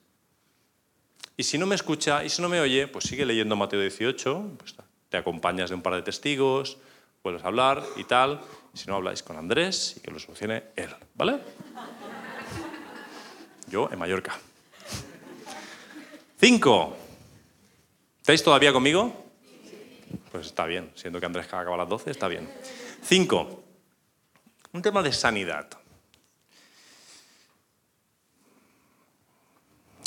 Y 1.37 1.43
si 1.43 1.59
no 1.59 1.67
me 1.67 1.75
escucha 1.75 2.25
y 2.25 2.31
si 2.31 2.41
no 2.41 2.49
me 2.49 2.61
oye, 2.61 2.89
pues 2.89 3.05
sigue 3.05 3.27
leyendo 3.27 3.57
Mateo 3.57 3.81
18, 3.81 4.55
pues 4.57 4.75
te 5.09 5.17
acompañas 5.17 5.69
de 5.69 5.77
un 5.77 5.83
par 5.83 5.95
de 5.95 6.03
testigos, 6.03 6.79
vuelves 7.23 7.45
a 7.45 7.49
hablar 7.49 7.85
y 7.97 8.05
tal. 8.05 8.41
Si 8.73 8.87
no, 8.87 8.97
habláis 8.97 9.23
con 9.23 9.37
Andrés 9.37 9.95
y 9.97 10.01
que 10.01 10.11
lo 10.11 10.19
solucione 10.19 10.65
él, 10.77 10.95
¿vale? 11.15 11.41
Yo 13.69 13.89
en 13.93 13.99
Mallorca. 13.99 14.39
Cinco. 16.39 16.97
¿Estáis 18.19 18.43
todavía 18.43 18.73
conmigo? 18.73 19.25
Pues 20.33 20.47
está 20.47 20.67
bien, 20.67 20.91
siendo 20.95 21.21
que 21.21 21.27
Andrés 21.27 21.47
acaba 21.47 21.75
a 21.75 21.79
las 21.79 21.89
12, 21.89 22.11
está 22.11 22.29
bien. 22.29 22.49
Cinco. 23.03 23.65
Un 24.73 24.83
tema 24.83 25.03
de 25.03 25.13
sanidad. 25.13 25.69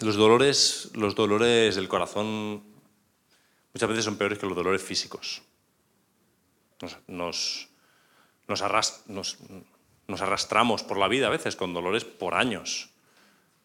Los 0.02 0.16
dolores, 0.16 0.92
los 0.94 1.16
dolores 1.16 1.76
del 1.76 1.90
corazón 1.90 2.64
muchas 3.74 3.90
veces 3.90 4.06
son 4.06 4.18
peores 4.18 4.38
que 4.38 4.46
los 4.46 4.56
dolores 4.56 4.82
físicos. 4.82 5.42
Nos, 7.08 7.68
nos, 8.48 8.62
arrastramos 10.22 10.84
por 10.84 10.98
la 10.98 11.08
vida 11.08 11.28
a 11.28 11.30
veces 11.30 11.56
con 11.56 11.74
dolores 11.74 12.06
por 12.06 12.36
años, 12.36 12.90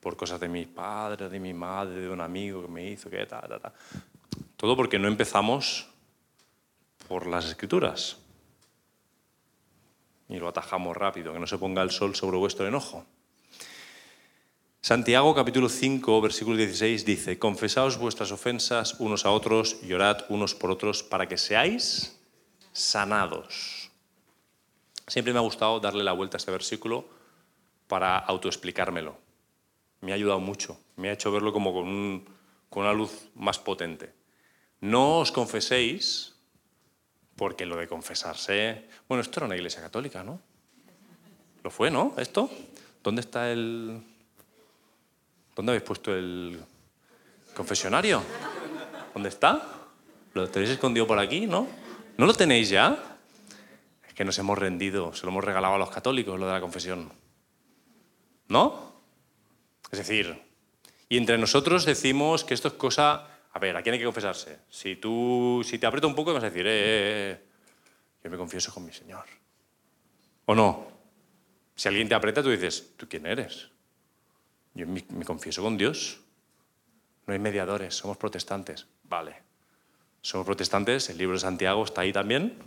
por 0.00 0.16
cosas 0.16 0.40
de 0.40 0.48
mi 0.48 0.66
padre, 0.66 1.28
de 1.28 1.38
mi 1.38 1.54
madre, 1.54 2.00
de 2.00 2.08
un 2.08 2.20
amigo 2.20 2.62
que 2.62 2.68
me 2.68 2.90
hizo, 2.90 3.08
que 3.08 3.24
ta, 3.26 3.40
ta, 3.42 3.60
ta. 3.60 3.72
Todo 4.56 4.76
porque 4.76 4.98
no 4.98 5.06
empezamos 5.06 5.86
por 7.06 7.26
las 7.26 7.44
escrituras 7.44 8.16
y 10.28 10.38
lo 10.38 10.48
atajamos 10.48 10.96
rápido, 10.96 11.32
que 11.32 11.38
no 11.38 11.46
se 11.46 11.58
ponga 11.58 11.82
el 11.82 11.90
sol 11.90 12.16
sobre 12.16 12.38
vuestro 12.38 12.66
enojo. 12.66 13.06
Santiago 14.84 15.34
capítulo 15.34 15.70
5, 15.70 16.20
versículo 16.20 16.58
16 16.58 17.06
dice, 17.06 17.38
confesaos 17.38 17.96
vuestras 17.96 18.30
ofensas 18.32 19.00
unos 19.00 19.24
a 19.24 19.30
otros 19.30 19.78
y 19.82 19.94
orad 19.94 20.26
unos 20.28 20.54
por 20.54 20.70
otros 20.70 21.02
para 21.02 21.26
que 21.26 21.38
seáis 21.38 22.20
sanados. 22.74 23.90
Siempre 25.06 25.32
me 25.32 25.38
ha 25.38 25.42
gustado 25.42 25.80
darle 25.80 26.04
la 26.04 26.12
vuelta 26.12 26.36
a 26.36 26.40
este 26.40 26.50
versículo 26.50 27.08
para 27.88 28.18
autoexplicármelo. 28.18 29.16
Me 30.02 30.12
ha 30.12 30.16
ayudado 30.16 30.40
mucho, 30.40 30.78
me 30.96 31.08
ha 31.08 31.14
hecho 31.14 31.32
verlo 31.32 31.50
como 31.50 31.72
con, 31.72 32.26
con 32.68 32.82
una 32.82 32.92
luz 32.92 33.30
más 33.36 33.58
potente. 33.58 34.12
No 34.82 35.20
os 35.20 35.32
confeséis 35.32 36.34
porque 37.36 37.64
lo 37.64 37.76
de 37.76 37.88
confesarse... 37.88 38.84
Bueno, 39.08 39.22
esto 39.22 39.40
era 39.40 39.46
una 39.46 39.56
iglesia 39.56 39.80
católica, 39.80 40.22
¿no? 40.22 40.42
Lo 41.62 41.70
fue, 41.70 41.90
¿no? 41.90 42.12
¿Esto? 42.18 42.50
¿Dónde 43.02 43.22
está 43.22 43.50
el...? 43.50 44.12
¿Dónde 45.54 45.72
habéis 45.72 45.84
puesto 45.84 46.14
el 46.14 46.60
confesionario? 47.54 48.22
¿Dónde 49.12 49.28
está? 49.28 49.62
¿Lo 50.32 50.48
tenéis 50.48 50.72
escondido 50.72 51.06
por 51.06 51.18
aquí, 51.18 51.46
no? 51.46 51.68
¿No 52.16 52.26
lo 52.26 52.34
tenéis 52.34 52.70
ya? 52.70 53.18
Es 54.06 54.14
que 54.14 54.24
nos 54.24 54.38
hemos 54.38 54.58
rendido, 54.58 55.14
se 55.14 55.24
lo 55.24 55.32
hemos 55.32 55.44
regalado 55.44 55.74
a 55.74 55.78
los 55.78 55.90
católicos, 55.90 56.38
lo 56.38 56.46
de 56.46 56.52
la 56.52 56.60
confesión. 56.60 57.12
¿No? 58.48 58.94
Es 59.90 59.98
decir, 59.98 60.42
y 61.08 61.16
entre 61.16 61.38
nosotros 61.38 61.84
decimos 61.84 62.44
que 62.44 62.54
esto 62.54 62.68
es 62.68 62.74
cosa 62.74 63.34
a 63.54 63.60
ver, 63.60 63.76
¿a 63.76 63.82
quién 63.82 63.92
hay 63.92 64.00
que 64.00 64.04
confesarse? 64.04 64.58
Si 64.68 64.96
tú, 64.96 65.62
si 65.64 65.78
te 65.78 65.86
aprieto 65.86 66.08
un 66.08 66.14
poco, 66.16 66.34
vas 66.34 66.42
a 66.42 66.50
decir, 66.50 66.66
eh, 66.66 66.72
eh, 66.72 67.30
eh, 67.30 67.40
yo 68.24 68.30
me 68.30 68.36
confieso 68.36 68.74
con 68.74 68.84
mi 68.84 68.92
Señor. 68.92 69.24
¿O 70.46 70.56
no? 70.56 70.88
Si 71.76 71.86
alguien 71.86 72.08
te 72.08 72.16
aprieta, 72.16 72.42
tú 72.42 72.50
dices, 72.50 72.94
¿tú 72.96 73.08
quién 73.08 73.26
eres? 73.26 73.68
Yo 74.74 74.86
me, 74.86 75.24
confieso 75.24 75.62
con 75.62 75.78
Dios. 75.78 76.20
No 77.26 77.32
hay 77.32 77.38
mediadores, 77.38 77.94
somos 77.94 78.16
protestantes. 78.16 78.86
Vale. 79.04 79.36
Somos 80.20 80.46
protestantes, 80.46 81.08
el 81.10 81.18
libro 81.18 81.34
de 81.34 81.40
Santiago 81.40 81.84
está 81.84 82.00
ahí 82.00 82.12
también. 82.12 82.58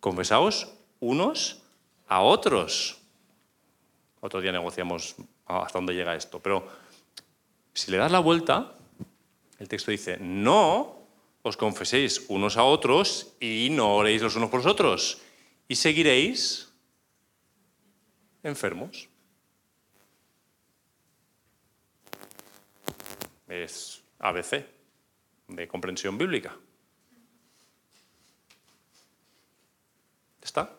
Confesaos 0.00 0.72
unos 1.00 1.62
a 2.06 2.22
otros. 2.22 3.00
Otro 4.20 4.40
día 4.40 4.52
negociamos 4.52 5.16
hasta 5.46 5.78
dónde 5.78 5.94
llega 5.94 6.16
esto. 6.16 6.40
Pero 6.40 6.66
si 7.74 7.90
le 7.90 7.98
das 7.98 8.10
la 8.10 8.20
vuelta, 8.20 8.74
el 9.58 9.68
texto 9.68 9.90
dice, 9.90 10.18
no 10.18 10.98
os 11.42 11.56
confeséis 11.56 12.24
unos 12.28 12.56
a 12.56 12.64
otros 12.64 13.34
y 13.40 13.68
no 13.70 13.96
oréis 13.96 14.22
los 14.22 14.36
unos 14.36 14.50
por 14.50 14.60
los 14.60 14.72
otros. 14.72 15.20
Y 15.68 15.76
seguiréis 15.76 16.72
enfermos. 18.42 19.08
Es 23.48 24.02
ABC, 24.18 24.66
de 25.48 25.68
comprensión 25.68 26.18
bíblica. 26.18 26.54
¿Está? 30.42 30.70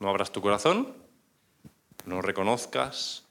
No 0.00 0.08
abras 0.08 0.32
tu 0.32 0.40
corazón, 0.40 0.94
no 2.06 2.22
reconozcas 2.22 3.28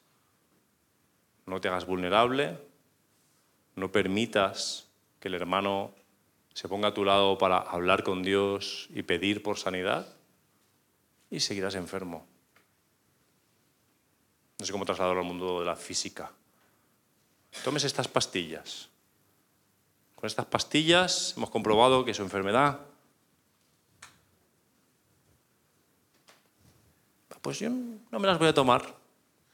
no 1.47 1.61
te 1.61 1.69
hagas 1.69 1.87
vulnerable, 1.87 2.59
no 3.75 3.91
permitas 3.91 4.87
que 5.19 5.29
el 5.29 5.33
hermano 5.33 5.91
se 6.53 6.67
ponga 6.67 6.89
a 6.89 6.93
tu 6.93 7.03
lado 7.03 7.37
para 7.37 7.57
hablar 7.57 8.03
con 8.03 8.21
Dios 8.21 8.89
y 8.93 9.03
pedir 9.03 9.41
por 9.41 9.57
sanidad 9.57 10.07
y 11.31 11.39
seguirás 11.39 11.75
enfermo. 11.75 12.25
No 14.59 14.65
sé 14.65 14.71
cómo 14.71 14.85
trasladarlo 14.85 15.21
al 15.21 15.27
mundo 15.27 15.59
de 15.59 15.65
la 15.65 15.75
física. 15.75 16.31
Tomes 17.63 17.83
estas 17.83 18.07
pastillas. 18.07 18.89
Con 20.15 20.25
estas 20.25 20.45
pastillas 20.45 21.33
hemos 21.37 21.49
comprobado 21.49 22.03
que 22.03 22.13
su 22.13 22.23
enfermedad... 22.23 22.79
Pues 27.41 27.59
yo 27.59 27.69
no 27.69 28.19
me 28.19 28.27
las 28.27 28.39
voy 28.39 28.49
a 28.49 28.53
tomar. 28.53 28.95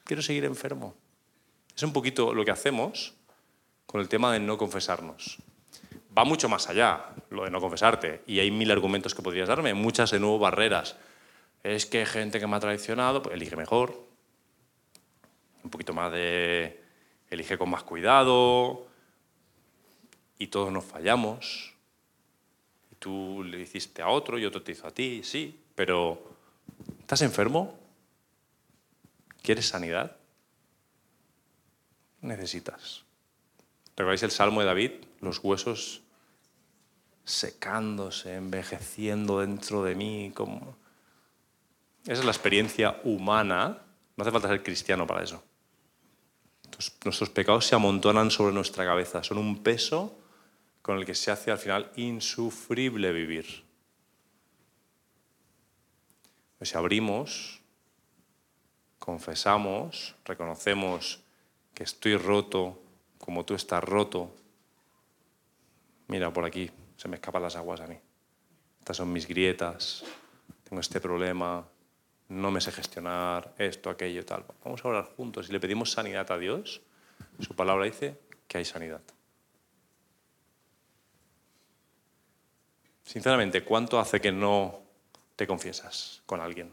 Quiero 0.03 0.23
seguir 0.23 0.45
enfermo. 0.45 0.95
Es 1.75 1.83
un 1.83 1.93
poquito 1.93 2.33
lo 2.33 2.43
que 2.43 2.49
hacemos 2.49 3.13
con 3.85 4.01
el 4.01 4.09
tema 4.09 4.33
de 4.33 4.39
no 4.39 4.57
confesarnos. 4.57 5.37
Va 6.17 6.25
mucho 6.25 6.49
más 6.49 6.69
allá 6.69 7.13
lo 7.29 7.43
de 7.43 7.51
no 7.51 7.59
confesarte 7.59 8.23
y 8.25 8.39
hay 8.39 8.49
mil 8.49 8.71
argumentos 8.71 9.13
que 9.13 9.21
podrías 9.21 9.47
darme, 9.47 9.75
muchas 9.75 10.09
de 10.09 10.19
nuevo 10.19 10.39
barreras. 10.39 10.95
Es 11.61 11.85
que 11.85 12.05
gente 12.07 12.39
que 12.39 12.47
me 12.47 12.55
ha 12.55 12.59
traicionado, 12.59 13.21
pues 13.21 13.35
elige 13.35 13.55
mejor, 13.55 14.12
un 15.63 15.69
poquito 15.69 15.93
más 15.93 16.11
de 16.11 16.81
elige 17.29 17.57
con 17.57 17.69
más 17.69 17.83
cuidado 17.83 18.87
y 20.37 20.47
todos 20.47 20.71
nos 20.71 20.85
fallamos. 20.85 21.73
Y 22.91 22.95
tú 22.95 23.43
le 23.43 23.59
hiciste 23.59 24.01
a 24.01 24.09
otro 24.09 24.37
y 24.37 24.45
otro 24.45 24.61
te 24.61 24.73
hizo 24.73 24.87
a 24.87 24.91
ti, 24.91 25.21
sí, 25.23 25.59
pero 25.75 26.21
¿estás 26.99 27.21
enfermo? 27.21 27.77
¿Quieres 29.41 29.67
sanidad? 29.67 30.17
necesitas. 32.23 33.03
¿Recordáis 33.95 34.23
el 34.23 34.31
Salmo 34.31 34.61
de 34.61 34.65
David? 34.65 34.91
Los 35.19 35.39
huesos 35.43 36.01
secándose, 37.25 38.35
envejeciendo 38.35 39.41
dentro 39.41 39.83
de 39.83 39.95
mí. 39.95 40.31
Como... 40.33 40.75
Esa 42.05 42.21
es 42.21 42.25
la 42.25 42.31
experiencia 42.31 42.99
humana. 43.03 43.77
No 44.15 44.21
hace 44.21 44.31
falta 44.31 44.47
ser 44.47 44.63
cristiano 44.63 45.05
para 45.05 45.23
eso. 45.23 45.43
Nuestros 47.05 47.29
pecados 47.29 47.65
se 47.65 47.75
amontonan 47.75 48.31
sobre 48.31 48.53
nuestra 48.53 48.85
cabeza. 48.85 49.23
Son 49.23 49.37
un 49.37 49.63
peso 49.63 50.17
con 50.81 50.97
el 50.97 51.05
que 51.05 51.15
se 51.15 51.31
hace 51.31 51.51
al 51.51 51.57
final 51.57 51.91
insufrible 51.95 53.11
vivir. 53.11 53.63
Pues 56.57 56.69
si 56.69 56.77
abrimos, 56.77 57.61
confesamos, 58.99 60.15
reconocemos 60.25 61.21
que 61.73 61.83
estoy 61.83 62.17
roto 62.17 62.79
como 63.17 63.45
tú 63.45 63.55
estás 63.55 63.83
roto. 63.83 64.35
Mira, 66.07 66.31
por 66.31 66.45
aquí 66.45 66.69
se 66.97 67.07
me 67.07 67.15
escapan 67.15 67.41
las 67.41 67.55
aguas 67.55 67.81
a 67.81 67.87
mí. 67.87 67.97
Estas 68.79 68.97
son 68.97 69.11
mis 69.11 69.27
grietas, 69.27 70.03
tengo 70.63 70.81
este 70.81 70.99
problema, 70.99 71.65
no 72.33 72.51
me 72.51 72.61
sé 72.61 72.71
gestionar 72.71 73.53
esto, 73.57 73.89
aquello, 73.89 74.25
tal. 74.25 74.43
Vamos 74.63 74.83
a 74.83 74.87
orar 74.87 75.05
juntos 75.15 75.49
y 75.49 75.51
le 75.51 75.59
pedimos 75.59 75.91
sanidad 75.91 76.29
a 76.31 76.37
Dios. 76.37 76.81
Su 77.39 77.55
palabra 77.55 77.85
dice 77.85 78.19
que 78.47 78.57
hay 78.57 78.65
sanidad. 78.65 79.01
Sinceramente, 83.03 83.63
¿cuánto 83.63 83.99
hace 83.99 84.19
que 84.19 84.31
no 84.31 84.81
te 85.35 85.45
confiesas 85.45 86.21
con 86.25 86.41
alguien? 86.41 86.71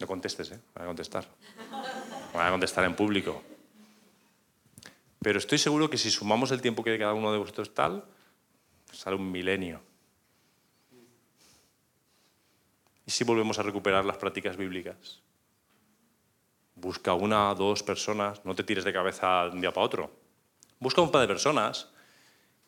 No 0.00 0.06
contestes, 0.06 0.52
¿eh? 0.52 0.60
Voy 0.74 0.84
a 0.84 0.86
contestar. 0.86 1.26
Voy 2.32 2.42
a 2.42 2.50
contestar 2.50 2.84
en 2.84 2.94
público. 2.94 3.42
Pero 5.18 5.38
estoy 5.38 5.58
seguro 5.58 5.90
que 5.90 5.98
si 5.98 6.10
sumamos 6.10 6.50
el 6.52 6.62
tiempo 6.62 6.82
que 6.82 6.98
cada 6.98 7.12
uno 7.12 7.32
de 7.32 7.38
vosotros 7.38 7.74
tal, 7.74 8.04
sale 8.92 9.16
un 9.16 9.30
milenio. 9.30 9.89
¿Y 13.10 13.12
si 13.12 13.24
volvemos 13.24 13.58
a 13.58 13.64
recuperar 13.64 14.04
las 14.04 14.18
prácticas 14.18 14.56
bíblicas? 14.56 15.18
Busca 16.76 17.12
una, 17.12 17.52
dos 17.56 17.82
personas, 17.82 18.44
no 18.44 18.54
te 18.54 18.62
tires 18.62 18.84
de 18.84 18.92
cabeza 18.92 19.46
de 19.46 19.50
un 19.50 19.60
día 19.60 19.72
para 19.72 19.84
otro. 19.84 20.12
Busca 20.78 21.00
un 21.00 21.10
par 21.10 21.22
de 21.22 21.26
personas 21.26 21.88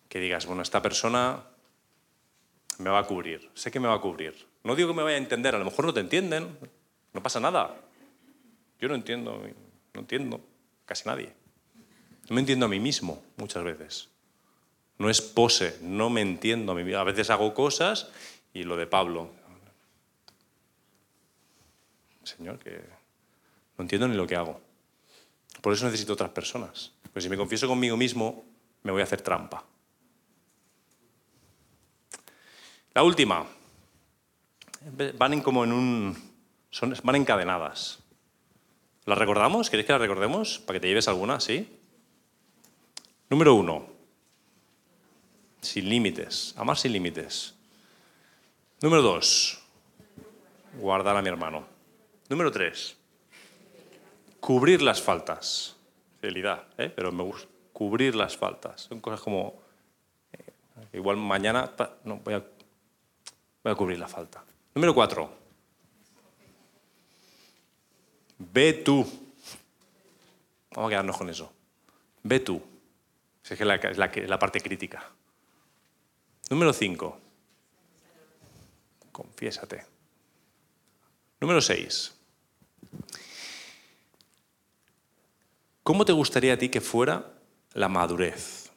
que 0.09 0.19
digas, 0.19 0.47
bueno, 0.47 0.63
esta 0.63 0.83
persona 0.83 1.45
me 2.79 2.91
va 2.91 2.99
a 2.99 3.07
cubrir, 3.07 3.53
sé 3.55 3.71
que 3.71 3.79
me 3.79 3.87
va 3.87 3.95
a 3.95 4.01
cubrir. 4.01 4.49
No 4.65 4.75
digo 4.75 4.89
que 4.89 4.97
me 4.97 5.05
vaya 5.05 5.15
a 5.15 5.21
entender, 5.21 5.55
a 5.55 5.61
lo 5.61 5.65
mejor 5.65 5.85
no 5.85 5.95
te 5.95 6.01
entienden, 6.01 6.59
no 7.13 7.23
pasa 7.23 7.39
nada. 7.39 7.81
Yo 8.81 8.89
no 8.89 8.97
entiendo, 8.97 9.41
no 9.95 10.01
entiendo 10.01 10.41
casi 10.87 11.09
nadie. 11.09 11.33
No 12.29 12.35
me 12.35 12.41
entiendo 12.41 12.67
a 12.67 12.69
mí 12.69 12.81
mismo 12.81 13.23
muchas 13.37 13.63
veces. 13.63 14.09
No 14.99 15.09
es 15.09 15.21
pose, 15.21 15.79
no 15.83 16.11
me 16.11 16.21
entiendo 16.21 16.73
a 16.73 16.75
mí 16.75 16.93
A 16.95 17.05
veces 17.05 17.31
hago 17.31 17.55
cosas 17.55 18.11
y 18.53 18.65
lo 18.65 18.77
de 18.77 18.89
Pablo. 18.89 19.31
Señor, 22.43 22.59
que 22.59 22.73
no 23.79 23.83
entiendo 23.83 24.09
ni 24.09 24.17
lo 24.17 24.27
que 24.27 24.35
hago. 24.35 24.61
Por 25.61 25.73
eso 25.73 25.85
necesito 25.85 26.15
otras 26.15 26.31
personas. 26.31 26.91
Pues 27.13 27.23
si 27.23 27.31
me 27.31 27.37
confieso 27.37 27.69
conmigo 27.69 27.97
mismo, 27.97 28.45
me 28.83 28.91
voy 28.91 29.01
a 29.01 29.05
hacer 29.05 29.23
trampa. 29.23 29.65
La 32.95 33.05
última. 33.05 33.47
Van 35.17 35.35
en 35.35 35.41
como 35.41 35.63
en 35.63 35.73
un. 35.73 36.33
Son, 36.71 36.93
van 37.05 37.15
encadenadas. 37.15 38.01
¿Las 39.05 39.19
recordamos? 39.19 39.71
¿Queréis 39.71 39.87
que 39.87 39.93
las 39.93 40.03
recordemos? 40.03 40.59
Para 40.59 40.79
que 40.79 40.81
te 40.81 40.89
lleves 40.89 41.07
alguna, 41.07 41.39
¿sí? 41.39 41.79
Número 43.31 43.55
uno. 43.55 43.87
Sin 45.61 45.89
límites. 45.89 46.55
Amar 46.57 46.77
sin 46.77 46.93
límites. 46.93 47.55
Número 48.81 49.01
dos. 49.01 49.63
Guardar 50.81 51.17
a 51.17 51.23
mi 51.23 51.29
hermano. 51.29 51.72
Número 52.33 52.51
tres. 52.51 52.97
Cubrir 54.41 54.81
las 54.81 55.03
faltas. 55.03 55.77
Fidelidad, 56.19 56.67
¿eh? 56.79 56.89
pero 56.89 57.13
me 57.13 57.23
gusta. 57.23 57.47
Cubrir 57.75 58.15
las 58.15 58.39
faltas. 58.39 58.81
Son 58.81 59.01
cosas 59.03 59.21
como. 59.21 59.61
Eh, 60.33 60.43
igual 60.95 61.19
mañana. 61.19 61.71
No, 62.05 62.17
voy 62.25 62.33
a 62.33 62.43
Voy 63.63 63.73
a 63.73 63.75
cubrir 63.75 63.99
la 63.99 64.09
falta. 64.09 64.43
Número 64.75 64.95
cuatro. 64.95 65.31
Ve 68.39 68.73
tú. 68.73 69.07
Vamos 70.71 70.89
a 70.89 70.91
quedarnos 70.91 71.19
con 71.19 71.29
eso. 71.29 71.53
Ve 72.23 72.41
tú. 72.41 72.63
Es 73.43 73.49
que 73.59 73.63
es 73.63 73.99
la, 73.99 74.11
la 74.27 74.39
parte 74.39 74.59
crítica. 74.63 75.07
Número 76.49 76.73
cinco. 76.73 77.19
Confiésate. 79.13 79.85
Número 81.39 81.61
seis. 81.61 82.22
¿Cómo 85.83 86.05
te 86.05 86.13
gustaría 86.13 86.55
a 86.55 86.57
ti 86.57 86.69
que 86.69 86.81
fuera 86.81 87.33
la 87.75 87.89
madurez? 87.89 88.71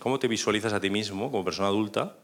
¿Cómo 0.00 0.18
te 0.18 0.28
visualizas 0.28 0.72
a 0.72 0.80
ti 0.80 0.90
mismo 0.90 1.30
como 1.30 1.44
persona 1.44 1.68
adulta 1.68 2.16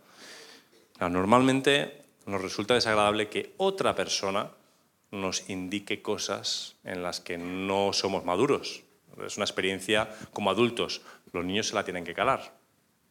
Normalmente 1.01 2.05
nos 2.27 2.41
resulta 2.41 2.75
desagradable 2.75 3.29
que 3.29 3.55
otra 3.57 3.97
persona 3.97 4.51
nos 5.11 5.51
indique 5.51 6.01
cosas 6.01 6.77
en 6.85 7.03
las 7.03 7.21
que 7.21 7.39
no 7.39 7.93
somos 7.93 8.25
maduros. 8.25 8.85
Es 9.27 9.37
una 9.37 9.45
experiencia 9.45 10.09
como 10.33 10.51
adultos. 10.51 11.03
Los 11.33 11.45
niños 11.45 11.67
se 11.67 11.75
la 11.75 11.85
tienen 11.85 12.05
que 12.05 12.15
calar. 12.15 12.55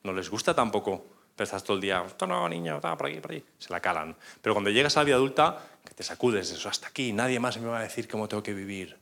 No 0.03 0.13
les 0.13 0.29
gusta 0.29 0.55
tampoco 0.55 1.05
estás 1.43 1.63
todo 1.63 1.75
el 1.75 1.81
día, 1.81 2.03
no, 2.27 2.49
niño, 2.49 2.75
está 2.75 2.95
por 2.95 3.07
aquí, 3.07 3.19
por 3.19 3.31
ahí. 3.31 3.43
Se 3.57 3.71
la 3.71 3.79
calan. 3.79 4.15
Pero 4.41 4.53
cuando 4.53 4.69
llegas 4.69 4.95
a 4.97 4.99
la 4.99 5.05
vida 5.05 5.15
adulta, 5.15 5.57
que 5.83 5.93
te 5.93 6.03
sacudes 6.03 6.51
eso 6.51 6.69
hasta 6.69 6.87
aquí, 6.87 7.13
nadie 7.13 7.39
más 7.39 7.59
me 7.59 7.67
va 7.67 7.79
a 7.79 7.83
decir 7.83 8.07
cómo 8.07 8.27
tengo 8.27 8.43
que 8.43 8.53
vivir. 8.53 8.97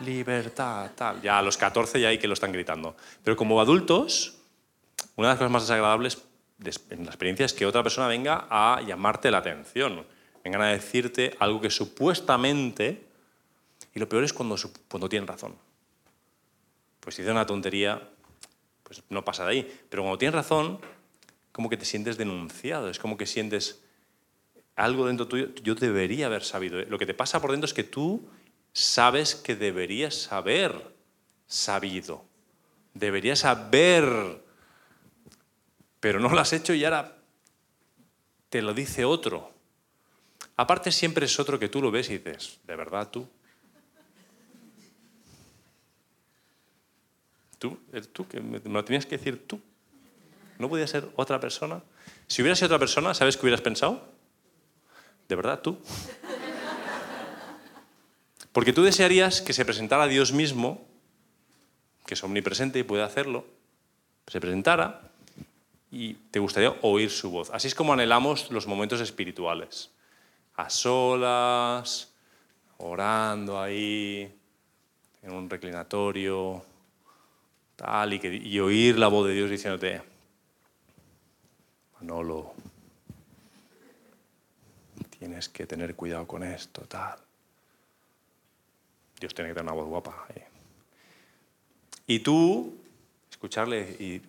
Libertad, 0.00 0.90
tal. 0.94 1.20
Ya 1.20 1.38
a 1.38 1.42
los 1.42 1.56
14 1.56 2.00
ya 2.00 2.08
hay 2.08 2.18
que 2.18 2.26
lo 2.26 2.34
están 2.34 2.52
gritando. 2.52 2.96
Pero 3.22 3.36
como 3.36 3.60
adultos, 3.60 4.38
una 5.16 5.28
de 5.28 5.32
las 5.32 5.38
cosas 5.38 5.50
más 5.50 5.62
desagradables 5.62 6.18
en 6.90 7.04
la 7.04 7.10
experiencia 7.10 7.46
es 7.46 7.52
que 7.52 7.66
otra 7.66 7.82
persona 7.82 8.06
venga 8.06 8.46
a 8.50 8.82
llamarte 8.82 9.30
la 9.30 9.38
atención, 9.38 10.04
vengan 10.44 10.62
a 10.62 10.68
decirte 10.68 11.34
algo 11.38 11.60
que 11.60 11.70
supuestamente, 11.70 13.06
y 13.94 13.98
lo 13.98 14.08
peor 14.08 14.24
es 14.24 14.32
cuando, 14.32 14.56
cuando 14.88 15.08
tienen 15.08 15.26
razón. 15.26 15.54
Pues 17.00 17.14
si 17.14 17.22
dice 17.22 17.32
una 17.32 17.46
tontería, 17.46 18.08
pues 18.82 19.02
no 19.08 19.24
pasa 19.24 19.44
de 19.44 19.50
ahí. 19.50 19.80
Pero 19.88 20.02
cuando 20.02 20.18
tienes 20.18 20.34
razón, 20.34 20.80
como 21.52 21.68
que 21.68 21.76
te 21.76 21.84
sientes 21.84 22.16
denunciado, 22.16 22.90
es 22.90 22.98
como 22.98 23.16
que 23.16 23.26
sientes 23.26 23.82
algo 24.76 25.06
dentro 25.06 25.28
tuyo, 25.28 25.48
yo 25.62 25.74
debería 25.74 26.26
haber 26.26 26.42
sabido. 26.42 26.80
Lo 26.82 26.98
que 26.98 27.06
te 27.06 27.14
pasa 27.14 27.40
por 27.40 27.50
dentro 27.50 27.66
es 27.66 27.74
que 27.74 27.84
tú 27.84 28.28
sabes 28.72 29.34
que 29.34 29.56
deberías 29.56 30.32
haber 30.32 30.94
sabido, 31.46 32.24
deberías 32.94 33.44
haber 33.44 34.40
pero 36.00 36.18
no 36.18 36.30
lo 36.30 36.40
has 36.40 36.52
hecho 36.54 36.72
y 36.72 36.84
ahora 36.84 37.14
te 38.48 38.62
lo 38.62 38.72
dice 38.72 39.04
otro. 39.04 39.52
Aparte 40.56 40.90
siempre 40.90 41.26
es 41.26 41.38
otro 41.38 41.58
que 41.58 41.68
tú 41.68 41.80
lo 41.80 41.90
ves 41.90 42.08
y 42.08 42.18
dices, 42.18 42.58
¿de 42.66 42.74
verdad 42.74 43.08
tú? 43.10 43.28
Tú, 47.58 47.78
tú, 48.12 48.26
que 48.26 48.40
me 48.40 48.58
lo 48.58 48.84
tenías 48.84 49.04
que 49.04 49.18
decir 49.18 49.46
tú. 49.46 49.60
¿No 50.58 50.68
podía 50.68 50.86
ser 50.86 51.06
otra 51.16 51.38
persona? 51.38 51.82
Si 52.26 52.40
hubiera 52.40 52.56
sido 52.56 52.66
otra 52.66 52.78
persona, 52.78 53.12
¿sabes 53.12 53.36
qué 53.36 53.42
hubieras 53.42 53.60
pensado? 53.60 54.02
¿De 55.28 55.36
verdad 55.36 55.60
tú? 55.60 55.78
Porque 58.52 58.72
tú 58.72 58.82
desearías 58.82 59.42
que 59.42 59.52
se 59.52 59.64
presentara 59.64 60.06
Dios 60.06 60.32
mismo, 60.32 60.86
que 62.06 62.14
es 62.14 62.24
omnipresente 62.24 62.78
y 62.78 62.82
puede 62.82 63.02
hacerlo, 63.02 63.46
se 64.26 64.40
presentara 64.40 65.10
y 65.90 66.14
te 66.14 66.38
gustaría 66.38 66.74
oír 66.82 67.10
su 67.10 67.30
voz. 67.30 67.50
Así 67.50 67.68
es 67.68 67.74
como 67.74 67.92
anhelamos 67.92 68.50
los 68.50 68.66
momentos 68.66 69.00
espirituales. 69.00 69.90
A 70.56 70.68
solas, 70.70 72.12
orando 72.78 73.60
ahí, 73.60 74.32
en 75.22 75.32
un 75.32 75.48
reclinatorio, 75.48 76.64
tal, 77.76 78.12
y, 78.14 78.60
oír 78.60 78.98
la 78.98 79.08
voz 79.08 79.28
de 79.28 79.34
Dios 79.34 79.50
diciéndote, 79.50 80.02
Manolo, 81.94 82.54
tienes 85.18 85.48
que 85.48 85.66
tener 85.66 85.94
cuidado 85.94 86.26
con 86.26 86.42
esto, 86.42 86.82
tal. 86.82 87.18
Dios 89.20 89.34
tiene 89.34 89.50
que 89.50 89.54
tener 89.54 89.70
una 89.70 89.80
voz 89.80 89.88
guapa. 89.88 90.26
Y 92.06 92.18
tú, 92.20 92.74
escucharle 93.30 93.96
y 94.00 94.20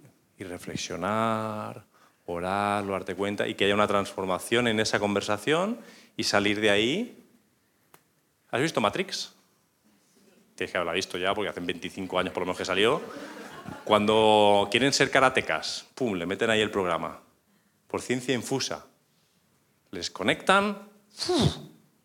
y 0.41 0.43
reflexionar, 0.43 1.83
orar, 2.25 2.87
darte 2.87 3.13
cuenta 3.13 3.47
y 3.47 3.53
que 3.53 3.65
haya 3.65 3.75
una 3.75 3.87
transformación 3.87 4.67
en 4.67 4.79
esa 4.79 4.99
conversación 4.99 5.79
y 6.17 6.23
salir 6.23 6.59
de 6.59 6.71
ahí. 6.71 7.23
¿Has 8.49 8.59
visto 8.59 8.81
Matrix? 8.81 9.33
Tienes 10.55 10.71
que 10.71 10.77
haberla 10.77 10.93
visto 10.93 11.19
ya 11.19 11.35
porque 11.35 11.49
hace 11.49 11.59
25 11.59 12.17
años 12.17 12.33
por 12.33 12.41
lo 12.41 12.47
menos 12.47 12.57
que 12.57 12.65
salió. 12.65 13.01
Cuando 13.83 14.67
quieren 14.71 14.91
ser 14.93 15.11
karatecas, 15.11 15.85
pum, 15.93 16.15
le 16.15 16.25
meten 16.25 16.49
ahí 16.49 16.61
el 16.61 16.71
programa. 16.71 17.19
Por 17.87 18.01
ciencia 18.01 18.33
infusa. 18.33 18.87
les 19.91 20.09
conectan 20.09 20.89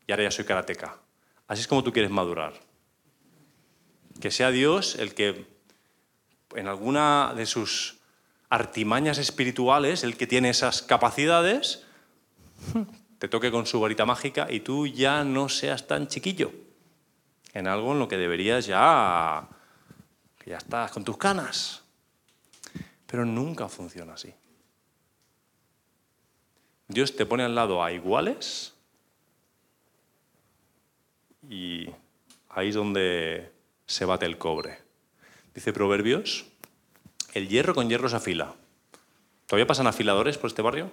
y 0.07 0.13
ahora 0.13 0.25
ya 0.25 0.31
soy 0.31 0.45
karateca. 0.45 0.99
Así 1.49 1.63
es 1.63 1.69
como 1.69 1.83
tú 1.83 1.91
quieres 1.91 2.11
madurar. 2.11 2.53
Que 4.21 4.31
sea 4.31 4.51
Dios 4.51 4.97
el 4.97 5.15
que 5.15 5.47
en 6.55 6.69
alguna 6.69 7.35
de 7.37 7.47
sus 7.47 7.99
artimañas 8.49 9.19
espirituales, 9.19 10.05
el 10.05 10.17
que 10.17 10.27
tiene 10.27 10.51
esas 10.51 10.83
capacidades, 10.83 11.85
te 13.19 13.29
toque 13.29 13.51
con 13.51 13.67
su 13.67 13.81
varita 13.81 14.07
mágica 14.07 14.47
y 14.51 14.61
tú 14.61 14.87
ya 14.87 15.25
no 15.25 15.49
seas 15.49 15.87
tan 15.87 16.09
chiquillo 16.09 16.53
en 17.53 17.67
algo 17.67 17.93
en 17.93 17.99
lo 17.99 18.09
que 18.09 18.19
deberías 18.19 18.67
ya, 18.67 19.49
que 20.39 20.51
ya 20.51 20.59
estás 20.59 20.91
con 20.91 21.05
tus 21.05 21.17
canas. 21.17 21.83
Pero 23.07 23.25
nunca 23.25 23.69
funciona 23.69 24.15
así. 24.15 24.35
Dios 26.89 27.17
te 27.17 27.27
pone 27.27 27.43
al 27.43 27.55
lado 27.55 27.83
a 27.83 27.93
iguales 27.93 28.75
y 31.49 31.89
ahí 32.51 32.69
es 32.69 32.75
donde 32.75 33.56
se 33.87 34.05
bate 34.05 34.27
el 34.27 34.39
cobre. 34.39 34.79
Dice 35.55 35.73
Proverbios, 35.73 36.47
el 37.35 37.49
hierro 37.49 37.75
con 37.75 37.89
hierro 37.89 38.09
se 38.09 38.17
afila. 38.17 38.55
¿Todavía 39.47 39.67
pasan 39.67 39.87
afiladores 39.87 40.39
por 40.39 40.49
este 40.49 40.63
barrio? 40.63 40.93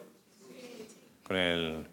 Con 1.24 1.38
el... 1.38 1.88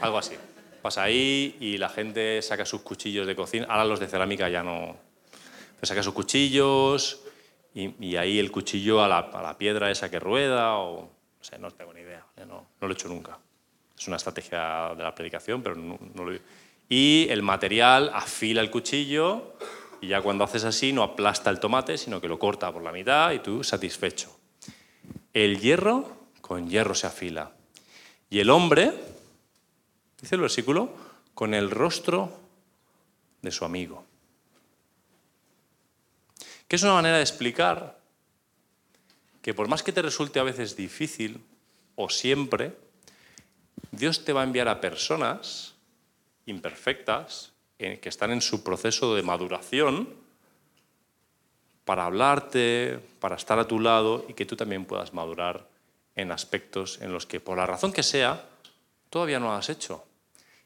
Algo 0.00 0.18
así. 0.18 0.36
Pasa 0.82 1.02
ahí 1.02 1.56
y 1.60 1.78
la 1.78 1.88
gente 1.88 2.40
saca 2.42 2.64
sus 2.64 2.82
cuchillos 2.82 3.26
de 3.26 3.34
cocina. 3.34 3.66
Ahora 3.68 3.84
los 3.84 4.00
de 4.00 4.06
cerámica 4.06 4.48
ya 4.48 4.62
no. 4.62 4.96
saca 5.82 6.02
sus 6.02 6.14
cuchillos 6.14 7.22
y, 7.74 8.16
ahí 8.16 8.38
el 8.38 8.50
cuchillo 8.50 9.02
a 9.02 9.08
la, 9.08 9.56
piedra 9.58 9.90
esa 9.90 10.10
que 10.10 10.18
rueda 10.18 10.78
o... 10.78 11.02
No 11.02 11.44
sé, 11.44 11.58
no 11.58 11.70
tengo 11.70 11.92
ni 11.94 12.00
idea. 12.00 12.24
No, 12.46 12.66
no 12.80 12.88
lo 12.88 12.88
he 12.88 12.92
hecho 12.92 13.08
nunca. 13.08 13.38
Es 13.98 14.06
una 14.06 14.16
estrategia 14.16 14.94
de 14.96 15.02
la 15.02 15.14
predicación, 15.14 15.62
pero 15.62 15.74
no, 15.74 15.98
no 16.14 16.24
lo 16.24 16.38
Y 16.88 17.26
el 17.30 17.42
material 17.42 18.10
afila 18.14 18.60
el 18.60 18.70
cuchillo 18.70 19.54
y 20.00 20.08
ya 20.08 20.22
cuando 20.22 20.44
haces 20.44 20.64
así 20.64 20.92
no 20.92 21.02
aplasta 21.02 21.50
el 21.50 21.58
tomate, 21.58 21.98
sino 21.98 22.20
que 22.20 22.28
lo 22.28 22.38
corta 22.38 22.72
por 22.72 22.82
la 22.82 22.92
mitad 22.92 23.32
y 23.32 23.40
tú 23.40 23.64
satisfecho. 23.64 24.34
El 25.34 25.60
hierro 25.60 26.16
con 26.40 26.68
hierro 26.68 26.94
se 26.94 27.06
afila. 27.06 27.50
Y 28.30 28.40
el 28.40 28.50
hombre 28.50 28.92
Dice 30.20 30.34
el 30.34 30.40
versículo, 30.40 30.92
con 31.34 31.54
el 31.54 31.70
rostro 31.70 32.32
de 33.42 33.50
su 33.50 33.64
amigo. 33.64 34.04
Que 36.66 36.76
es 36.76 36.82
una 36.82 36.94
manera 36.94 37.16
de 37.16 37.22
explicar 37.22 37.98
que 39.40 39.54
por 39.54 39.68
más 39.68 39.82
que 39.82 39.92
te 39.92 40.02
resulte 40.02 40.40
a 40.40 40.42
veces 40.42 40.76
difícil, 40.76 41.40
o 41.94 42.10
siempre, 42.10 42.76
Dios 43.90 44.24
te 44.24 44.32
va 44.32 44.42
a 44.42 44.44
enviar 44.44 44.68
a 44.68 44.80
personas 44.80 45.74
imperfectas, 46.46 47.52
que 47.78 48.00
están 48.08 48.32
en 48.32 48.42
su 48.42 48.64
proceso 48.64 49.14
de 49.14 49.22
maduración, 49.22 50.08
para 51.84 52.04
hablarte, 52.04 53.00
para 53.20 53.36
estar 53.36 53.58
a 53.58 53.66
tu 53.66 53.80
lado 53.80 54.26
y 54.28 54.34
que 54.34 54.44
tú 54.44 54.56
también 54.56 54.84
puedas 54.84 55.14
madurar 55.14 55.66
en 56.16 56.32
aspectos 56.32 57.00
en 57.00 57.12
los 57.12 57.24
que, 57.24 57.40
por 57.40 57.56
la 57.56 57.66
razón 57.66 57.92
que 57.92 58.02
sea, 58.02 58.44
todavía 59.08 59.40
no 59.40 59.54
has 59.54 59.70
hecho. 59.70 60.04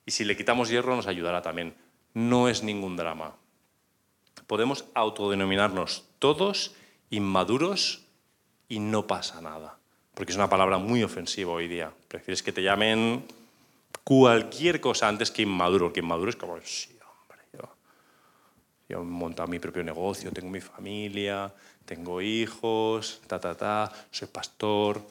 Y 0.04 0.10
si 0.10 0.24
le 0.24 0.36
quitamos 0.36 0.68
hierro 0.68 0.96
nos 0.96 1.06
ayudará 1.06 1.42
también. 1.42 1.74
No 2.14 2.48
es 2.48 2.62
ningún 2.62 2.96
drama. 2.96 3.36
Podemos 4.46 4.84
autodenominarnos 4.94 6.04
todos 6.18 6.74
inmaduros 7.10 8.02
y 8.68 8.80
no 8.80 9.06
pasa 9.06 9.40
nada. 9.40 9.78
Porque 10.14 10.32
es 10.32 10.36
una 10.36 10.48
palabra 10.48 10.78
muy 10.78 11.02
ofensiva 11.02 11.52
hoy 11.52 11.68
día. 11.68 11.92
Prefieres 12.08 12.42
que 12.42 12.52
te 12.52 12.62
llamen 12.62 13.24
cualquier 14.04 14.80
cosa 14.80 15.08
antes 15.08 15.30
que 15.30 15.42
inmaduro. 15.42 15.92
Que 15.92 16.00
inmaduro 16.00 16.30
es 16.30 16.36
como, 16.36 16.60
sí, 16.62 16.90
hombre, 17.00 17.44
yo, 17.52 17.76
yo 18.88 19.00
he 19.00 19.04
montado 19.04 19.48
mi 19.48 19.58
propio 19.58 19.82
negocio, 19.82 20.30
tengo 20.32 20.50
mi 20.50 20.60
familia, 20.60 21.52
tengo 21.84 22.20
hijos, 22.20 23.20
ta, 23.26 23.40
ta, 23.40 23.56
ta, 23.56 23.92
soy 24.10 24.28
pastor. 24.28 25.02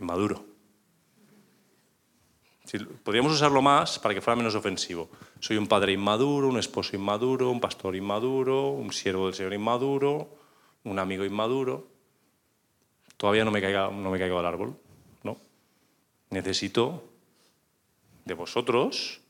Inmaduro 0.00 0.58
podríamos 3.02 3.32
usarlo 3.32 3.62
más 3.62 3.98
para 3.98 4.14
que 4.14 4.20
fuera 4.20 4.36
menos 4.36 4.54
ofensivo. 4.54 5.08
Soy 5.40 5.56
un 5.56 5.66
padre 5.66 5.92
inmaduro, 5.92 6.48
un 6.48 6.58
esposo 6.58 6.96
inmaduro, 6.96 7.50
un 7.50 7.60
pastor 7.60 7.96
inmaduro, 7.96 8.70
un 8.70 8.92
siervo 8.92 9.26
del 9.26 9.34
Señor 9.34 9.54
inmaduro, 9.54 10.28
un 10.84 10.98
amigo 10.98 11.24
inmaduro. 11.24 11.86
Todavía 13.18 13.44
no 13.44 13.50
me 13.50 13.60
caiga, 13.60 13.90
no 13.90 14.10
caigo 14.12 14.38
del 14.38 14.46
árbol, 14.46 14.76
¿no? 15.22 15.36
Necesito 16.30 17.04
de 18.24 18.32
vosotros 18.32 19.20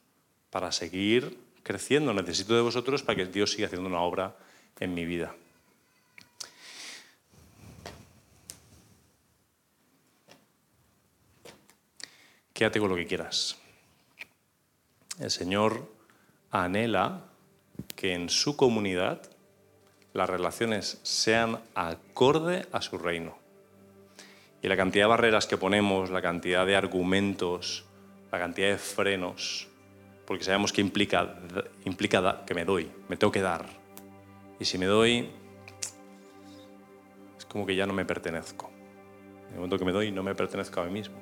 para 0.51 0.71
seguir 0.71 1.37
creciendo. 1.65 2.15
Necesito 2.15 2.55
de 2.55 2.61
vosotros 2.61 3.03
para 3.03 3.17
que 3.17 3.27
Dios 3.27 3.51
siga 3.51 3.67
haciendo 3.67 3.89
una 3.89 4.03
obra 4.03 4.37
en 4.79 4.95
mi 4.95 5.05
vida. 5.05 5.35
quédate 12.59 12.81
con 12.81 12.89
lo 12.89 12.97
que 12.97 13.07
quieras. 13.07 13.57
El 15.21 15.31
Señor 15.31 15.89
anhela 16.51 17.23
que 17.95 18.15
en 18.15 18.29
su 18.29 18.57
comunidad 18.57 19.23
las 20.13 20.29
relaciones 20.29 20.99
sean 21.05 21.61
acorde 21.77 22.67
a 22.73 22.83
su 22.83 22.99
reino. 22.99 23.38
Y 24.63 24.69
la 24.69 24.77
cantidad 24.77 25.05
de 25.05 25.09
barreras 25.09 25.47
que 25.47 25.57
ponemos, 25.57 26.11
la 26.11 26.21
cantidad 26.21 26.67
de 26.67 26.77
argumentos, 26.77 27.85
la 28.33 28.39
cantidad 28.39 28.69
de 28.69 28.79
frenos, 28.79 29.69
porque 30.27 30.45
sabemos 30.45 30.73
que 30.73 30.81
implica, 30.81 31.37
que 32.47 32.55
me 32.55 32.65
doy, 32.65 32.91
me 33.09 33.17
tengo 33.17 33.33
que 33.33 33.41
dar. 33.41 33.67
Y 34.61 34.65
si 34.65 34.77
me 34.77 34.87
doy, 34.87 35.31
es 37.39 37.45
como 37.45 37.65
que 37.65 37.77
ya 37.77 37.87
no 37.87 37.93
me 37.93 38.05
pertenezco. 38.05 38.71
En 39.47 39.53
el 39.53 39.57
momento 39.57 39.79
que 39.79 39.85
me 39.85 39.93
doy, 39.93 40.11
no 40.11 40.23
me 40.23 40.35
pertenezco 40.35 40.81
a 40.81 40.85
mí 40.85 40.91
mismo. 40.91 41.17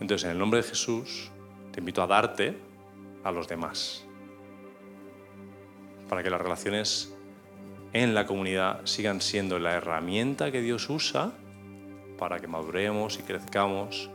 Entonces, 0.00 0.26
en 0.26 0.32
el 0.32 0.38
nombre 0.38 0.60
de 0.60 0.68
Jesús, 0.68 1.30
te 1.72 1.80
invito 1.80 2.02
a 2.02 2.06
darte 2.06 2.58
a 3.24 3.32
los 3.32 3.48
demás, 3.48 4.04
para 6.08 6.22
que 6.22 6.30
las 6.30 6.40
relaciones 6.40 7.14
en 7.92 8.14
la 8.14 8.26
comunidad 8.26 8.80
sigan 8.84 9.20
siendo 9.20 9.58
la 9.58 9.74
herramienta 9.74 10.52
que 10.52 10.60
Dios 10.60 10.90
usa 10.90 11.32
para 12.18 12.40
que 12.40 12.46
maduremos 12.46 13.18
y 13.18 13.22
crezcamos 13.22 14.10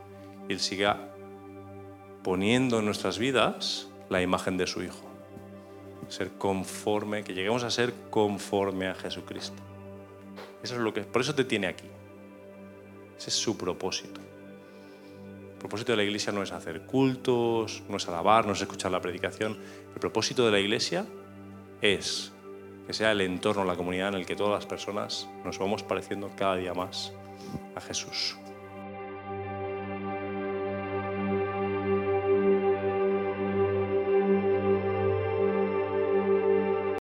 y 0.47 0.53
Él 0.53 0.59
siga 0.59 1.09
poniendo 2.21 2.79
en 2.79 2.85
nuestras 2.85 3.17
vidas 3.17 3.87
la 4.09 4.21
imagen 4.21 4.57
de 4.57 4.67
su 4.67 4.83
Hijo. 4.83 5.09
Ser 6.09 6.31
conforme, 6.31 7.23
que 7.23 7.33
lleguemos 7.33 7.63
a 7.63 7.71
ser 7.71 7.93
conforme 8.09 8.87
a 8.87 8.93
Jesucristo. 8.93 9.61
Eso 10.61 10.75
es 10.75 10.81
lo 10.81 10.93
que, 10.93 11.01
por 11.01 11.21
eso 11.21 11.33
te 11.33 11.45
tiene 11.45 11.67
aquí. 11.67 11.87
Ese 13.17 13.29
es 13.29 13.35
su 13.35 13.57
propósito. 13.57 14.21
El 15.53 15.59
propósito 15.59 15.93
de 15.93 15.97
la 15.97 16.03
iglesia 16.03 16.33
no 16.33 16.43
es 16.43 16.51
hacer 16.51 16.81
cultos, 16.81 17.83
no 17.87 17.97
es 17.97 18.07
alabar, 18.07 18.45
no 18.45 18.51
es 18.51 18.61
escuchar 18.61 18.91
la 18.91 19.01
predicación. 19.01 19.57
El 19.93 19.99
propósito 19.99 20.45
de 20.45 20.51
la 20.51 20.59
iglesia 20.59 21.05
es 21.81 22.33
que 22.85 22.93
sea 22.93 23.13
el 23.13 23.21
entorno, 23.21 23.63
la 23.63 23.75
comunidad 23.75 24.09
en 24.09 24.15
el 24.15 24.25
que 24.25 24.35
todas 24.35 24.53
las 24.53 24.65
personas 24.65 25.27
nos 25.45 25.57
vamos 25.57 25.83
pareciendo 25.83 26.31
cada 26.35 26.57
día 26.57 26.73
más 26.73 27.13
a 27.75 27.81
Jesús. 27.81 28.35